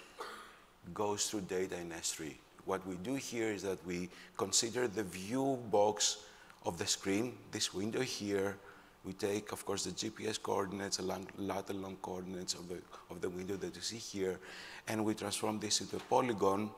goes 0.94 1.30
through 1.30 1.42
data 1.42 1.78
in 1.78 1.90
S3. 1.90 2.34
What 2.66 2.86
we 2.86 2.96
do 2.96 3.16
here 3.16 3.48
is 3.48 3.64
that 3.64 3.84
we 3.86 4.10
consider 4.38 4.88
the 4.88 5.04
view 5.04 5.60
box 5.72 6.18
of 6.66 6.78
the 6.78 6.86
screen, 6.86 7.34
this 7.52 7.74
window 7.74 8.02
here. 8.02 8.58
We 9.06 9.14
take, 9.14 9.52
of 9.52 9.66
course, 9.66 9.86
the 9.86 9.92
GPS 9.92 10.42
coordinates, 10.42 11.00
along 11.00 11.28
lat 11.38 11.74
long 11.74 11.98
coordinates 12.02 12.54
of 12.54 12.68
the, 12.68 12.78
of 13.10 13.22
the 13.22 13.30
window 13.30 13.56
that 13.56 13.76
you 13.76 13.82
see 13.82 13.98
here, 13.98 14.40
and 14.88 15.04
we 15.04 15.14
transform 15.14 15.60
this 15.60 15.82
into 15.82 15.96
a 15.96 16.00
polygon, 16.00 16.70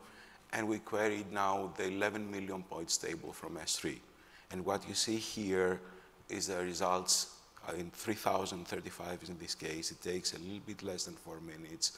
and 0.53 0.68
we 0.68 0.80
query 0.80 1.26
now 1.32 1.74
the 1.78 1.88
11 1.88 2.30
million 2.30 2.64
points 2.64 2.97
table 2.97 3.34
from 3.34 3.55
S3. 3.55 3.97
And 4.51 4.66
what 4.66 4.88
you 4.88 4.93
see 4.93 5.18
here 5.18 5.82
is 6.30 6.47
the 6.47 6.57
results 6.64 7.38
uh, 7.68 7.74
in 7.74 7.89
3035 7.91 9.20
in 9.28 9.38
this 9.38 9.55
case. 9.55 9.91
It 9.91 10.01
takes 10.01 10.34
a 10.34 10.39
little 10.39 10.59
bit 10.66 10.84
less 10.84 11.05
than 11.05 11.16
four 11.16 11.39
minutes. 11.41 11.97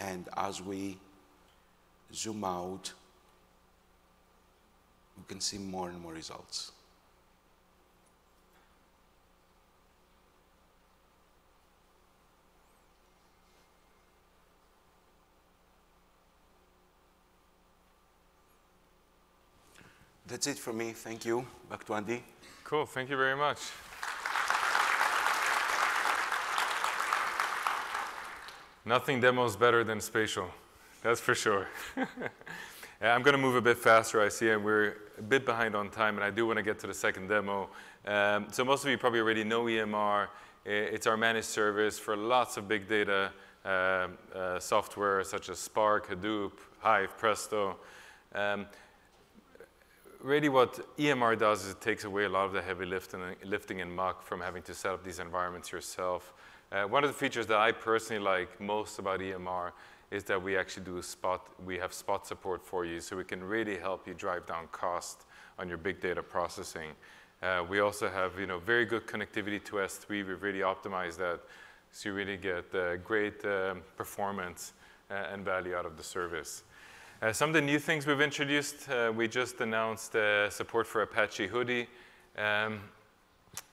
And 0.00 0.28
as 0.36 0.60
we 0.60 0.98
zoom 2.14 2.44
out, 2.44 2.92
we 5.16 5.24
can 5.26 5.40
see 5.40 5.58
more 5.58 5.88
and 5.88 6.00
more 6.00 6.12
results. 6.12 6.72
That's 20.26 20.46
it 20.46 20.58
for 20.58 20.72
me. 20.72 20.92
Thank 20.92 21.24
you. 21.24 21.46
Back 21.68 21.84
to 21.84 21.94
Andy. 21.94 22.22
Cool. 22.64 22.86
Thank 22.86 23.10
you 23.10 23.16
very 23.16 23.36
much. 23.36 23.58
Nothing 28.86 29.20
demos 29.20 29.54
better 29.56 29.84
than 29.84 30.00
spatial. 30.00 30.50
That's 31.04 31.20
for 31.20 31.34
sure. 31.34 31.68
I'm 33.02 33.20
going 33.20 33.34
to 33.34 33.38
move 33.38 33.56
a 33.56 33.60
bit 33.60 33.76
faster, 33.76 34.22
I 34.22 34.30
see, 34.30 34.48
and 34.48 34.64
we're 34.64 34.96
a 35.18 35.22
bit 35.22 35.44
behind 35.44 35.76
on 35.76 35.90
time, 35.90 36.14
and 36.14 36.24
I 36.24 36.30
do 36.30 36.46
want 36.46 36.56
to 36.56 36.62
get 36.62 36.78
to 36.78 36.86
the 36.86 36.94
second 36.94 37.28
demo. 37.28 37.68
Um, 38.06 38.46
so 38.50 38.64
most 38.64 38.84
of 38.84 38.90
you 38.90 38.96
probably 38.96 39.20
already 39.20 39.44
know 39.44 39.64
EMR. 39.64 40.28
It's 40.64 41.06
our 41.06 41.18
managed 41.18 41.48
service 41.48 41.98
for 41.98 42.16
lots 42.16 42.56
of 42.56 42.68
big 42.68 42.88
data 42.88 43.32
uh, 43.66 43.68
uh, 44.34 44.58
software 44.58 45.22
such 45.24 45.50
as 45.50 45.58
Spark, 45.58 46.08
Hadoop, 46.08 46.52
Hive, 46.78 47.18
Presto. 47.18 47.76
Um, 48.34 48.64
really 50.22 50.48
what 50.48 50.96
EMR 50.96 51.38
does 51.38 51.66
is 51.66 51.72
it 51.72 51.82
takes 51.82 52.04
away 52.04 52.24
a 52.24 52.30
lot 52.30 52.46
of 52.46 52.54
the 52.54 52.62
heavy 52.62 52.86
lifting, 52.86 53.20
lifting 53.44 53.82
and 53.82 53.94
muck 53.94 54.22
from 54.22 54.40
having 54.40 54.62
to 54.62 54.72
set 54.72 54.92
up 54.92 55.04
these 55.04 55.18
environments 55.18 55.70
yourself. 55.70 56.32
Uh, 56.72 56.84
one 56.84 57.04
of 57.04 57.10
the 57.10 57.14
features 57.14 57.46
that 57.48 57.58
I 57.58 57.72
personally 57.72 58.22
like 58.22 58.58
most 58.58 58.98
about 58.98 59.20
EMR 59.20 59.72
is 60.10 60.24
that 60.24 60.42
we 60.42 60.56
actually 60.56 60.84
do 60.84 61.00
spot, 61.02 61.48
we 61.64 61.78
have 61.78 61.92
spot 61.92 62.26
support 62.26 62.64
for 62.64 62.84
you, 62.84 63.00
so 63.00 63.16
we 63.16 63.24
can 63.24 63.42
really 63.42 63.78
help 63.78 64.06
you 64.06 64.14
drive 64.14 64.46
down 64.46 64.68
cost 64.72 65.24
on 65.58 65.68
your 65.68 65.78
big 65.78 66.00
data 66.00 66.22
processing. 66.22 66.90
Uh, 67.42 67.64
we 67.68 67.80
also 67.80 68.08
have, 68.08 68.38
you 68.38 68.46
know, 68.46 68.58
very 68.58 68.84
good 68.84 69.06
connectivity 69.06 69.62
to 69.64 69.76
S3. 69.76 70.08
We've 70.26 70.42
really 70.42 70.60
optimized 70.60 71.18
that, 71.18 71.40
so 71.92 72.08
you 72.08 72.14
really 72.14 72.36
get 72.36 72.74
uh, 72.74 72.96
great 72.96 73.44
um, 73.44 73.82
performance 73.96 74.72
uh, 75.10 75.14
and 75.32 75.44
value 75.44 75.74
out 75.74 75.86
of 75.86 75.96
the 75.96 76.02
service. 76.02 76.62
Uh, 77.22 77.32
some 77.32 77.50
of 77.50 77.54
the 77.54 77.60
new 77.60 77.78
things 77.78 78.06
we've 78.06 78.20
introduced, 78.20 78.88
uh, 78.88 79.12
we 79.14 79.28
just 79.28 79.60
announced 79.60 80.14
uh, 80.16 80.50
support 80.50 80.86
for 80.86 81.02
Apache 81.02 81.48
Hudi. 81.48 81.86
Um, 82.36 82.80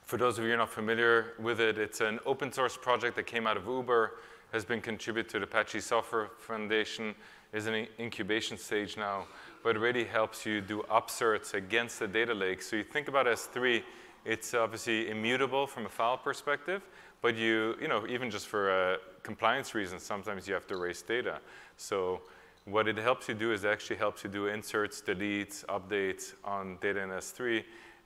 for 0.02 0.16
those 0.16 0.38
of 0.38 0.44
you 0.44 0.50
who 0.50 0.54
are 0.54 0.58
not 0.58 0.70
familiar 0.70 1.32
with 1.38 1.60
it, 1.60 1.78
it's 1.78 2.00
an 2.00 2.18
open 2.26 2.52
source 2.52 2.76
project 2.76 3.16
that 3.16 3.26
came 3.26 3.46
out 3.46 3.56
of 3.56 3.66
Uber 3.66 4.12
has 4.52 4.64
been 4.64 4.80
contributed 4.80 5.30
to 5.32 5.38
the 5.38 5.44
Apache 5.44 5.80
Software 5.80 6.28
Foundation, 6.38 7.14
is 7.52 7.66
in 7.66 7.74
an 7.74 7.86
incubation 7.98 8.56
stage 8.56 8.96
now, 8.96 9.26
but 9.62 9.76
really 9.78 10.04
helps 10.04 10.46
you 10.46 10.60
do 10.60 10.82
upserts 10.90 11.54
against 11.54 11.98
the 11.98 12.06
data 12.06 12.34
lake. 12.34 12.62
So 12.62 12.76
you 12.76 12.84
think 12.84 13.08
about 13.08 13.26
S3, 13.26 13.82
it's 14.24 14.54
obviously 14.54 15.10
immutable 15.10 15.66
from 15.66 15.86
a 15.86 15.88
file 15.88 16.18
perspective, 16.18 16.82
but 17.20 17.36
you, 17.36 17.76
you 17.80 17.88
know, 17.88 18.06
even 18.06 18.30
just 18.30 18.46
for 18.46 18.70
uh, 18.70 18.96
compliance 19.22 19.74
reasons, 19.74 20.02
sometimes 20.02 20.46
you 20.46 20.54
have 20.54 20.66
to 20.68 20.74
erase 20.74 21.02
data. 21.02 21.40
So 21.76 22.22
what 22.64 22.86
it 22.88 22.96
helps 22.96 23.28
you 23.28 23.34
do 23.34 23.52
is 23.52 23.64
actually 23.64 23.96
helps 23.96 24.22
you 24.22 24.30
do 24.30 24.46
inserts, 24.46 25.02
deletes, 25.02 25.64
updates 25.66 26.34
on 26.44 26.78
data 26.80 27.00
in 27.00 27.08
S3, 27.10 27.64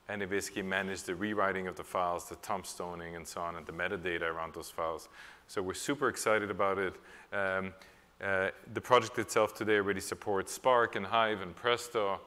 and 0.08 0.22
it 0.22 0.30
basically 0.30 0.62
manages 0.62 1.02
the 1.02 1.14
rewriting 1.14 1.66
of 1.66 1.76
the 1.76 1.84
files, 1.84 2.28
the 2.28 2.36
tombstoning, 2.36 3.16
and 3.16 3.26
so 3.26 3.40
on, 3.40 3.56
and 3.56 3.66
the 3.66 3.72
metadata 3.72 4.22
around 4.22 4.54
those 4.54 4.70
files. 4.70 5.08
So 5.48 5.62
we're 5.62 5.74
super 5.74 6.08
excited 6.08 6.50
about 6.50 6.78
it. 6.78 6.94
Um, 7.32 7.74
uh, 8.22 8.48
the 8.72 8.80
project 8.80 9.18
itself 9.18 9.54
today 9.54 9.76
already 9.76 10.00
supports 10.00 10.52
Spark 10.52 10.96
and 10.96 11.04
Hive 11.04 11.42
and 11.42 11.54
Presto, 11.54 12.20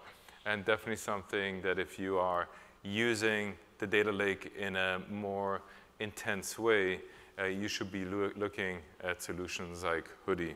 and 0.45 0.63
definitely 0.65 0.97
something 0.97 1.61
that 1.61 1.80
if 1.80 1.97
you 1.97 2.17
are 2.17 2.47
using 2.84 3.55
the 3.80 3.88
data 3.88 4.11
lake 4.11 4.53
in 4.57 4.75
a 4.75 5.01
more 5.09 5.61
intense 5.99 6.59
way, 6.59 7.01
uh, 7.39 7.45
you 7.45 7.67
should 7.67 7.91
be 7.91 8.05
lo 8.05 8.32
looking 8.36 8.80
at 9.03 9.21
solutions 9.21 9.84
like 9.84 10.09
Hudi. 10.27 10.53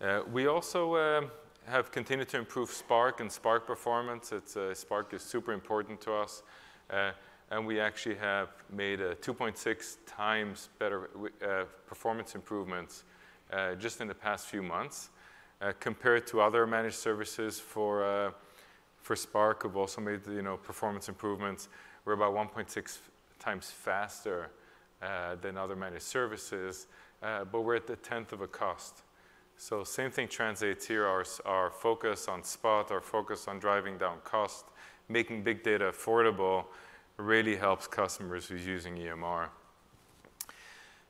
Uh, 0.00 0.20
we 0.32 0.46
also 0.46 0.94
uh, 0.94 1.22
have 1.66 1.90
continued 1.90 2.28
to 2.28 2.38
improve 2.38 2.70
Spark 2.70 3.20
and 3.20 3.30
Spark 3.30 3.66
performance. 3.66 4.32
Uh, 4.32 4.74
Spark 4.74 5.14
is 5.14 5.22
super 5.22 5.52
important 5.52 6.00
to 6.02 6.12
us. 6.12 6.42
Uh, 6.90 7.12
and 7.50 7.66
we 7.66 7.78
actually 7.78 8.16
have 8.16 8.48
made 8.70 9.00
a 9.00 9.14
2.6 9.16 9.96
times 10.06 10.70
better 10.78 11.08
uh, 11.46 11.64
performance 11.86 12.34
improvements 12.34 13.04
uh, 13.52 13.74
just 13.74 14.00
in 14.00 14.08
the 14.08 14.14
past 14.14 14.46
few 14.48 14.62
months 14.62 15.10
uh, 15.60 15.72
compared 15.78 16.26
to 16.26 16.40
other 16.40 16.66
managed 16.66 16.96
services 16.96 17.60
for, 17.60 18.04
uh, 18.04 18.30
for 19.00 19.14
Spark 19.14 19.62
who've 19.62 19.76
also 19.76 20.00
made 20.00 20.26
you 20.26 20.42
know, 20.42 20.56
performance 20.56 21.08
improvements. 21.08 21.68
We're 22.04 22.14
about 22.14 22.34
1.6 22.34 22.98
times 23.38 23.70
faster 23.70 24.50
uh, 25.00 25.36
than 25.36 25.56
other 25.56 25.76
managed 25.76 26.02
services, 26.02 26.86
uh, 27.22 27.44
but 27.44 27.60
we're 27.60 27.76
at 27.76 27.86
the 27.86 27.96
tenth 27.96 28.32
of 28.32 28.40
a 28.40 28.48
cost. 28.48 29.03
So 29.56 29.84
same 29.84 30.10
thing 30.10 30.28
translates 30.28 30.86
here, 30.86 31.06
our, 31.06 31.24
our 31.44 31.70
focus 31.70 32.28
on 32.28 32.42
Spot, 32.42 32.90
our 32.90 33.00
focus 33.00 33.48
on 33.48 33.58
driving 33.58 33.96
down 33.96 34.18
cost, 34.24 34.66
making 35.08 35.42
big 35.42 35.62
data 35.62 35.90
affordable, 35.90 36.64
really 37.16 37.56
helps 37.56 37.86
customers 37.86 38.46
who's 38.46 38.66
using 38.66 38.96
EMR. 38.96 39.48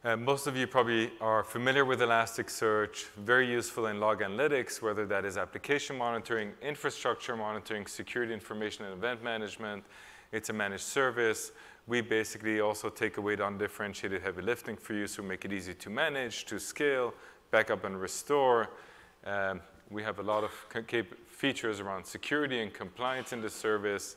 Uh, 0.04 0.18
most 0.18 0.46
of 0.46 0.54
you 0.54 0.66
probably 0.66 1.10
are 1.22 1.42
familiar 1.42 1.82
with 1.82 2.00
Elasticsearch, 2.00 3.06
very 3.16 3.50
useful 3.50 3.86
in 3.86 3.98
log 3.98 4.20
analytics, 4.20 4.82
whether 4.82 5.06
that 5.06 5.24
is 5.24 5.38
application 5.38 5.96
monitoring, 5.96 6.52
infrastructure 6.60 7.34
monitoring, 7.34 7.86
security 7.86 8.34
information 8.34 8.84
and 8.84 8.92
event 8.92 9.24
management. 9.24 9.82
It's 10.30 10.50
a 10.50 10.52
managed 10.52 10.84
service. 10.84 11.52
We 11.86 12.02
basically 12.02 12.60
also 12.60 12.90
take 12.90 13.16
away 13.16 13.36
the 13.36 13.46
undifferentiated 13.46 14.20
heavy 14.20 14.42
lifting 14.42 14.76
for 14.76 14.92
you, 14.92 15.06
so 15.06 15.22
make 15.22 15.46
it 15.46 15.54
easy 15.54 15.72
to 15.72 15.88
manage, 15.88 16.44
to 16.46 16.58
scale, 16.58 17.14
backup 17.54 17.84
and 17.84 18.00
restore. 18.00 18.68
Um, 19.24 19.60
we 19.88 20.02
have 20.02 20.18
a 20.18 20.22
lot 20.24 20.42
of 20.42 20.50
features 21.28 21.78
around 21.78 22.04
security 22.04 22.60
and 22.62 22.74
compliance 22.74 23.32
in 23.32 23.40
the 23.40 23.48
service 23.48 24.16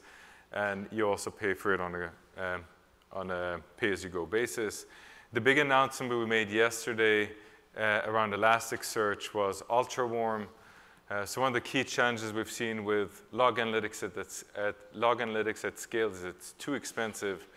and 0.53 0.87
you 0.91 1.07
also 1.07 1.29
pay 1.29 1.53
for 1.53 1.71
it 1.71 1.79
on 1.79 1.93
a, 1.93 2.09
um, 2.43 2.63
on 3.11 3.29
a 3.29 3.59
pay-as-you-go 3.77 4.25
basis. 4.25 4.87
The 5.33 5.41
big 5.41 5.59
announcement 5.59 6.11
we 6.11 6.25
made 6.25 6.49
yesterday 6.49 7.29
uh, 7.77 8.01
around 8.05 8.33
Elasticsearch 8.33 9.35
was 9.35 9.61
UltraWarm. 9.69 10.47
Uh, 11.11 11.23
so 11.23 11.41
one 11.41 11.49
of 11.49 11.53
the 11.53 11.61
key 11.61 11.83
challenges 11.83 12.33
we've 12.33 12.49
seen 12.49 12.83
with 12.83 13.21
log 13.31 13.59
analytics 13.59 14.01
at, 14.01 14.17
at 14.59 14.75
log 14.95 15.19
analytics 15.19 15.63
at 15.63 15.77
scale 15.77 16.09
is 16.09 16.23
it's 16.23 16.53
too 16.53 16.73
expensive. 16.73 17.47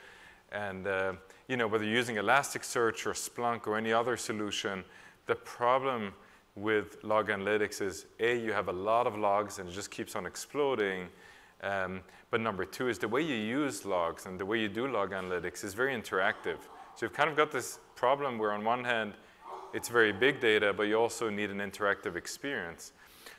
And 0.53 0.87
uh, 0.87 1.15
you 1.49 1.57
know, 1.57 1.69
whether 1.69 1.85
you're 1.85 1.97
using 1.97 2.17
Elasticsearch 2.17 3.07
or 3.07 3.15
Splunk 3.15 3.67
or 3.67 3.79
any 3.79 3.95
other 3.95 4.19
solution, 4.19 4.85
the 5.31 5.37
problem 5.37 6.13
with 6.57 6.97
log 7.05 7.29
analytics 7.29 7.81
is 7.81 8.07
A, 8.19 8.37
you 8.37 8.53
have 8.53 8.67
a 8.67 8.73
lot 8.73 9.07
of 9.07 9.17
logs 9.17 9.61
and 9.61 9.69
it 9.69 9.73
just 9.73 9.89
keeps 9.89 10.17
on 10.17 10.27
exploding. 10.27 11.07
Um, 11.63 12.01
but 12.33 12.41
number 12.41 12.65
two 12.65 12.89
is 12.89 12.99
the 12.99 13.07
way 13.07 13.23
you 13.23 13.37
use 13.37 13.85
logs 13.85 14.27
and 14.27 14.41
the 14.41 14.45
way 14.45 14.59
you 14.59 14.69
do 14.69 14.89
log 14.89 15.13
analytics 15.13 15.63
is 15.63 15.73
very 15.73 15.95
interactive. 15.95 16.59
So 16.97 17.07
you've 17.07 17.13
kind 17.13 17.31
of 17.31 17.37
got 17.37 17.53
this 17.53 17.79
problem 17.95 18.39
where 18.39 18.51
on 18.51 18.65
one 18.65 18.83
hand, 18.83 19.13
it's 19.73 19.89
very 19.89 20.13
big 20.13 20.41
data, 20.41 20.73
but 20.73 20.89
you 20.89 20.97
also 20.97 21.31
need 21.31 21.51
an 21.51 21.59
interactive 21.59 22.17
experience. 22.17 22.91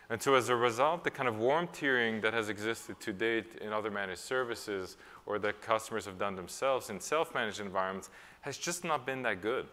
And 0.10 0.22
so 0.22 0.36
as 0.36 0.48
a 0.48 0.56
result, 0.56 1.04
the 1.04 1.12
kind 1.12 1.28
of 1.28 1.40
warm 1.40 1.68
tiering 1.68 2.22
that 2.22 2.34
has 2.34 2.48
existed 2.48 3.02
to 3.02 3.12
date 3.12 3.60
in 3.60 3.74
other 3.74 3.92
managed 3.92 4.22
services 4.22 4.96
or 5.26 5.40
that 5.40 5.62
customers 5.62 6.06
have 6.06 6.18
done 6.18 6.38
themselves 6.38 6.90
in 6.90 7.02
self-managed 7.02 7.60
environments 7.60 8.10
has 8.42 8.58
just 8.58 8.86
not 8.86 9.06
been 9.06 9.24
that 9.24 9.42
good. 9.42 9.68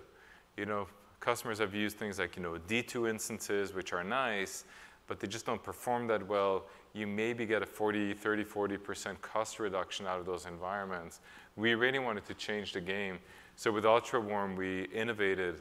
You 0.56 0.66
know, 0.66 0.88
customers 1.20 1.58
have 1.58 1.74
used 1.74 1.96
things 1.96 2.18
like, 2.18 2.36
you 2.36 2.42
know, 2.42 2.58
D2 2.68 3.08
instances, 3.10 3.74
which 3.74 3.92
are 3.92 4.04
nice, 4.04 4.64
but 5.06 5.20
they 5.20 5.26
just 5.26 5.46
don't 5.46 5.62
perform 5.62 6.06
that 6.08 6.26
well 6.26 6.64
you 6.94 7.06
maybe 7.06 7.46
get 7.46 7.62
a 7.62 7.66
40, 7.66 8.14
30, 8.14 8.44
40% 8.44 9.20
cost 9.20 9.58
reduction 9.58 10.06
out 10.06 10.18
of 10.18 10.26
those 10.26 10.46
environments. 10.46 11.20
We 11.56 11.74
really 11.74 11.98
wanted 11.98 12.24
to 12.26 12.34
change 12.34 12.72
the 12.72 12.80
game. 12.80 13.18
So 13.56 13.72
with 13.72 13.84
UltraWarm, 13.84 14.56
we 14.56 14.84
innovated 14.84 15.60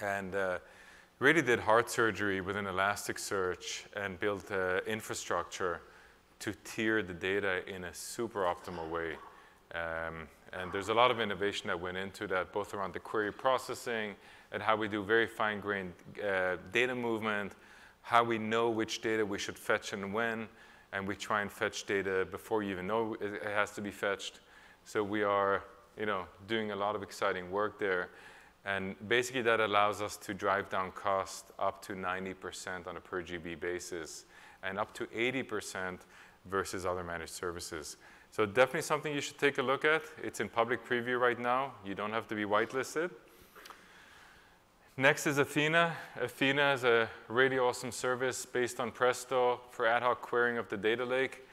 and 0.00 0.34
uh, 0.34 0.58
really 1.18 1.42
did 1.42 1.60
heart 1.60 1.90
surgery 1.90 2.40
within 2.40 2.64
Elasticsearch 2.64 3.84
and 3.96 4.18
built 4.18 4.50
uh, 4.50 4.80
infrastructure 4.86 5.80
to 6.40 6.54
tier 6.64 7.02
the 7.02 7.12
data 7.12 7.62
in 7.68 7.84
a 7.84 7.94
super 7.94 8.40
optimal 8.40 8.88
way. 8.88 9.16
Um, 9.74 10.26
and 10.52 10.72
there's 10.72 10.88
a 10.88 10.94
lot 10.94 11.10
of 11.10 11.20
innovation 11.20 11.68
that 11.68 11.78
went 11.78 11.96
into 11.96 12.26
that, 12.28 12.52
both 12.52 12.74
around 12.74 12.94
the 12.94 12.98
query 12.98 13.32
processing 13.32 14.14
and 14.52 14.62
how 14.62 14.76
we 14.76 14.88
do 14.88 15.02
very 15.02 15.26
fine-grained 15.26 15.92
uh, 16.22 16.56
data 16.72 16.94
movement, 16.94 17.52
how 18.02 18.24
we 18.24 18.38
know 18.38 18.70
which 18.70 19.00
data 19.00 19.24
we 19.24 19.38
should 19.38 19.58
fetch 19.58 19.92
and 19.92 20.12
when, 20.12 20.48
and 20.92 21.06
we 21.06 21.14
try 21.14 21.42
and 21.42 21.52
fetch 21.52 21.86
data 21.86 22.26
before 22.30 22.62
you 22.62 22.72
even 22.72 22.86
know 22.86 23.16
it 23.20 23.42
has 23.44 23.70
to 23.72 23.80
be 23.80 23.90
fetched. 23.90 24.40
So 24.84 25.02
we 25.04 25.22
are, 25.22 25.62
you 25.98 26.06
know, 26.06 26.24
doing 26.48 26.72
a 26.72 26.76
lot 26.76 26.96
of 26.96 27.02
exciting 27.02 27.50
work 27.50 27.78
there. 27.78 28.10
And 28.64 28.96
basically 29.08 29.42
that 29.42 29.60
allows 29.60 30.02
us 30.02 30.16
to 30.18 30.34
drive 30.34 30.68
down 30.68 30.92
cost 30.92 31.46
up 31.58 31.80
to 31.86 31.94
90% 31.94 32.86
on 32.86 32.96
a 32.96 33.00
per 33.00 33.22
GB 33.22 33.58
basis 33.60 34.24
and 34.62 34.78
up 34.78 34.92
to 34.94 35.06
80% 35.06 36.00
versus 36.46 36.84
other 36.84 37.04
managed 37.04 37.32
services. 37.32 37.96
So 38.30 38.46
definitely 38.46 38.82
something 38.82 39.14
you 39.14 39.20
should 39.20 39.38
take 39.38 39.58
a 39.58 39.62
look 39.62 39.84
at. 39.84 40.02
It's 40.22 40.40
in 40.40 40.48
public 40.48 40.84
preview 40.84 41.18
right 41.18 41.38
now. 41.38 41.72
You 41.84 41.94
don't 41.94 42.12
have 42.12 42.28
to 42.28 42.34
be 42.34 42.44
whitelisted. 42.44 43.10
Next 45.00 45.26
is 45.26 45.38
Athena. 45.38 45.96
Athena 46.20 46.74
is 46.74 46.84
a 46.84 47.08
really 47.28 47.58
awesome 47.58 47.90
service 47.90 48.44
based 48.44 48.78
on 48.80 48.90
Presto 48.90 49.60
for 49.70 49.86
ad 49.86 50.02
hoc 50.02 50.20
querying 50.20 50.58
of 50.58 50.68
the 50.68 50.76
data 50.76 51.06
lake. 51.06 51.46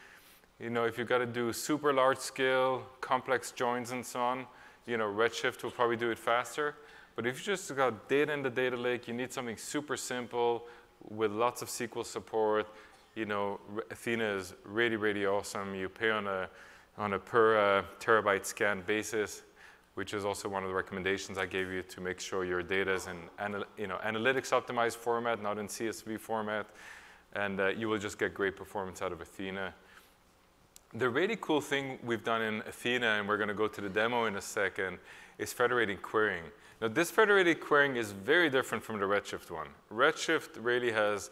You 0.60 0.70
know, 0.70 0.84
if 0.84 0.98
you've 0.98 1.08
got 1.08 1.20
to 1.20 1.26
do 1.26 1.54
super 1.54 1.94
large 1.94 2.18
scale, 2.18 2.84
complex 3.00 3.54
joins 3.54 3.92
and 3.92 4.06
so 4.06 4.20
on, 4.20 4.46
you 4.86 4.98
know, 4.98 5.06
Redshift 5.06 5.64
will 5.64 5.72
probably 5.72 5.96
do 5.96 6.10
it 6.10 6.20
faster. 6.20 6.76
But 7.16 7.26
if 7.26 7.40
you 7.40 7.54
just 7.54 7.74
got 7.74 8.10
data 8.10 8.34
in 8.34 8.44
the 8.44 8.50
data 8.50 8.76
lake, 8.76 9.08
you 9.08 9.14
need 9.14 9.32
something 9.32 9.56
super 9.56 9.96
simple 9.96 10.66
with 11.10 11.32
lots 11.32 11.62
of 11.62 11.70
SQL 11.70 12.06
support, 12.06 12.68
you 13.16 13.24
know, 13.24 13.62
Athena 13.90 14.26
is 14.26 14.56
really, 14.66 14.98
really 14.98 15.26
awesome. 15.26 15.74
You 15.74 15.88
pay 15.88 16.10
on 16.10 16.28
a, 16.28 16.50
on 16.98 17.14
a 17.14 17.20
per 17.20 17.58
uh, 17.58 17.84
terabyte 18.02 18.46
scan 18.46 18.84
basis 18.86 19.44
which 19.98 20.14
is 20.14 20.26
also 20.26 20.48
one 20.48 20.62
of 20.62 20.70
the 20.70 20.76
recommendations 20.76 21.40
I 21.40 21.48
gave 21.48 21.72
you 21.72 21.82
to 21.82 22.02
make 22.02 22.20
sure 22.20 22.46
your 22.46 22.62
data 22.62 22.94
is 22.94 23.08
in 23.08 23.18
you 23.80 23.88
know, 23.88 23.98
analytics 24.06 24.52
optimized 24.52 24.98
format, 24.98 25.42
not 25.42 25.58
in 25.58 25.68
CSV 25.68 26.20
format, 26.20 26.68
and 27.34 27.60
uh, 27.60 27.70
you 27.70 27.90
will 27.90 27.98
just 27.98 28.20
get 28.20 28.36
great 28.36 28.56
performance 28.56 29.02
out 29.02 29.12
of 29.12 29.22
Athena. 29.22 29.74
the 30.94 31.10
really 31.10 31.36
cool 31.42 31.60
thing 31.60 31.98
we've 32.04 32.24
done 32.24 32.44
in 32.44 32.62
Athena, 32.68 33.08
and 33.08 33.28
we're 33.28 33.38
going 33.38 33.48
to 33.50 33.56
go 33.56 33.68
to 33.68 33.82
the 33.82 33.90
demo 33.90 34.26
in 34.26 34.36
a 34.36 34.42
second, 34.42 35.00
is 35.40 35.52
federated 35.52 36.04
querying. 36.04 36.44
Now, 36.80 36.90
this 36.90 37.10
federated 37.10 37.60
querying 37.60 37.96
is 37.96 38.12
very 38.12 38.52
different 38.52 38.84
from 38.84 39.00
the 39.00 39.06
Redshift 39.06 39.50
one. 39.50 39.70
Redshift 39.92 40.64
really 40.64 40.92
has 40.92 41.32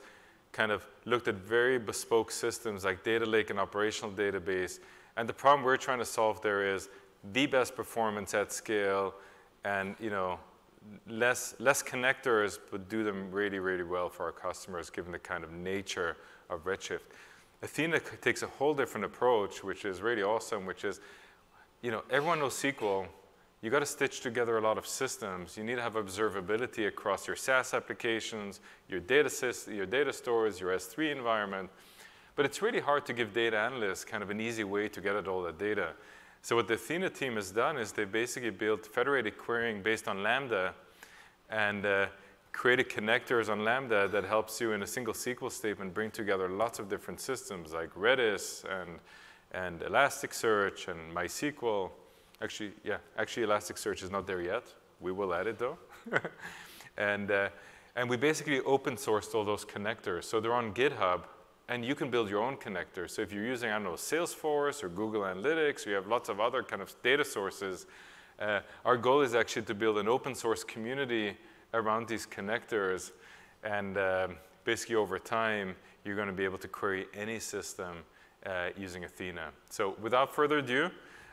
kind 0.53 0.71
of 0.71 0.83
looked 1.05 1.27
at 1.27 1.35
very 1.35 1.77
bespoke 1.77 2.31
systems 2.31 2.83
like 2.83 3.03
data 3.03 3.27
lake 3.27 3.51
and 3.51 3.59
operational 3.59 4.11
database. 4.11 4.79
And 5.17 5.29
the 5.29 5.33
problem 5.33 5.63
we're 5.63 5.77
trying 5.77 5.99
to 5.99 6.05
solve 6.05 6.41
there 6.41 6.73
is 6.73 6.89
the 7.33 7.45
best 7.45 7.75
performance 7.75 8.33
at 8.33 8.51
scale 8.51 9.13
and, 9.63 9.95
you 9.99 10.09
know, 10.09 10.39
less, 11.07 11.55
less 11.59 11.81
connectors, 11.81 12.59
but 12.71 12.89
do 12.89 13.03
them 13.03 13.31
really, 13.31 13.59
really 13.59 13.83
well 13.83 14.09
for 14.09 14.23
our 14.23 14.31
customers, 14.31 14.89
given 14.89 15.11
the 15.11 15.19
kind 15.19 15.43
of 15.43 15.51
nature 15.51 16.17
of 16.49 16.63
Redshift. 16.65 17.01
Athena 17.61 17.99
takes 18.21 18.43
a 18.43 18.47
whole 18.47 18.73
different 18.73 19.05
approach, 19.05 19.63
which 19.63 19.85
is 19.85 20.01
really 20.01 20.23
awesome, 20.23 20.65
which 20.65 20.83
is, 20.83 20.99
you 21.81 21.91
know, 21.91 22.03
everyone 22.11 22.39
knows 22.39 22.53
SQL. 22.53 23.07
You 23.61 23.71
got 23.71 23.79
to 23.79 23.85
stitch 23.85 24.21
together 24.21 24.57
a 24.57 24.61
lot 24.61 24.77
of 24.77 24.85
systems. 24.85 25.57
You 25.57 25.63
need 25.63 25.75
to 25.75 25.81
have 25.81 25.95
observability 25.95 26.87
across 26.87 27.25
your 27.25 27.35
SaaS 27.35 27.73
applications, 27.73 28.59
your 28.87 28.99
data, 28.99 29.31
your 29.71 29.87
data 29.87 30.13
stores, 30.13 30.59
your 30.59 30.75
S3 30.75 31.11
environment. 31.11 31.69
But 32.35 32.45
it's 32.45 32.61
really 32.61 32.81
hard 32.81 33.05
to 33.07 33.13
give 33.13 33.33
data 33.33 33.57
analysts 33.57 34.05
kind 34.05 34.21
of 34.21 34.29
an 34.29 34.39
easy 34.39 34.63
way 34.63 34.87
to 34.89 35.01
get 35.01 35.15
at 35.15 35.27
all 35.27 35.41
that 35.43 35.57
data. 35.57 35.93
So 36.45 36.55
what 36.55 36.67
the 36.67 36.75
Athena 36.75 37.09
team 37.09 37.37
has 37.37 37.49
done 37.49 37.75
is 37.75 37.91
they 37.91 38.05
basically 38.05 38.51
built 38.51 38.85
federated 38.85 39.35
querying 39.35 39.81
based 39.81 40.07
on 40.07 40.21
Lambda 40.21 40.75
and 41.49 41.83
uh, 41.83 42.05
created 42.51 42.87
connectors 42.87 43.49
on 43.49 43.63
Lambda 43.63 44.07
that 44.09 44.25
helps 44.25 44.61
you 44.61 44.73
in 44.73 44.83
a 44.83 44.85
single 44.85 45.15
SQL 45.15 45.51
statement 45.51 45.95
bring 45.95 46.11
together 46.11 46.47
lots 46.47 46.77
of 46.77 46.87
different 46.87 47.19
systems 47.19 47.73
like 47.73 47.91
Redis 47.95 48.63
and, 48.65 48.99
and 49.53 49.79
Elasticsearch 49.79 50.87
and 50.87 51.15
MySQL. 51.15 51.89
Actually, 52.43 52.73
yeah, 52.83 52.97
actually 53.17 53.47
Elasticsearch 53.47 54.03
is 54.03 54.11
not 54.11 54.27
there 54.27 54.43
yet. 54.43 54.71
We 54.99 55.11
will 55.11 55.33
add 55.33 55.47
it 55.47 55.57
though. 55.57 55.79
and, 56.97 57.31
uh, 57.31 57.49
and 57.95 58.07
we 58.07 58.17
basically 58.17 58.59
open 58.59 58.97
sourced 58.97 59.33
all 59.33 59.45
those 59.45 59.65
connectors. 59.65 60.25
So 60.25 60.39
they're 60.39 60.53
on 60.53 60.75
GitHub 60.75 61.23
and 61.67 61.83
you 61.83 61.95
can 61.95 62.09
build 62.09 62.29
your 62.29 62.43
own 62.43 62.57
connector. 62.57 63.09
So 63.09 63.21
if 63.21 63.31
you're 63.31 63.45
using, 63.45 63.69
I 63.69 63.73
don't 63.73 63.83
know, 63.83 63.91
Salesforce 63.91 64.83
or 64.83 64.89
Google 64.89 65.21
Analytics, 65.21 65.85
or 65.85 65.89
you 65.89 65.95
have 65.95 66.07
lots 66.07 66.29
of 66.29 66.39
other 66.39 66.63
kind 66.63 66.81
of 66.81 66.93
data 67.01 67.25
sources, 67.25 67.85
uh, 68.39 68.59
our 68.83 68.97
goal 68.97 69.21
is 69.21 69.33
actually 69.33 69.63
to 69.63 69.73
build 69.73 69.97
an 69.97 70.07
open 70.07 70.35
source 70.35 70.63
community 70.63 71.35
around 71.73 72.07
these 72.07 72.27
connectors. 72.27 73.11
And 73.63 73.97
um, 73.97 74.35
basically 74.63 74.95
over 74.95 75.17
time, 75.17 75.75
you're 76.03 76.15
going 76.15 76.27
to 76.27 76.33
be 76.33 76.43
able 76.43 76.59
to 76.59 76.67
query 76.67 77.07
any 77.13 77.39
system 77.39 77.97
uh, 78.45 78.69
using 78.77 79.03
Athena. 79.03 79.49
So 79.69 79.95
without 80.01 80.35
further 80.35 80.59
ado, 80.59 80.91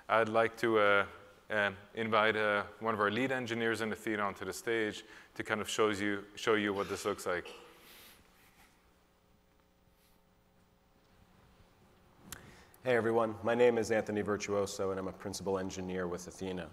I'd 0.09 0.31
like 0.31 0.57
to 0.59 0.79
uh, 0.79 1.05
uh, 1.51 1.71
invite 1.95 2.37
uh, 2.37 2.63
one 2.81 2.95
of 2.95 3.01
our 3.01 3.11
lead 3.11 3.33
engineers 3.33 3.83
in 3.83 3.93
Athena 3.93 4.23
onto 4.23 4.45
the 4.45 4.53
stage 4.53 5.05
to 5.35 5.43
kind 5.43 5.61
of 5.61 5.69
shows 5.69 6.01
you, 6.01 6.25
show 6.35 6.55
you 6.55 6.73
what 6.73 6.89
this 6.89 7.05
looks 7.05 7.27
like. 7.27 7.49
Hey 12.85 12.97
everyone, 12.97 13.37
my 13.45 13.55
name 13.55 13.79
is 13.79 13.93
Anthony 13.93 14.23
Virtuoso 14.23 14.91
and 14.91 14.99
I'm 14.99 15.07
a 15.07 15.13
principal 15.13 15.57
engineer 15.57 16.09
with 16.09 16.27
Athena. 16.27 16.67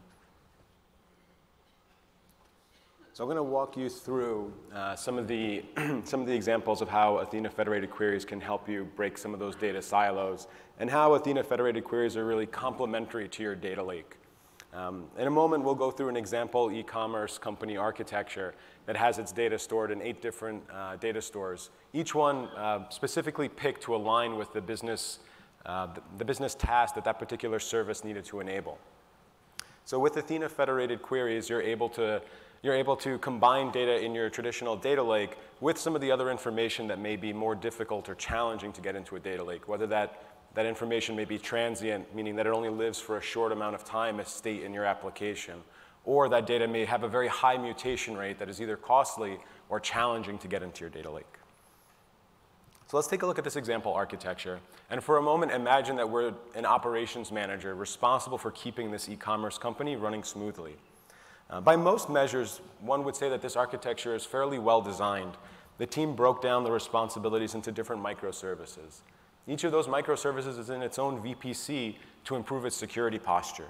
So 3.13 3.23
I'm 3.23 3.27
going 3.27 3.37
to 3.37 3.43
walk 3.43 3.77
you 3.77 3.89
through 3.89 4.51
uh, 4.73 4.95
some, 4.95 5.19
of 5.19 5.27
the, 5.27 5.63
some 6.05 6.19
of 6.19 6.25
the 6.25 6.33
examples 6.33 6.81
of 6.81 6.89
how 6.89 7.17
Athena 7.17 7.51
federated 7.51 7.91
queries 7.91 8.25
can 8.25 8.41
help 8.41 8.67
you 8.67 8.87
break 8.95 9.19
some 9.19 9.35
of 9.35 9.39
those 9.39 9.55
data 9.55 9.83
silos 9.83 10.47
and 10.79 10.89
how 10.89 11.13
Athena 11.13 11.43
federated 11.43 11.83
queries 11.83 12.17
are 12.17 12.25
really 12.25 12.47
complementary 12.47 13.29
to 13.29 13.43
your 13.43 13.53
data 13.53 13.83
lake. 13.83 14.17
Um, 14.73 15.05
in 15.15 15.27
a 15.27 15.31
moment, 15.31 15.63
we'll 15.63 15.75
go 15.75 15.91
through 15.91 16.09
an 16.09 16.17
example 16.17 16.71
e-commerce 16.71 17.37
company 17.37 17.77
architecture 17.77 18.55
that 18.87 18.97
has 18.97 19.19
its 19.19 19.31
data 19.31 19.59
stored 19.59 19.91
in 19.91 20.01
eight 20.01 20.23
different 20.23 20.63
uh, 20.73 20.95
data 20.95 21.21
stores, 21.21 21.69
each 21.93 22.15
one 22.15 22.47
uh, 22.57 22.89
specifically 22.89 23.47
picked 23.47 23.83
to 23.83 23.95
align 23.95 24.37
with 24.37 24.53
the 24.53 24.61
business, 24.61 25.19
uh, 25.65 25.87
the, 25.93 26.01
the 26.17 26.25
business 26.25 26.55
task 26.55 26.95
that 26.95 27.03
that 27.03 27.19
particular 27.19 27.59
service 27.59 28.03
needed 28.03 28.25
to 28.25 28.39
enable. 28.39 28.77
So 29.85 29.99
with 29.99 30.17
Athena 30.17 30.49
federated 30.49 31.01
queries, 31.01 31.49
you're 31.49 31.61
able 31.61 31.89
to 31.89 32.21
you're 32.61 32.75
able 32.75 32.95
to 32.97 33.17
combine 33.19 33.71
data 33.71 34.03
in 34.03 34.13
your 34.13 34.29
traditional 34.29 34.75
data 34.75 35.01
lake 35.01 35.37
with 35.61 35.77
some 35.77 35.95
of 35.95 36.01
the 36.01 36.11
other 36.11 36.29
information 36.29 36.87
that 36.87 36.99
may 36.99 37.15
be 37.15 37.31
more 37.31 37.55
difficult 37.55 38.09
or 38.09 38.15
challenging 38.15 38.73
to 38.73 38.81
get 38.81 38.95
into 38.95 39.15
a 39.15 39.19
data 39.19 39.43
lake, 39.43 39.67
whether 39.67 39.87
that, 39.87 40.23
that 40.55 40.65
information 40.65 41.15
may 41.15 41.25
be 41.25 41.37
transient, 41.37 42.13
meaning 42.13 42.35
that 42.35 42.45
it 42.45 42.51
only 42.51 42.69
lives 42.69 42.99
for 42.99 43.17
a 43.17 43.21
short 43.21 43.51
amount 43.51 43.75
of 43.75 43.85
time 43.85 44.19
as 44.19 44.27
state 44.27 44.63
in 44.63 44.73
your 44.73 44.83
application, 44.83 45.61
or 46.03 46.27
that 46.27 46.45
data 46.45 46.67
may 46.67 46.83
have 46.83 47.03
a 47.03 47.07
very 47.07 47.27
high 47.27 47.57
mutation 47.57 48.17
rate 48.17 48.37
that 48.39 48.49
is 48.49 48.61
either 48.61 48.75
costly 48.75 49.37
or 49.69 49.79
challenging 49.79 50.37
to 50.37 50.47
get 50.47 50.61
into 50.61 50.81
your 50.81 50.89
data 50.89 51.09
lake. 51.09 51.38
So 52.89 52.97
let's 52.97 53.07
take 53.07 53.21
a 53.21 53.27
look 53.27 53.37
at 53.37 53.43
this 53.43 53.55
example 53.55 53.93
architecture. 53.93 54.59
And 54.89 55.03
for 55.03 55.17
a 55.17 55.21
moment, 55.21 55.51
imagine 55.51 55.95
that 55.97 56.09
we're 56.09 56.33
an 56.55 56.65
operations 56.65 57.31
manager 57.31 57.75
responsible 57.75 58.39
for 58.39 58.49
keeping 58.49 58.89
this 58.89 59.07
e-commerce 59.07 59.59
company 59.59 59.95
running 59.95 60.23
smoothly. 60.23 60.75
Uh, 61.51 61.61
by 61.61 61.75
most 61.75 62.09
measures, 62.09 62.61
one 62.79 63.03
would 63.03 63.15
say 63.15 63.29
that 63.29 63.43
this 63.43 63.55
architecture 63.55 64.15
is 64.15 64.25
fairly 64.25 64.57
well 64.57 64.81
designed. 64.81 65.33
The 65.77 65.85
team 65.85 66.15
broke 66.15 66.41
down 66.41 66.63
the 66.63 66.71
responsibilities 66.71 67.53
into 67.53 67.71
different 67.71 68.01
microservices. 68.01 69.01
Each 69.47 69.63
of 69.63 69.71
those 69.71 69.85
microservices 69.85 70.57
is 70.57 70.71
in 70.71 70.81
its 70.81 70.97
own 70.97 71.21
VPC 71.21 71.95
to 72.25 72.35
improve 72.35 72.65
its 72.65 72.75
security 72.75 73.19
posture. 73.19 73.69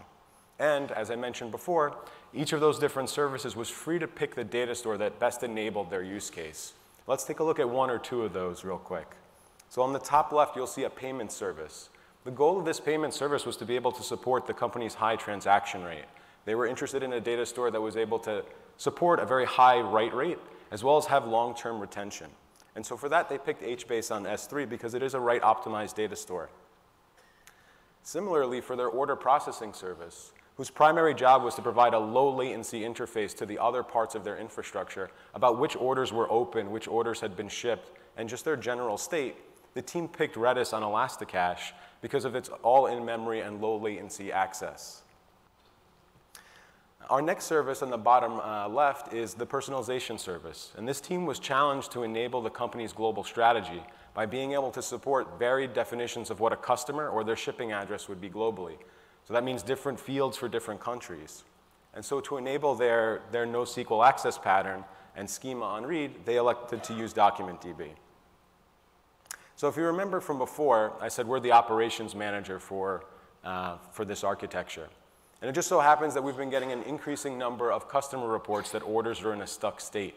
And 0.60 0.94
as 0.94 1.12
I 1.12 1.18
mentioned 1.18 1.52
before, 1.52 1.98
each 2.34 2.54
of 2.54 2.62
those 2.62 2.80
different 2.80 3.10
services 3.10 3.54
was 3.54 3.68
free 3.68 4.00
to 4.00 4.08
pick 4.08 4.36
the 4.36 4.46
data 4.46 4.76
store 4.76 4.98
that 4.98 5.20
best 5.20 5.44
enabled 5.44 5.90
their 5.90 6.04
use 6.04 6.30
case. 6.30 6.72
Let's 7.10 7.24
take 7.24 7.40
a 7.40 7.44
look 7.44 7.58
at 7.58 7.68
one 7.68 7.90
or 7.90 7.98
two 7.98 8.22
of 8.22 8.34
those 8.34 8.64
real 8.64 8.78
quick. 8.78 9.08
So 9.68 9.82
on 9.82 9.94
the 9.94 10.00
top 10.00 10.32
left, 10.32 10.56
you'll 10.56 10.68
see 10.68 10.84
a 10.84 10.92
payment 10.92 11.32
service. 11.32 11.90
The 12.24 12.30
goal 12.30 12.60
of 12.60 12.66
this 12.66 12.80
payment 12.80 13.16
service 13.16 13.48
was 13.48 13.58
to 13.58 13.66
be 13.66 13.76
able 13.76 13.92
to 13.94 14.04
support 14.04 14.46
the 14.46 14.54
company's 14.54 14.94
high 14.94 15.16
transaction 15.16 15.84
rate. 15.84 16.06
They 16.46 16.54
were 16.54 16.68
interested 16.68 17.02
in 17.02 17.14
a 17.14 17.20
data 17.20 17.48
store 17.48 17.72
that 17.72 17.82
was 17.82 17.98
able 17.98 18.20
to 18.20 18.46
support 18.78 19.20
a 19.20 19.26
very 19.26 19.46
high 19.46 19.80
write 19.80 20.14
rate, 20.14 20.38
as 20.70 20.84
well 20.84 20.98
as 20.98 21.08
have 21.08 21.28
long-term 21.28 21.80
retention. 21.80 22.30
And 22.76 22.86
so 22.86 22.96
for 22.96 23.10
that, 23.10 23.28
they 23.28 23.40
picked 23.40 23.64
HBase 23.64 24.16
on 24.16 24.26
S3 24.26 24.70
because 24.70 24.94
it 24.94 25.02
is 25.02 25.16
a 25.16 25.20
write 25.20 25.42
optimized 25.42 25.96
data 25.96 26.16
store. 26.16 26.52
Similarly, 28.04 28.62
for 28.62 28.76
their 28.76 28.88
order 28.88 29.16
processing 29.16 29.74
service, 29.74 30.32
whose 30.60 30.70
primary 30.70 31.14
job 31.14 31.42
was 31.42 31.56
to 31.56 31.62
provide 31.62 31.94
a 31.94 31.98
low 31.98 32.36
latency 32.36 32.82
interface 32.82 33.34
to 33.34 33.46
the 33.46 33.58
other 33.58 33.82
parts 33.82 34.14
of 34.14 34.26
their 34.26 34.38
infrastructure 34.38 35.10
about 35.34 35.58
which 35.58 35.74
orders 35.78 36.12
were 36.12 36.30
open, 36.30 36.70
which 36.70 36.86
orders 36.86 37.22
had 37.22 37.34
been 37.34 37.48
shipped, 37.48 37.98
and 38.18 38.28
just 38.28 38.44
their 38.44 38.58
general 38.58 38.98
state, 38.98 39.38
the 39.74 39.82
team 39.82 40.06
picked 40.06 40.36
Redis 40.36 40.74
on 40.74 40.82
ElastiCache 40.82 41.72
because 42.02 42.26
of 42.26 42.36
its 42.36 42.50
all 42.62 42.88
in 42.88 43.06
memory 43.06 43.40
and 43.40 43.62
low 43.62 43.78
latency 43.78 44.34
access. 44.34 45.04
Our 47.10 47.22
next 47.22 47.46
service 47.46 47.82
on 47.82 47.90
the 47.90 47.98
bottom 47.98 48.42
uh, 48.42 48.68
left 48.68 49.14
is 49.14 49.36
the 49.36 49.48
personalization 49.48 50.20
service. 50.20 50.74
And 50.76 50.86
this 50.86 51.00
team 51.00 51.26
was 51.26 51.40
challenged 51.40 51.94
to 51.94 52.04
enable 52.04 52.42
the 52.42 52.50
company's 52.50 52.92
global 52.92 53.24
strategy 53.24 53.82
by 54.14 54.26
being 54.26 54.52
able 54.52 54.72
to 54.72 54.82
support 54.82 55.40
varied 55.40 55.72
definitions 55.72 56.30
of 56.30 56.42
what 56.42 56.52
a 56.52 56.58
customer 56.58 57.08
or 57.08 57.24
their 57.24 57.38
shipping 57.38 57.72
address 57.72 58.10
would 58.10 58.20
be 58.20 58.30
globally. 58.30 58.76
So 59.26 59.34
that 59.34 59.44
means 59.44 59.62
different 59.64 60.00
fields 60.00 60.38
for 60.38 60.48
different 60.48 60.80
countries. 60.82 61.44
And 61.94 62.04
so 62.04 62.20
to 62.22 62.38
enable 62.38 62.76
their, 62.76 63.22
their 63.32 63.46
NoSQL 63.46 64.08
access 64.08 64.38
pattern 64.38 64.84
and 65.16 65.30
schema 65.30 65.66
on 65.66 65.86
read, 65.86 66.26
they 66.26 66.38
elected 66.38 66.84
to 66.86 66.94
use 66.94 67.14
DocumentDB. 67.14 67.90
So 69.56 69.68
if 69.68 69.76
you 69.76 69.84
remember 69.84 70.22
from 70.22 70.38
before, 70.38 70.94
I 71.02 71.10
said 71.10 71.28
we're 71.28 71.42
the 71.42 71.52
operations 71.52 72.16
manager 72.16 72.60
for, 72.60 73.04
uh, 73.44 73.78
for 73.92 74.06
this 74.06 74.24
architecture. 74.24 74.88
And 75.42 75.50
it 75.50 75.54
just 75.54 75.68
so 75.68 75.80
happens 75.80 76.14
that 76.14 76.24
we've 76.24 76.38
been 76.38 76.50
getting 76.50 76.72
an 76.72 76.84
increasing 76.84 77.38
number 77.38 77.72
of 77.72 77.90
customer 77.90 78.28
reports 78.28 78.72
that 78.72 78.84
orders 78.84 79.22
are 79.22 79.34
in 79.34 79.42
a 79.42 79.48
stuck 79.48 79.82
state. 79.82 80.16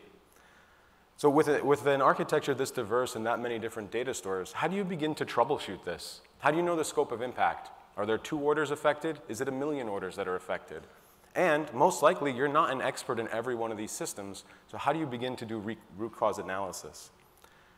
So 1.17 1.31
with, 1.31 1.49
a, 1.49 1.65
with 1.65 1.87
an 1.87 2.01
architecture 2.03 2.55
this 2.55 2.71
diverse 2.71 3.15
and 3.15 3.27
that 3.27 3.41
many 3.41 3.59
different 3.59 3.91
data 3.91 4.15
stores, 4.15 4.53
how 4.53 4.69
do 4.69 4.77
you 4.77 4.85
begin 4.85 5.15
to 5.17 5.25
troubleshoot 5.25 5.85
this? 5.85 6.21
How 6.39 6.51
do 6.51 6.57
you 6.57 6.63
know 6.63 6.77
the 6.77 6.85
scope 6.85 7.13
of 7.13 7.23
impact? 7.23 7.71
Are 7.97 8.07
there 8.07 8.19
two 8.19 8.39
orders 8.39 8.71
affected? 8.71 9.21
Is 9.29 9.41
it 9.41 9.49
a 9.49 9.53
million 9.53 9.89
orders 9.89 10.17
that 10.17 10.27
are 10.29 10.37
affected? 10.37 10.83
And 11.35 11.73
most 11.73 12.03
likely, 12.03 12.33
you're 12.33 12.49
not 12.49 12.71
an 12.71 12.83
expert 12.83 13.19
in 13.19 13.29
every 13.29 13.55
one 13.55 13.73
of 13.73 13.79
these 13.79 13.91
systems, 13.91 14.45
so 14.71 14.77
how 14.77 14.93
do 14.93 14.99
you 14.99 15.07
begin 15.07 15.35
to 15.37 15.47
do 15.47 15.59
root 15.97 16.13
cause 16.15 16.39
analysis? 16.39 17.11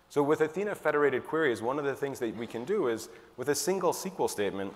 So 0.08 0.22
with 0.22 0.40
Athena 0.40 0.74
federated 0.74 1.24
queries, 1.24 1.62
one 1.62 1.78
of 1.78 1.84
the 1.84 1.94
things 1.94 2.18
that 2.20 2.36
we 2.36 2.46
can 2.46 2.64
do 2.64 2.88
is, 2.88 3.08
with 3.36 3.48
a 3.48 3.54
single 3.54 3.92
SQL 3.92 4.28
statement, 4.28 4.72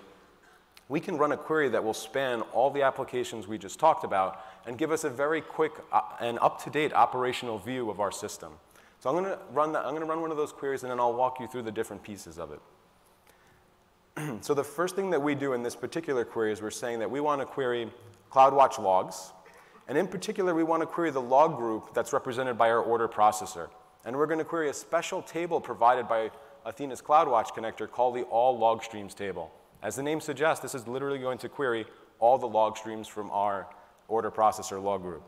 we 0.89 0.99
can 0.99 1.17
run 1.17 1.31
a 1.31 1.37
query 1.37 1.69
that 1.69 1.83
will 1.83 1.93
span 1.93 2.41
all 2.53 2.71
the 2.71 2.81
applications 2.81 3.47
we 3.47 3.57
just 3.57 3.79
talked 3.79 4.03
about 4.03 4.43
and 4.65 4.77
give 4.77 4.91
us 4.91 5.03
a 5.03 5.09
very 5.09 5.39
quick 5.39 5.73
uh, 5.91 6.01
and 6.19 6.39
up-to-date 6.39 6.93
operational 6.93 7.59
view 7.59 7.89
of 7.89 7.99
our 7.99 8.11
system. 8.11 8.53
So 8.99 9.09
I'm 9.09 9.15
going 9.15 9.31
to 9.31 9.39
run 9.53 9.75
I'm 9.75 9.91
going 9.91 10.01
to 10.01 10.05
run 10.05 10.19
one 10.19 10.31
of 10.31 10.37
those 10.37 10.51
queries 10.51 10.83
and 10.83 10.91
then 10.91 10.99
I'll 10.99 11.13
walk 11.13 11.39
you 11.39 11.47
through 11.47 11.61
the 11.61 11.71
different 11.71 12.03
pieces 12.03 12.37
of 12.37 12.51
it. 12.51 12.59
so 14.41 14.53
the 14.53 14.63
first 14.63 14.95
thing 14.95 15.09
that 15.11 15.21
we 15.21 15.35
do 15.35 15.53
in 15.53 15.63
this 15.63 15.75
particular 15.75 16.25
query 16.25 16.51
is 16.51 16.61
we're 16.61 16.71
saying 16.71 16.99
that 16.99 17.09
we 17.09 17.19
want 17.19 17.41
to 17.41 17.45
query 17.45 17.89
CloudWatch 18.31 18.79
logs. 18.79 19.33
And 19.87 19.97
in 19.97 20.07
particular, 20.07 20.53
we 20.53 20.63
want 20.63 20.81
to 20.81 20.85
query 20.85 21.09
the 21.09 21.21
log 21.21 21.57
group 21.57 21.93
that's 21.95 22.13
represented 22.13 22.57
by 22.57 22.69
our 22.69 22.81
order 22.81 23.07
processor. 23.07 23.69
And 24.05 24.15
we're 24.15 24.27
going 24.27 24.39
to 24.39 24.45
query 24.45 24.69
a 24.69 24.73
special 24.73 25.21
table 25.21 25.59
provided 25.59 26.07
by 26.07 26.29
Athena's 26.65 27.01
CloudWatch 27.01 27.47
connector 27.55 27.89
called 27.89 28.15
the 28.15 28.23
all 28.23 28.57
log 28.57 28.83
streams 28.83 29.13
table. 29.13 29.51
As 29.81 29.95
the 29.95 30.03
name 30.03 30.21
suggests, 30.21 30.61
this 30.61 30.75
is 30.75 30.87
literally 30.87 31.19
going 31.19 31.37
to 31.39 31.49
query 31.49 31.85
all 32.19 32.37
the 32.37 32.47
log 32.47 32.77
streams 32.77 33.07
from 33.07 33.31
our 33.31 33.67
order 34.07 34.29
processor 34.29 34.81
log 34.81 35.01
group. 35.01 35.23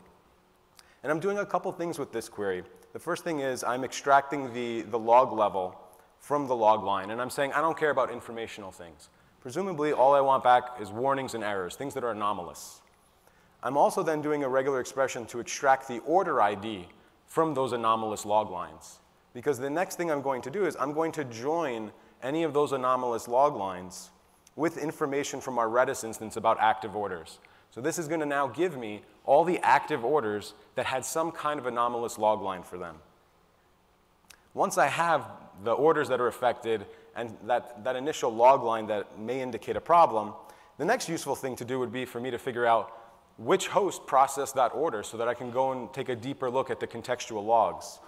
And 1.02 1.10
I'm 1.10 1.20
doing 1.20 1.38
a 1.38 1.46
couple 1.46 1.72
things 1.72 1.98
with 1.98 2.12
this 2.12 2.28
query. 2.28 2.62
The 2.92 2.98
first 2.98 3.24
thing 3.24 3.40
is 3.40 3.64
I'm 3.64 3.82
extracting 3.82 4.52
the, 4.52 4.82
the 4.82 4.98
log 4.98 5.32
level 5.32 5.76
from 6.22 6.46
the 6.46 6.54
log 6.56 6.84
line, 6.84 7.10
and 7.10 7.20
I'm 7.20 7.28
saying 7.28 7.52
I 7.52 7.60
don't 7.60 7.76
care 7.76 7.90
about 7.90 8.10
informational 8.10 8.70
things. 8.70 9.10
Presumably, 9.40 9.92
all 9.92 10.14
I 10.14 10.20
want 10.20 10.44
back 10.44 10.80
is 10.80 10.90
warnings 10.90 11.34
and 11.34 11.42
errors, 11.42 11.74
things 11.74 11.94
that 11.94 12.04
are 12.04 12.12
anomalous. 12.12 12.80
I'm 13.62 13.76
also 13.76 14.04
then 14.04 14.22
doing 14.22 14.44
a 14.44 14.48
regular 14.48 14.80
expression 14.80 15.26
to 15.26 15.40
extract 15.40 15.88
the 15.88 15.98
order 16.00 16.40
ID 16.40 16.86
from 17.26 17.54
those 17.54 17.72
anomalous 17.72 18.24
log 18.24 18.50
lines. 18.50 19.00
Because 19.34 19.58
the 19.58 19.68
next 19.68 19.96
thing 19.96 20.10
I'm 20.10 20.22
going 20.22 20.42
to 20.42 20.50
do 20.50 20.64
is 20.64 20.76
I'm 20.78 20.92
going 20.92 21.10
to 21.12 21.24
join 21.24 21.90
any 22.22 22.44
of 22.44 22.54
those 22.54 22.70
anomalous 22.70 23.26
log 23.26 23.56
lines 23.56 24.10
with 24.54 24.78
information 24.78 25.40
from 25.40 25.58
our 25.58 25.66
Redis 25.66 26.04
instance 26.04 26.36
about 26.36 26.58
active 26.60 26.94
orders. 26.94 27.40
So 27.70 27.80
this 27.80 27.98
is 27.98 28.06
going 28.06 28.20
to 28.20 28.26
now 28.26 28.46
give 28.46 28.76
me 28.76 29.02
all 29.24 29.42
the 29.42 29.58
active 29.64 30.04
orders 30.04 30.54
that 30.76 30.86
had 30.86 31.04
some 31.04 31.32
kind 31.32 31.58
of 31.58 31.66
anomalous 31.66 32.16
log 32.16 32.42
line 32.42 32.62
for 32.62 32.78
them. 32.78 32.96
Once 34.54 34.78
I 34.78 34.86
have 34.86 35.26
the 35.64 35.72
orders 35.72 36.08
that 36.08 36.20
are 36.20 36.26
affected 36.26 36.86
and 37.14 37.36
that, 37.46 37.84
that 37.84 37.96
initial 37.96 38.34
log 38.34 38.62
line 38.62 38.86
that 38.86 39.18
may 39.18 39.40
indicate 39.40 39.76
a 39.76 39.80
problem, 39.80 40.32
the 40.78 40.84
next 40.84 41.08
useful 41.08 41.34
thing 41.34 41.56
to 41.56 41.64
do 41.64 41.78
would 41.78 41.92
be 41.92 42.04
for 42.04 42.20
me 42.20 42.30
to 42.30 42.38
figure 42.38 42.66
out 42.66 42.98
which 43.38 43.68
host 43.68 44.06
processed 44.06 44.54
that 44.54 44.74
order 44.74 45.02
so 45.02 45.16
that 45.16 45.28
I 45.28 45.34
can 45.34 45.50
go 45.50 45.72
and 45.72 45.92
take 45.92 46.08
a 46.08 46.16
deeper 46.16 46.50
look 46.50 46.70
at 46.70 46.80
the 46.80 46.86
contextual 46.86 47.44
logs. 47.44 47.98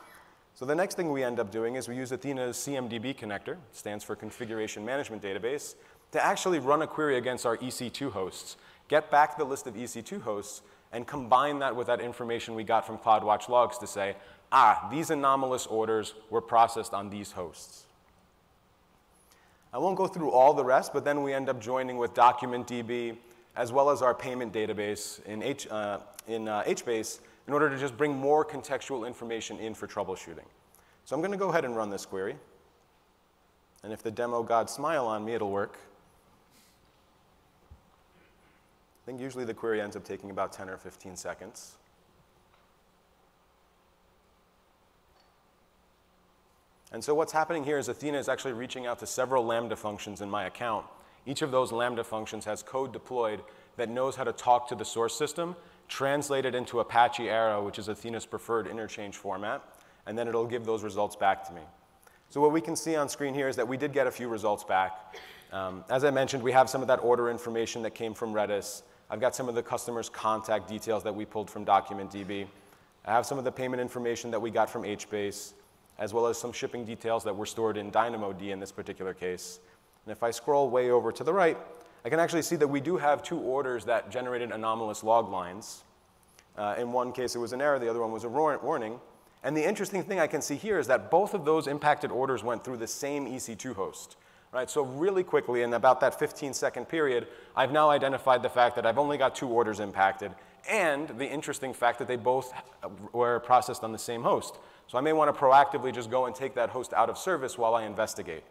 So 0.55 0.65
the 0.65 0.75
next 0.75 0.95
thing 0.95 1.11
we 1.11 1.25
end 1.25 1.41
up 1.41 1.51
doing 1.51 1.75
is 1.75 1.89
we 1.89 1.97
use 1.97 2.13
Athena's 2.13 2.57
CMDB 2.57 3.17
connector, 3.17 3.57
stands 3.73 4.05
for 4.05 4.15
Configuration 4.15 4.85
Management 4.85 5.23
Database, 5.23 5.75
to 6.13 6.25
actually 6.25 6.61
run 6.61 6.83
a 6.83 6.87
query 6.87 7.17
against 7.17 7.45
our 7.45 7.57
EC2 7.57 8.13
hosts 8.13 8.57
get 8.89 9.11
back 9.11 9.37
the 9.37 9.45
list 9.45 9.67
of 9.67 9.75
EC2 9.75 10.23
hosts, 10.23 10.63
and 10.93 11.07
combine 11.07 11.59
that 11.59 11.75
with 11.75 11.89
that 11.89 12.01
information 12.01 12.55
we 12.55 12.63
got 12.63 12.87
from 12.87 12.99
CloudWatch 12.99 13.49
logs 13.49 13.79
to 13.79 13.87
say, 13.87 14.15
ah, 14.55 14.89
these 14.91 15.11
anomalous 15.11 15.67
orders 15.67 16.15
were 16.31 16.41
processed 16.41 16.95
on 16.95 17.11
these 17.11 17.33
hosts. 17.33 17.85
I 19.73 19.79
won't 19.79 19.97
go 19.97 20.07
through 20.07 20.31
all 20.31 20.55
the 20.55 20.65
rest, 20.65 20.93
but 20.93 21.05
then 21.05 21.25
we 21.25 21.35
end 21.35 21.49
up 21.49 21.61
joining 21.61 21.99
with 21.99 22.15
DocumentDB 22.15 23.17
as 23.57 23.73
well 23.73 23.91
as 23.91 24.01
our 24.01 24.15
payment 24.15 24.53
database 24.53 25.23
in, 25.27 25.43
H, 25.43 25.67
uh, 25.69 25.99
in 26.29 26.47
uh, 26.47 26.63
HBase 26.63 27.19
in 27.49 27.53
order 27.53 27.69
to 27.69 27.77
just 27.77 27.97
bring 27.97 28.15
more 28.15 28.45
contextual 28.45 29.07
information 29.07 29.59
in 29.59 29.75
for 29.75 29.89
troubleshooting. 29.89 30.47
So 31.05 31.15
I'm 31.15 31.21
going 31.21 31.33
to 31.33 31.37
go 31.39 31.51
ahead 31.51 31.65
and 31.65 31.77
run 31.77 31.91
this 31.91 32.07
query. 32.07 32.37
And 33.83 33.93
if 33.93 34.03
the 34.03 34.11
demo 34.11 34.43
gods 34.43 34.73
smile 34.73 35.07
on 35.07 35.25
me, 35.25 35.35
it'll 35.35 35.51
work. 35.51 35.77
I 39.03 39.07
think 39.07 39.21
usually 39.21 39.45
the 39.45 39.53
query 39.53 39.83
ends 39.83 39.97
up 39.97 40.05
taking 40.05 40.31
about 40.31 40.53
10 40.53 40.71
or 40.71 40.79
15 40.79 41.17
seconds. 41.17 41.75
And 46.95 47.03
so 47.03 47.13
what's 47.13 47.33
happening 47.33 47.65
here 47.65 47.77
is 47.77 47.89
Athena 47.89 48.19
is 48.19 48.29
actually 48.29 48.53
reaching 48.53 48.87
out 48.87 49.01
to 49.01 49.07
several 49.07 49.45
Lambda 49.45 49.75
functions 49.75 50.21
in 50.21 50.31
my 50.31 50.45
account. 50.45 50.87
Each 51.27 51.43
of 51.43 51.51
those 51.51 51.73
Lambda 51.73 52.05
functions 52.05 52.45
has 52.45 52.63
code 52.63 52.93
deployed 52.93 53.43
that 53.77 53.89
knows 53.89 54.15
how 54.15 54.23
to 54.23 54.33
talk 54.33 54.69
to 54.69 54.77
the 54.77 54.85
source 54.85 55.13
system, 55.13 55.57
translate 55.89 56.45
it 56.45 56.55
into 56.55 56.79
Apache 56.79 57.29
Arrow, 57.29 57.65
which 57.65 57.81
is 57.81 57.89
Athena's 57.89 58.25
preferred 58.25 58.69
interchange 58.69 59.17
format, 59.17 59.61
and 60.07 60.17
then 60.17 60.29
it'll 60.29 60.47
give 60.47 60.65
those 60.65 60.85
results 60.85 61.17
back 61.17 61.45
to 61.49 61.53
me. 61.53 61.63
So 62.31 62.41
what 62.41 62.53
we 62.53 62.61
can 62.61 62.77
see 62.77 62.95
on 62.95 63.09
screen 63.09 63.35
here 63.35 63.49
is 63.49 63.57
that 63.57 63.67
we 63.67 63.77
did 63.77 63.93
get 63.93 64.07
a 64.07 64.13
few 64.13 64.29
results 64.29 64.63
back. 64.63 65.17
Um, 65.51 65.83
as 65.91 66.05
I 66.05 66.13
mentioned, 66.13 66.45
we 66.45 66.53
have 66.53 66.71
some 66.71 66.81
of 66.81 66.87
that 66.87 67.03
order 67.03 67.29
information 67.29 67.83
that 67.83 67.97
came 67.97 68.15
from 68.15 68.33
Redis. 68.33 68.83
I've 69.11 69.21
got 69.21 69.35
some 69.35 69.49
of 69.49 69.57
the 69.57 69.65
customer's 69.65 70.09
contact 70.09 70.69
details 70.69 71.03
that 71.03 71.15
we 71.17 71.25
pulled 71.25 71.51
from 71.51 71.67
DocumentDB. 71.67 72.47
I 73.05 73.11
have 73.11 73.27
some 73.27 73.37
of 73.37 73.43
the 73.43 73.51
payment 73.51 73.83
information 73.83 74.31
that 74.31 74.41
we 74.41 74.53
got 74.53 74.71
from 74.71 74.85
HBase, 74.85 75.55
as 75.99 76.13
well 76.13 76.27
as 76.27 76.39
some 76.39 76.53
shipping 76.53 76.85
details 76.85 77.25
that 77.25 77.37
were 77.37 77.47
stored 77.47 77.77
in 77.77 77.91
DynamoDB 77.91 78.51
in 78.51 78.61
this 78.61 78.73
particular 78.73 79.15
case. 79.15 79.61
And 80.07 80.13
if 80.13 80.23
I 80.23 80.31
scroll 80.31 80.69
way 80.71 80.91
over 80.91 81.13
to 81.13 81.25
the 81.25 81.33
right, 81.33 81.57
I 82.05 82.09
can 82.09 82.21
actually 82.21 82.43
see 82.43 82.57
that 82.57 82.69
we 82.69 82.81
do 82.81 82.97
have 82.97 83.23
two 83.23 83.39
orders 83.39 83.85
that 83.87 84.11
generated 84.11 84.51
anomalous 84.51 85.03
log 85.03 85.31
lines. 85.31 85.85
Uh, 86.57 86.75
in 86.79 86.93
one 86.93 87.13
case, 87.13 87.35
it 87.35 87.39
was 87.39 87.53
an 87.53 87.61
error. 87.61 87.79
The 87.79 87.89
other 87.89 88.01
one 88.01 88.13
was 88.13 88.25
a 88.25 88.29
warning. 88.29 89.01
And 89.43 89.57
the 89.57 89.67
interesting 89.67 90.03
thing 90.03 90.21
I 90.21 90.27
can 90.27 90.43
see 90.43 90.57
here 90.57 90.79
is 90.79 90.87
that 90.87 91.11
both 91.11 91.35
of 91.35 91.45
those 91.45 91.67
impacted 91.67 92.11
orders 92.11 92.43
went 92.43 92.65
through 92.65 92.79
the 92.79 92.87
same 92.87 93.27
EC2 93.27 93.75
host. 93.75 94.17
Right, 94.53 94.71
so 94.71 94.83
really 94.83 95.25
quickly, 95.25 95.63
in 95.63 95.75
about 95.75 95.99
that 96.01 96.17
15 96.17 96.55
second 96.55 96.89
period, 96.89 97.27
I've 97.57 97.73
now 97.73 97.91
identified 97.91 98.41
the 98.41 98.49
fact 98.49 98.77
that 98.77 98.87
I've 98.87 98.99
only 98.99 99.19
got 99.19 99.35
two 99.35 99.49
orders 99.49 99.81
impacted 99.81 100.31
and 100.69 101.09
the 101.19 101.27
interesting 101.27 101.75
fact 101.75 101.99
that 101.99 102.09
they 102.09 102.17
both 102.17 102.53
were 103.13 103.41
processed 103.41 103.85
on 103.85 103.93
the 103.93 103.99
same 103.99 104.23
host. 104.23 104.59
So 104.87 104.99
I 104.99 105.01
may 105.01 105.13
want 105.13 105.35
to 105.35 105.41
proactively 105.41 105.93
just 105.93 106.11
go 106.11 106.27
and 106.27 106.35
take 106.35 106.55
that 106.55 106.71
host 106.71 106.93
out 106.93 107.11
of 107.11 107.19
service 107.19 107.57
while 107.59 107.75
I 107.75 107.85
investigate. 107.85 108.45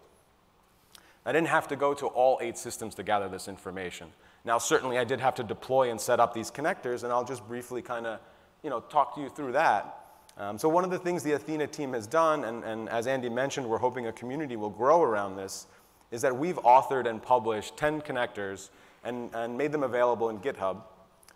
I 1.26 1.32
didn't 1.32 1.48
have 1.48 1.68
to 1.70 1.76
go 1.76 1.94
to 1.94 2.08
all 2.08 2.40
eight 2.42 2.58
systems 2.58 2.96
to 2.96 3.04
gather 3.04 3.30
this 3.30 3.48
information. 3.48 4.10
Now, 4.44 4.58
certainly 4.58 4.98
I 4.98 5.06
did 5.06 5.22
have 5.22 5.36
to 5.36 5.44
deploy 5.44 5.90
and 5.90 6.00
set 6.00 6.20
up 6.20 6.34
these 6.34 6.52
connectors, 6.52 7.04
and 7.04 7.14
I'll 7.14 7.24
just 7.24 7.48
briefly 7.48 7.82
kind 7.82 8.06
of 8.06 8.20
you 8.62 8.70
know, 8.70 8.82
talk 8.82 9.16
to 9.16 9.22
you 9.22 9.30
through 9.30 9.54
that. 9.54 10.00
Um, 10.38 10.58
so 10.58 10.68
one 10.68 10.84
of 10.84 10.90
the 10.90 10.98
things 10.98 11.24
the 11.24 11.34
Athena 11.34 11.68
team 11.68 11.94
has 11.94 12.08
done, 12.08 12.44
and, 12.44 12.64
and 12.64 12.90
as 12.90 13.08
Andy 13.08 13.30
mentioned, 13.30 13.70
we're 13.70 13.78
hoping 13.78 14.08
a 14.08 14.12
community 14.12 14.56
will 14.56 14.70
grow 14.70 15.02
around 15.02 15.36
this, 15.36 15.68
is 16.12 16.22
that 16.22 16.36
we've 16.36 16.58
authored 16.58 17.08
and 17.08 17.22
published 17.22 17.78
10 17.78 18.02
connectors 18.02 18.70
and, 19.04 19.30
and 19.34 19.58
made 19.58 19.72
them 19.72 19.84
available 19.84 20.30
in 20.30 20.40
GitHub. 20.40 20.82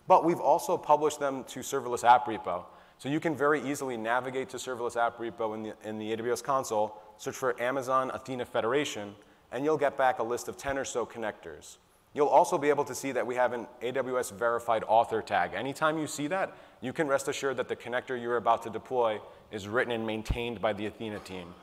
But 0.07 0.25
we've 0.25 0.39
also 0.39 0.77
published 0.77 1.19
them 1.19 1.43
to 1.45 1.59
serverless 1.59 2.03
app 2.03 2.25
repo. 2.25 2.63
So 2.99 3.09
you 3.09 3.19
can 3.19 3.35
very 3.35 3.61
easily 3.61 3.95
navigate 3.95 4.49
to 4.49 4.57
serverless 4.57 4.95
app 4.95 5.17
repo 5.19 5.53
in 5.53 5.63
the, 5.63 5.73
in 5.83 5.99
the 5.99 6.15
AWS 6.15 6.43
console, 6.43 6.99
search 7.17 7.35
for 7.35 7.59
Amazon 7.61 8.09
Athena 8.13 8.45
Federation, 8.45 9.13
and 9.51 9.63
you'll 9.63 9.77
get 9.77 9.97
back 9.97 10.19
a 10.19 10.23
list 10.23 10.47
of 10.47 10.57
10 10.57 10.77
or 10.77 10.85
so 10.85 11.05
connectors. 11.05 11.77
You'll 12.13 12.27
also 12.27 12.57
be 12.57 12.69
able 12.69 12.85
to 12.85 12.95
see 12.95 13.11
that 13.11 13.27
we 13.27 13.35
have 13.35 13.53
an 13.53 13.67
AWS 13.83 14.31
verified 14.31 14.83
author 14.87 15.21
tag. 15.21 15.51
Anytime 15.53 15.99
you 15.99 16.07
see 16.07 16.27
that, 16.27 16.57
you 16.81 16.91
can 16.91 17.07
rest 17.07 17.27
assured 17.27 17.57
that 17.57 17.67
the 17.67 17.75
connector 17.75 18.19
you're 18.19 18.37
about 18.37 18.63
to 18.63 18.71
deploy 18.71 19.19
is 19.51 19.67
written 19.67 19.91
and 19.91 20.05
maintained 20.05 20.59
by 20.59 20.73
the 20.73 20.87
Athena 20.87 21.19
team. 21.19 21.53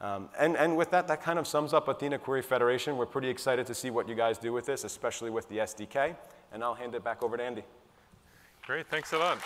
Um, 0.00 0.28
and, 0.38 0.56
and 0.56 0.76
with 0.76 0.90
that, 0.92 1.08
that 1.08 1.22
kind 1.22 1.38
of 1.38 1.46
sums 1.46 1.74
up 1.74 1.88
Athena 1.88 2.18
Query 2.18 2.40
Federation. 2.40 2.96
We're 2.96 3.06
pretty 3.06 3.28
excited 3.28 3.66
to 3.66 3.74
see 3.74 3.90
what 3.90 4.08
you 4.08 4.14
guys 4.14 4.38
do 4.38 4.52
with 4.52 4.64
this, 4.64 4.84
especially 4.84 5.28
with 5.28 5.48
the 5.48 5.58
SDK. 5.58 6.16
And 6.52 6.64
I'll 6.64 6.74
hand 6.74 6.94
it 6.94 7.04
back 7.04 7.22
over 7.22 7.36
to 7.36 7.42
Andy. 7.42 7.64
Great, 8.64 8.86
thanks 8.86 9.12
a 9.12 9.18
lot. 9.18 9.38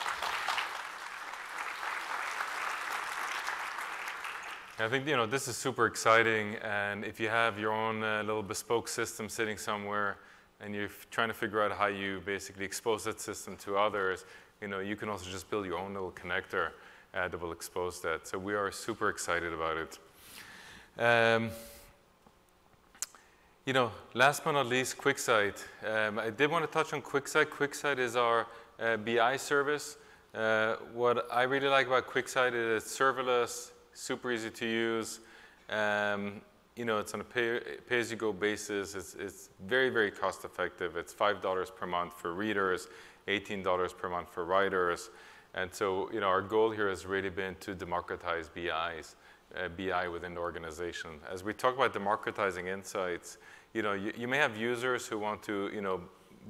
I 4.83 4.89
think 4.89 5.07
you 5.07 5.17
know 5.17 5.27
this 5.27 5.47
is 5.47 5.57
super 5.57 5.87
exciting, 5.87 6.57
and 6.57 7.05
if 7.05 7.21
you 7.21 7.29
have 7.29 7.57
your 7.57 7.73
own 7.73 8.03
uh, 8.03 8.25
little 8.27 8.43
bespoke 8.43 8.89
system 8.89 9.29
sitting 9.29 9.57
somewhere, 9.57 10.17
and 10.61 10.75
you're 10.75 10.91
trying 11.13 11.29
to 11.29 11.35
figure 11.35 11.63
out 11.63 11.71
how 11.71 11.87
you 11.87 12.21
basically 12.27 12.65
expose 12.65 13.05
that 13.05 13.21
system 13.21 13.57
to 13.59 13.77
others, 13.77 14.25
you 14.61 14.67
know 14.67 14.81
you 14.81 14.97
can 14.97 15.09
also 15.09 15.31
just 15.31 15.49
build 15.49 15.67
your 15.67 15.79
own 15.79 15.95
little 15.95 16.11
connector 16.11 16.71
uh, 17.15 17.29
that 17.29 17.41
will 17.41 17.53
expose 17.53 18.01
that. 18.01 18.27
So 18.27 18.39
we 18.39 18.55
are 18.55 18.73
super 18.73 19.09
excited 19.09 19.53
about 19.53 19.77
it. 19.77 19.99
Um, 20.99 21.51
you 23.65 23.75
know, 23.75 23.93
last 24.15 24.43
but 24.43 24.51
not 24.51 24.67
least, 24.67 24.99
QuickSight. 24.99 25.63
Um, 25.87 26.19
I 26.19 26.31
did 26.31 26.51
want 26.51 26.65
to 26.65 26.71
touch 26.73 26.93
on 26.93 27.03
QuickSight. 27.03 27.47
QuickSight 27.47 28.01
is 28.01 28.17
our 28.17 28.49
uh, 28.81 28.97
BI 28.97 29.37
service. 29.37 29.97
Uh, 30.35 30.75
what 30.93 31.29
I 31.31 31.43
really 31.43 31.69
like 31.69 31.87
about 31.87 32.09
QuickSight 32.09 32.55
is 32.55 32.83
it's 32.83 32.99
serverless, 32.99 33.72
super 33.95 34.33
easy 34.33 34.51
to 34.51 34.67
use. 34.67 35.21
Um, 35.71 36.41
you 36.77 36.85
know, 36.85 36.99
it's 36.99 37.13
on 37.13 37.21
a 37.21 37.25
pay, 37.25 37.61
pay-as-you-go 37.89 38.33
basis. 38.33 38.95
It's, 38.95 39.15
it's 39.15 39.51
very, 39.67 39.91
very 39.91 40.11
cost-effective. 40.11 40.97
It's 40.97 41.13
$5 41.13 41.77
per 41.77 41.87
month 41.87 42.15
for 42.15 42.33
readers, 42.33 42.89
$18 43.29 43.97
per 43.97 44.09
month 44.09 44.33
for 44.33 44.45
writers. 44.45 45.11
And 45.55 45.73
so, 45.73 46.11
you 46.13 46.21
know, 46.21 46.29
our 46.29 46.41
goal 46.41 46.71
here 46.71 46.89
has 46.89 47.05
really 47.05 47.29
been 47.29 47.57
to 47.61 47.75
democratize 47.75 48.49
BIs 48.49 49.17
uh, 49.57 49.69
BI 49.69 50.09
within 50.09 50.35
the 50.35 50.41
organization. 50.41 51.11
As 51.31 51.45
we 51.45 51.53
talk 51.53 51.75
about 51.75 51.93
democratizing 51.93 52.69
insights, 52.69 53.39
you 53.75 53.83
know, 53.83 53.93
you, 53.93 54.13
you, 54.17 54.29
may 54.29 54.39
have 54.39 54.57
users 54.57 55.07
who 55.07 55.19
want 55.19 55.43
to, 55.45 55.71
you 55.75 55.81
know, 55.81 56.01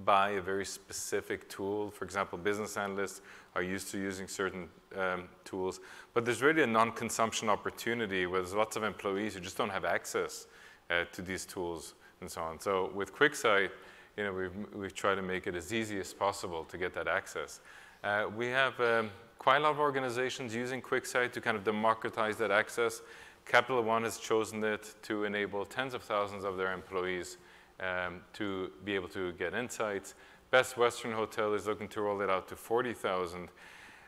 buy 0.04 0.30
a 0.30 0.40
very 0.40 0.64
specific 0.64 1.48
tool. 1.48 1.90
For 1.90 2.04
example, 2.04 2.38
business 2.38 2.76
analysts 2.76 3.20
are 3.54 3.62
used 3.62 3.90
to 3.90 3.98
using 3.98 4.26
certain 4.28 4.68
um, 4.96 5.28
tools, 5.44 5.80
but 6.14 6.24
there's 6.24 6.42
really 6.42 6.62
a 6.62 6.66
non-consumption 6.66 7.48
opportunity 7.48 8.26
where 8.26 8.40
there's 8.40 8.54
lots 8.54 8.76
of 8.76 8.82
employees 8.82 9.34
who 9.34 9.40
just 9.40 9.56
don't 9.56 9.70
have 9.70 9.84
access 9.84 10.46
uh, 10.90 11.04
to 11.12 11.22
these 11.22 11.44
tools. 11.44 11.94
and 12.20 12.30
so 12.30 12.40
on. 12.40 12.58
So 12.58 12.90
with 12.94 13.14
QuickSight, 13.14 13.70
you 14.16 14.24
know, 14.24 14.32
we've, 14.32 14.74
we've 14.74 14.94
tried 14.94 15.16
to 15.16 15.22
make 15.22 15.46
it 15.46 15.54
as 15.54 15.72
easy 15.72 15.98
as 16.00 16.12
possible 16.12 16.64
to 16.64 16.78
get 16.78 16.94
that 16.94 17.08
access. 17.08 17.60
Uh, 18.04 18.26
we 18.36 18.46
have 18.46 18.78
um, 18.80 19.10
quite 19.38 19.56
a 19.56 19.60
lot 19.60 19.72
of 19.72 19.78
organizations 19.78 20.54
using 20.54 20.80
QuickSight 20.80 21.32
to 21.32 21.40
kind 21.40 21.56
of 21.56 21.64
democratize 21.64 22.36
that 22.36 22.50
access. 22.50 23.02
Capital 23.44 23.82
One 23.82 24.04
has 24.04 24.18
chosen 24.18 24.62
it 24.64 24.94
to 25.02 25.24
enable 25.24 25.64
tens 25.64 25.94
of 25.94 26.02
thousands 26.02 26.44
of 26.44 26.56
their 26.56 26.72
employees 26.72 27.38
um, 27.80 28.20
to 28.34 28.70
be 28.84 28.94
able 28.94 29.08
to 29.08 29.32
get 29.32 29.54
insights. 29.54 30.14
Best 30.50 30.76
Western 30.76 31.12
Hotel 31.12 31.54
is 31.54 31.66
looking 31.66 31.88
to 31.88 32.02
roll 32.02 32.20
it 32.20 32.30
out 32.30 32.48
to 32.48 32.56
40,000. 32.56 33.48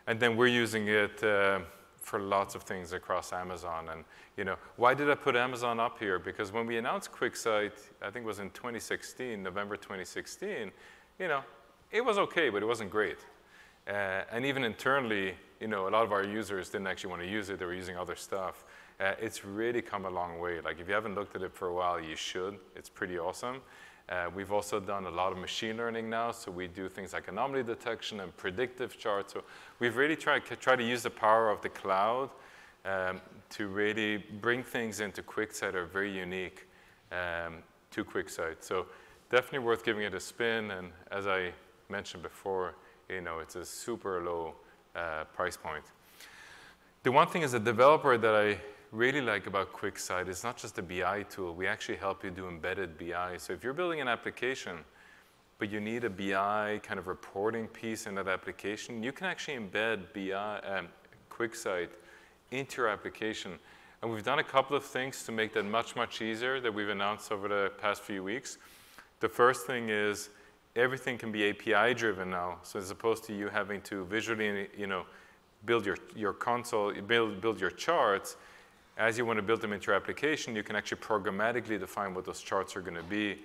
And 0.07 0.21
then 0.21 0.37
we're 0.37 0.49
using 0.49 0.89
it 0.89 1.23
uh, 1.23 1.61
for 1.97 2.21
lots 2.21 2.55
of 2.55 2.63
things 2.63 2.93
across 2.93 3.33
Amazon. 3.33 3.89
And 3.91 4.05
you 4.37 4.45
know, 4.45 4.57
why 4.77 4.95
did 4.95 5.11
I 5.11 5.15
put 5.15 5.37
Amazon 5.37 5.81
up 5.81 5.99
here? 5.99 6.19
Because 6.19 6.53
when 6.53 6.67
we 6.67 6.77
announced 6.77 7.13
QuickSight, 7.13 7.73
I 8.03 8.11
think 8.11 8.25
it 8.25 8.27
was 8.27 8.41
in 8.41 8.51
2016, 8.51 9.43
November 9.43 9.77
2016, 9.77 10.71
you 11.19 11.29
know, 11.29 11.43
it 11.91 12.05
was 12.05 12.19
okay, 12.19 12.51
but 12.51 12.63
it 12.63 12.67
wasn't 12.67 12.91
great. 12.91 13.19
Uh, 13.87 14.23
and 14.33 14.45
even 14.45 14.65
internally, 14.65 15.35
you 15.61 15.69
know, 15.69 15.89
a 15.89 15.91
lot 15.91 16.05
of 16.05 16.13
our 16.13 16.25
users 16.25 16.69
didn't 16.69 16.87
actually 16.87 17.11
want 17.11 17.23
to 17.23 17.29
use 17.29 17.51
it. 17.51 17.59
They 17.59 17.65
were 17.65 17.75
using 17.75 17.97
other 17.97 18.17
stuff. 18.17 18.65
Uh, 19.01 19.13
it's 19.21 19.45
really 19.45 19.83
come 19.83 20.05
a 20.05 20.11
long 20.11 20.39
way. 20.39 20.61
Like 20.61 20.81
if 20.81 20.89
you 20.89 20.95
haven't 20.95 21.15
looked 21.15 21.35
at 21.35 21.43
it 21.43 21.53
for 21.55 21.69
a 21.69 21.75
while, 21.75 22.01
you 22.01 22.17
should. 22.17 22.59
It's 22.77 22.89
pretty 22.89 23.19
awesome. 23.19 23.61
Uh, 24.09 24.27
we've 24.35 24.53
also 24.53 24.79
done 24.79 25.07
a 25.07 25.11
lot 25.11 25.33
of 25.33 25.39
machine 25.39 25.79
learning 25.79 26.11
now, 26.11 26.31
so 26.31 26.51
we 26.51 26.67
do 26.69 26.89
things 26.89 27.15
like 27.15 27.27
anomaly 27.29 27.63
detection 27.63 28.21
and 28.21 28.37
predictive 28.37 28.99
charts. 28.99 29.33
So 29.33 29.43
we've 29.79 29.97
really 29.97 30.17
tried 30.17 30.43
try 30.61 30.77
to 30.77 30.85
use 30.85 31.03
the 31.03 31.11
power 31.11 31.51
of 31.51 31.63
the 31.63 31.71
cloud 31.71 32.29
um, 32.85 33.21
to 33.51 33.69
really 33.69 34.19
bring 34.19 34.63
things 34.63 35.01
into 35.01 35.23
QuickSight 35.23 35.73
that 35.73 35.75
are 35.75 35.87
very 35.87 36.15
unique 36.15 36.69
um, 37.11 37.63
to 37.93 38.05
QuickSight. 38.05 38.57
So 38.61 38.87
definitely 39.31 39.61
worth 39.61 39.85
giving 39.85 40.03
it 40.03 40.15
a 40.15 40.21
spin. 40.21 40.71
And 40.71 40.91
as 41.11 41.27
I 41.27 41.53
mentioned 41.89 42.23
before, 42.23 42.75
you 43.09 43.23
know, 43.23 43.39
it's 43.39 43.57
a 43.57 43.65
super 43.65 44.23
low 44.23 44.55
uh, 44.95 45.25
price 45.35 45.57
point. 45.57 45.85
The 47.05 47.13
one 47.13 47.29
thing 47.29 47.43
as 47.43 47.55
a 47.55 47.61
developer 47.61 48.19
that 48.19 48.35
I 48.35 48.59
really 48.95 49.21
like 49.21 49.49
about 49.49 49.73
QuickSight 49.73 50.29
is 50.29 50.45
not 50.45 50.57
just 50.57 50.79
a 50.79 50.83
BI 50.83 51.25
tool. 51.25 51.53
We 51.53 51.67
actually 51.67 51.97
help 51.97 52.23
you 52.23 52.31
do 52.31 52.47
embedded 52.47 52.97
BI. 52.97 53.37
So 53.39 53.53
if 53.53 53.65
you're 53.65 53.73
building 53.73 54.01
an 54.01 54.07
application, 54.07 54.79
but 55.59 55.69
you 55.69 55.81
need 55.81 56.05
a 56.05 56.11
BI 56.11 56.81
kind 56.83 57.01
of 57.01 57.09
reporting 57.09 57.67
piece 57.67 58.07
in 58.07 58.15
that 58.15 58.29
application, 58.29 59.03
you 59.03 59.11
can 59.11 59.27
actually 59.27 59.57
embed 59.57 60.13
BI, 60.15 60.33
um, 60.33 60.87
QuickSight 61.29 61.89
into 62.53 62.83
your 62.83 62.89
application. 62.89 63.59
And 64.01 64.13
we've 64.13 64.23
done 64.23 64.39
a 64.39 64.45
couple 64.45 64.77
of 64.77 64.85
things 64.85 65.25
to 65.25 65.33
make 65.33 65.53
that 65.55 65.65
much, 65.65 65.97
much 65.97 66.23
easier 66.23 66.61
that 66.61 66.73
we've 66.73 66.89
announced 66.89 67.33
over 67.33 67.49
the 67.49 67.73
past 67.79 68.03
few 68.03 68.23
weeks. 68.23 68.59
The 69.19 69.29
first 69.29 69.67
thing 69.67 69.89
is 69.89 70.31
everything 70.77 71.19
can 71.19 71.33
be 71.33 71.51
API 71.51 71.95
driven 71.95 72.31
now. 72.31 72.59
So 72.63 72.79
as 72.79 72.93
opposed 72.93 73.25
to 73.25 73.35
you 73.35 73.49
having 73.49 73.81
to 73.83 74.05
visually, 74.05 74.69
you 74.79 74.87
know, 74.87 75.05
build 75.65 75.85
your, 75.85 75.97
your 76.15 76.33
console, 76.33 76.93
build, 76.93 77.41
build 77.41 77.61
your 77.61 77.71
charts, 77.71 78.37
as 78.97 79.19
you 79.19 79.25
want 79.25 79.39
to 79.39 79.43
build 79.43 79.61
them 79.61 79.73
into 79.73 79.89
your 79.89 79.97
application, 79.97 80.55
you 80.55 80.63
can 80.63 80.77
actually 80.77 81.01
programmatically 81.01 81.79
define 81.79 82.15
what 82.15 82.25
those 82.25 82.41
charts 82.41 82.77
are 82.77 82.81
going 82.81 82.97
to 82.97 83.03
be 83.03 83.39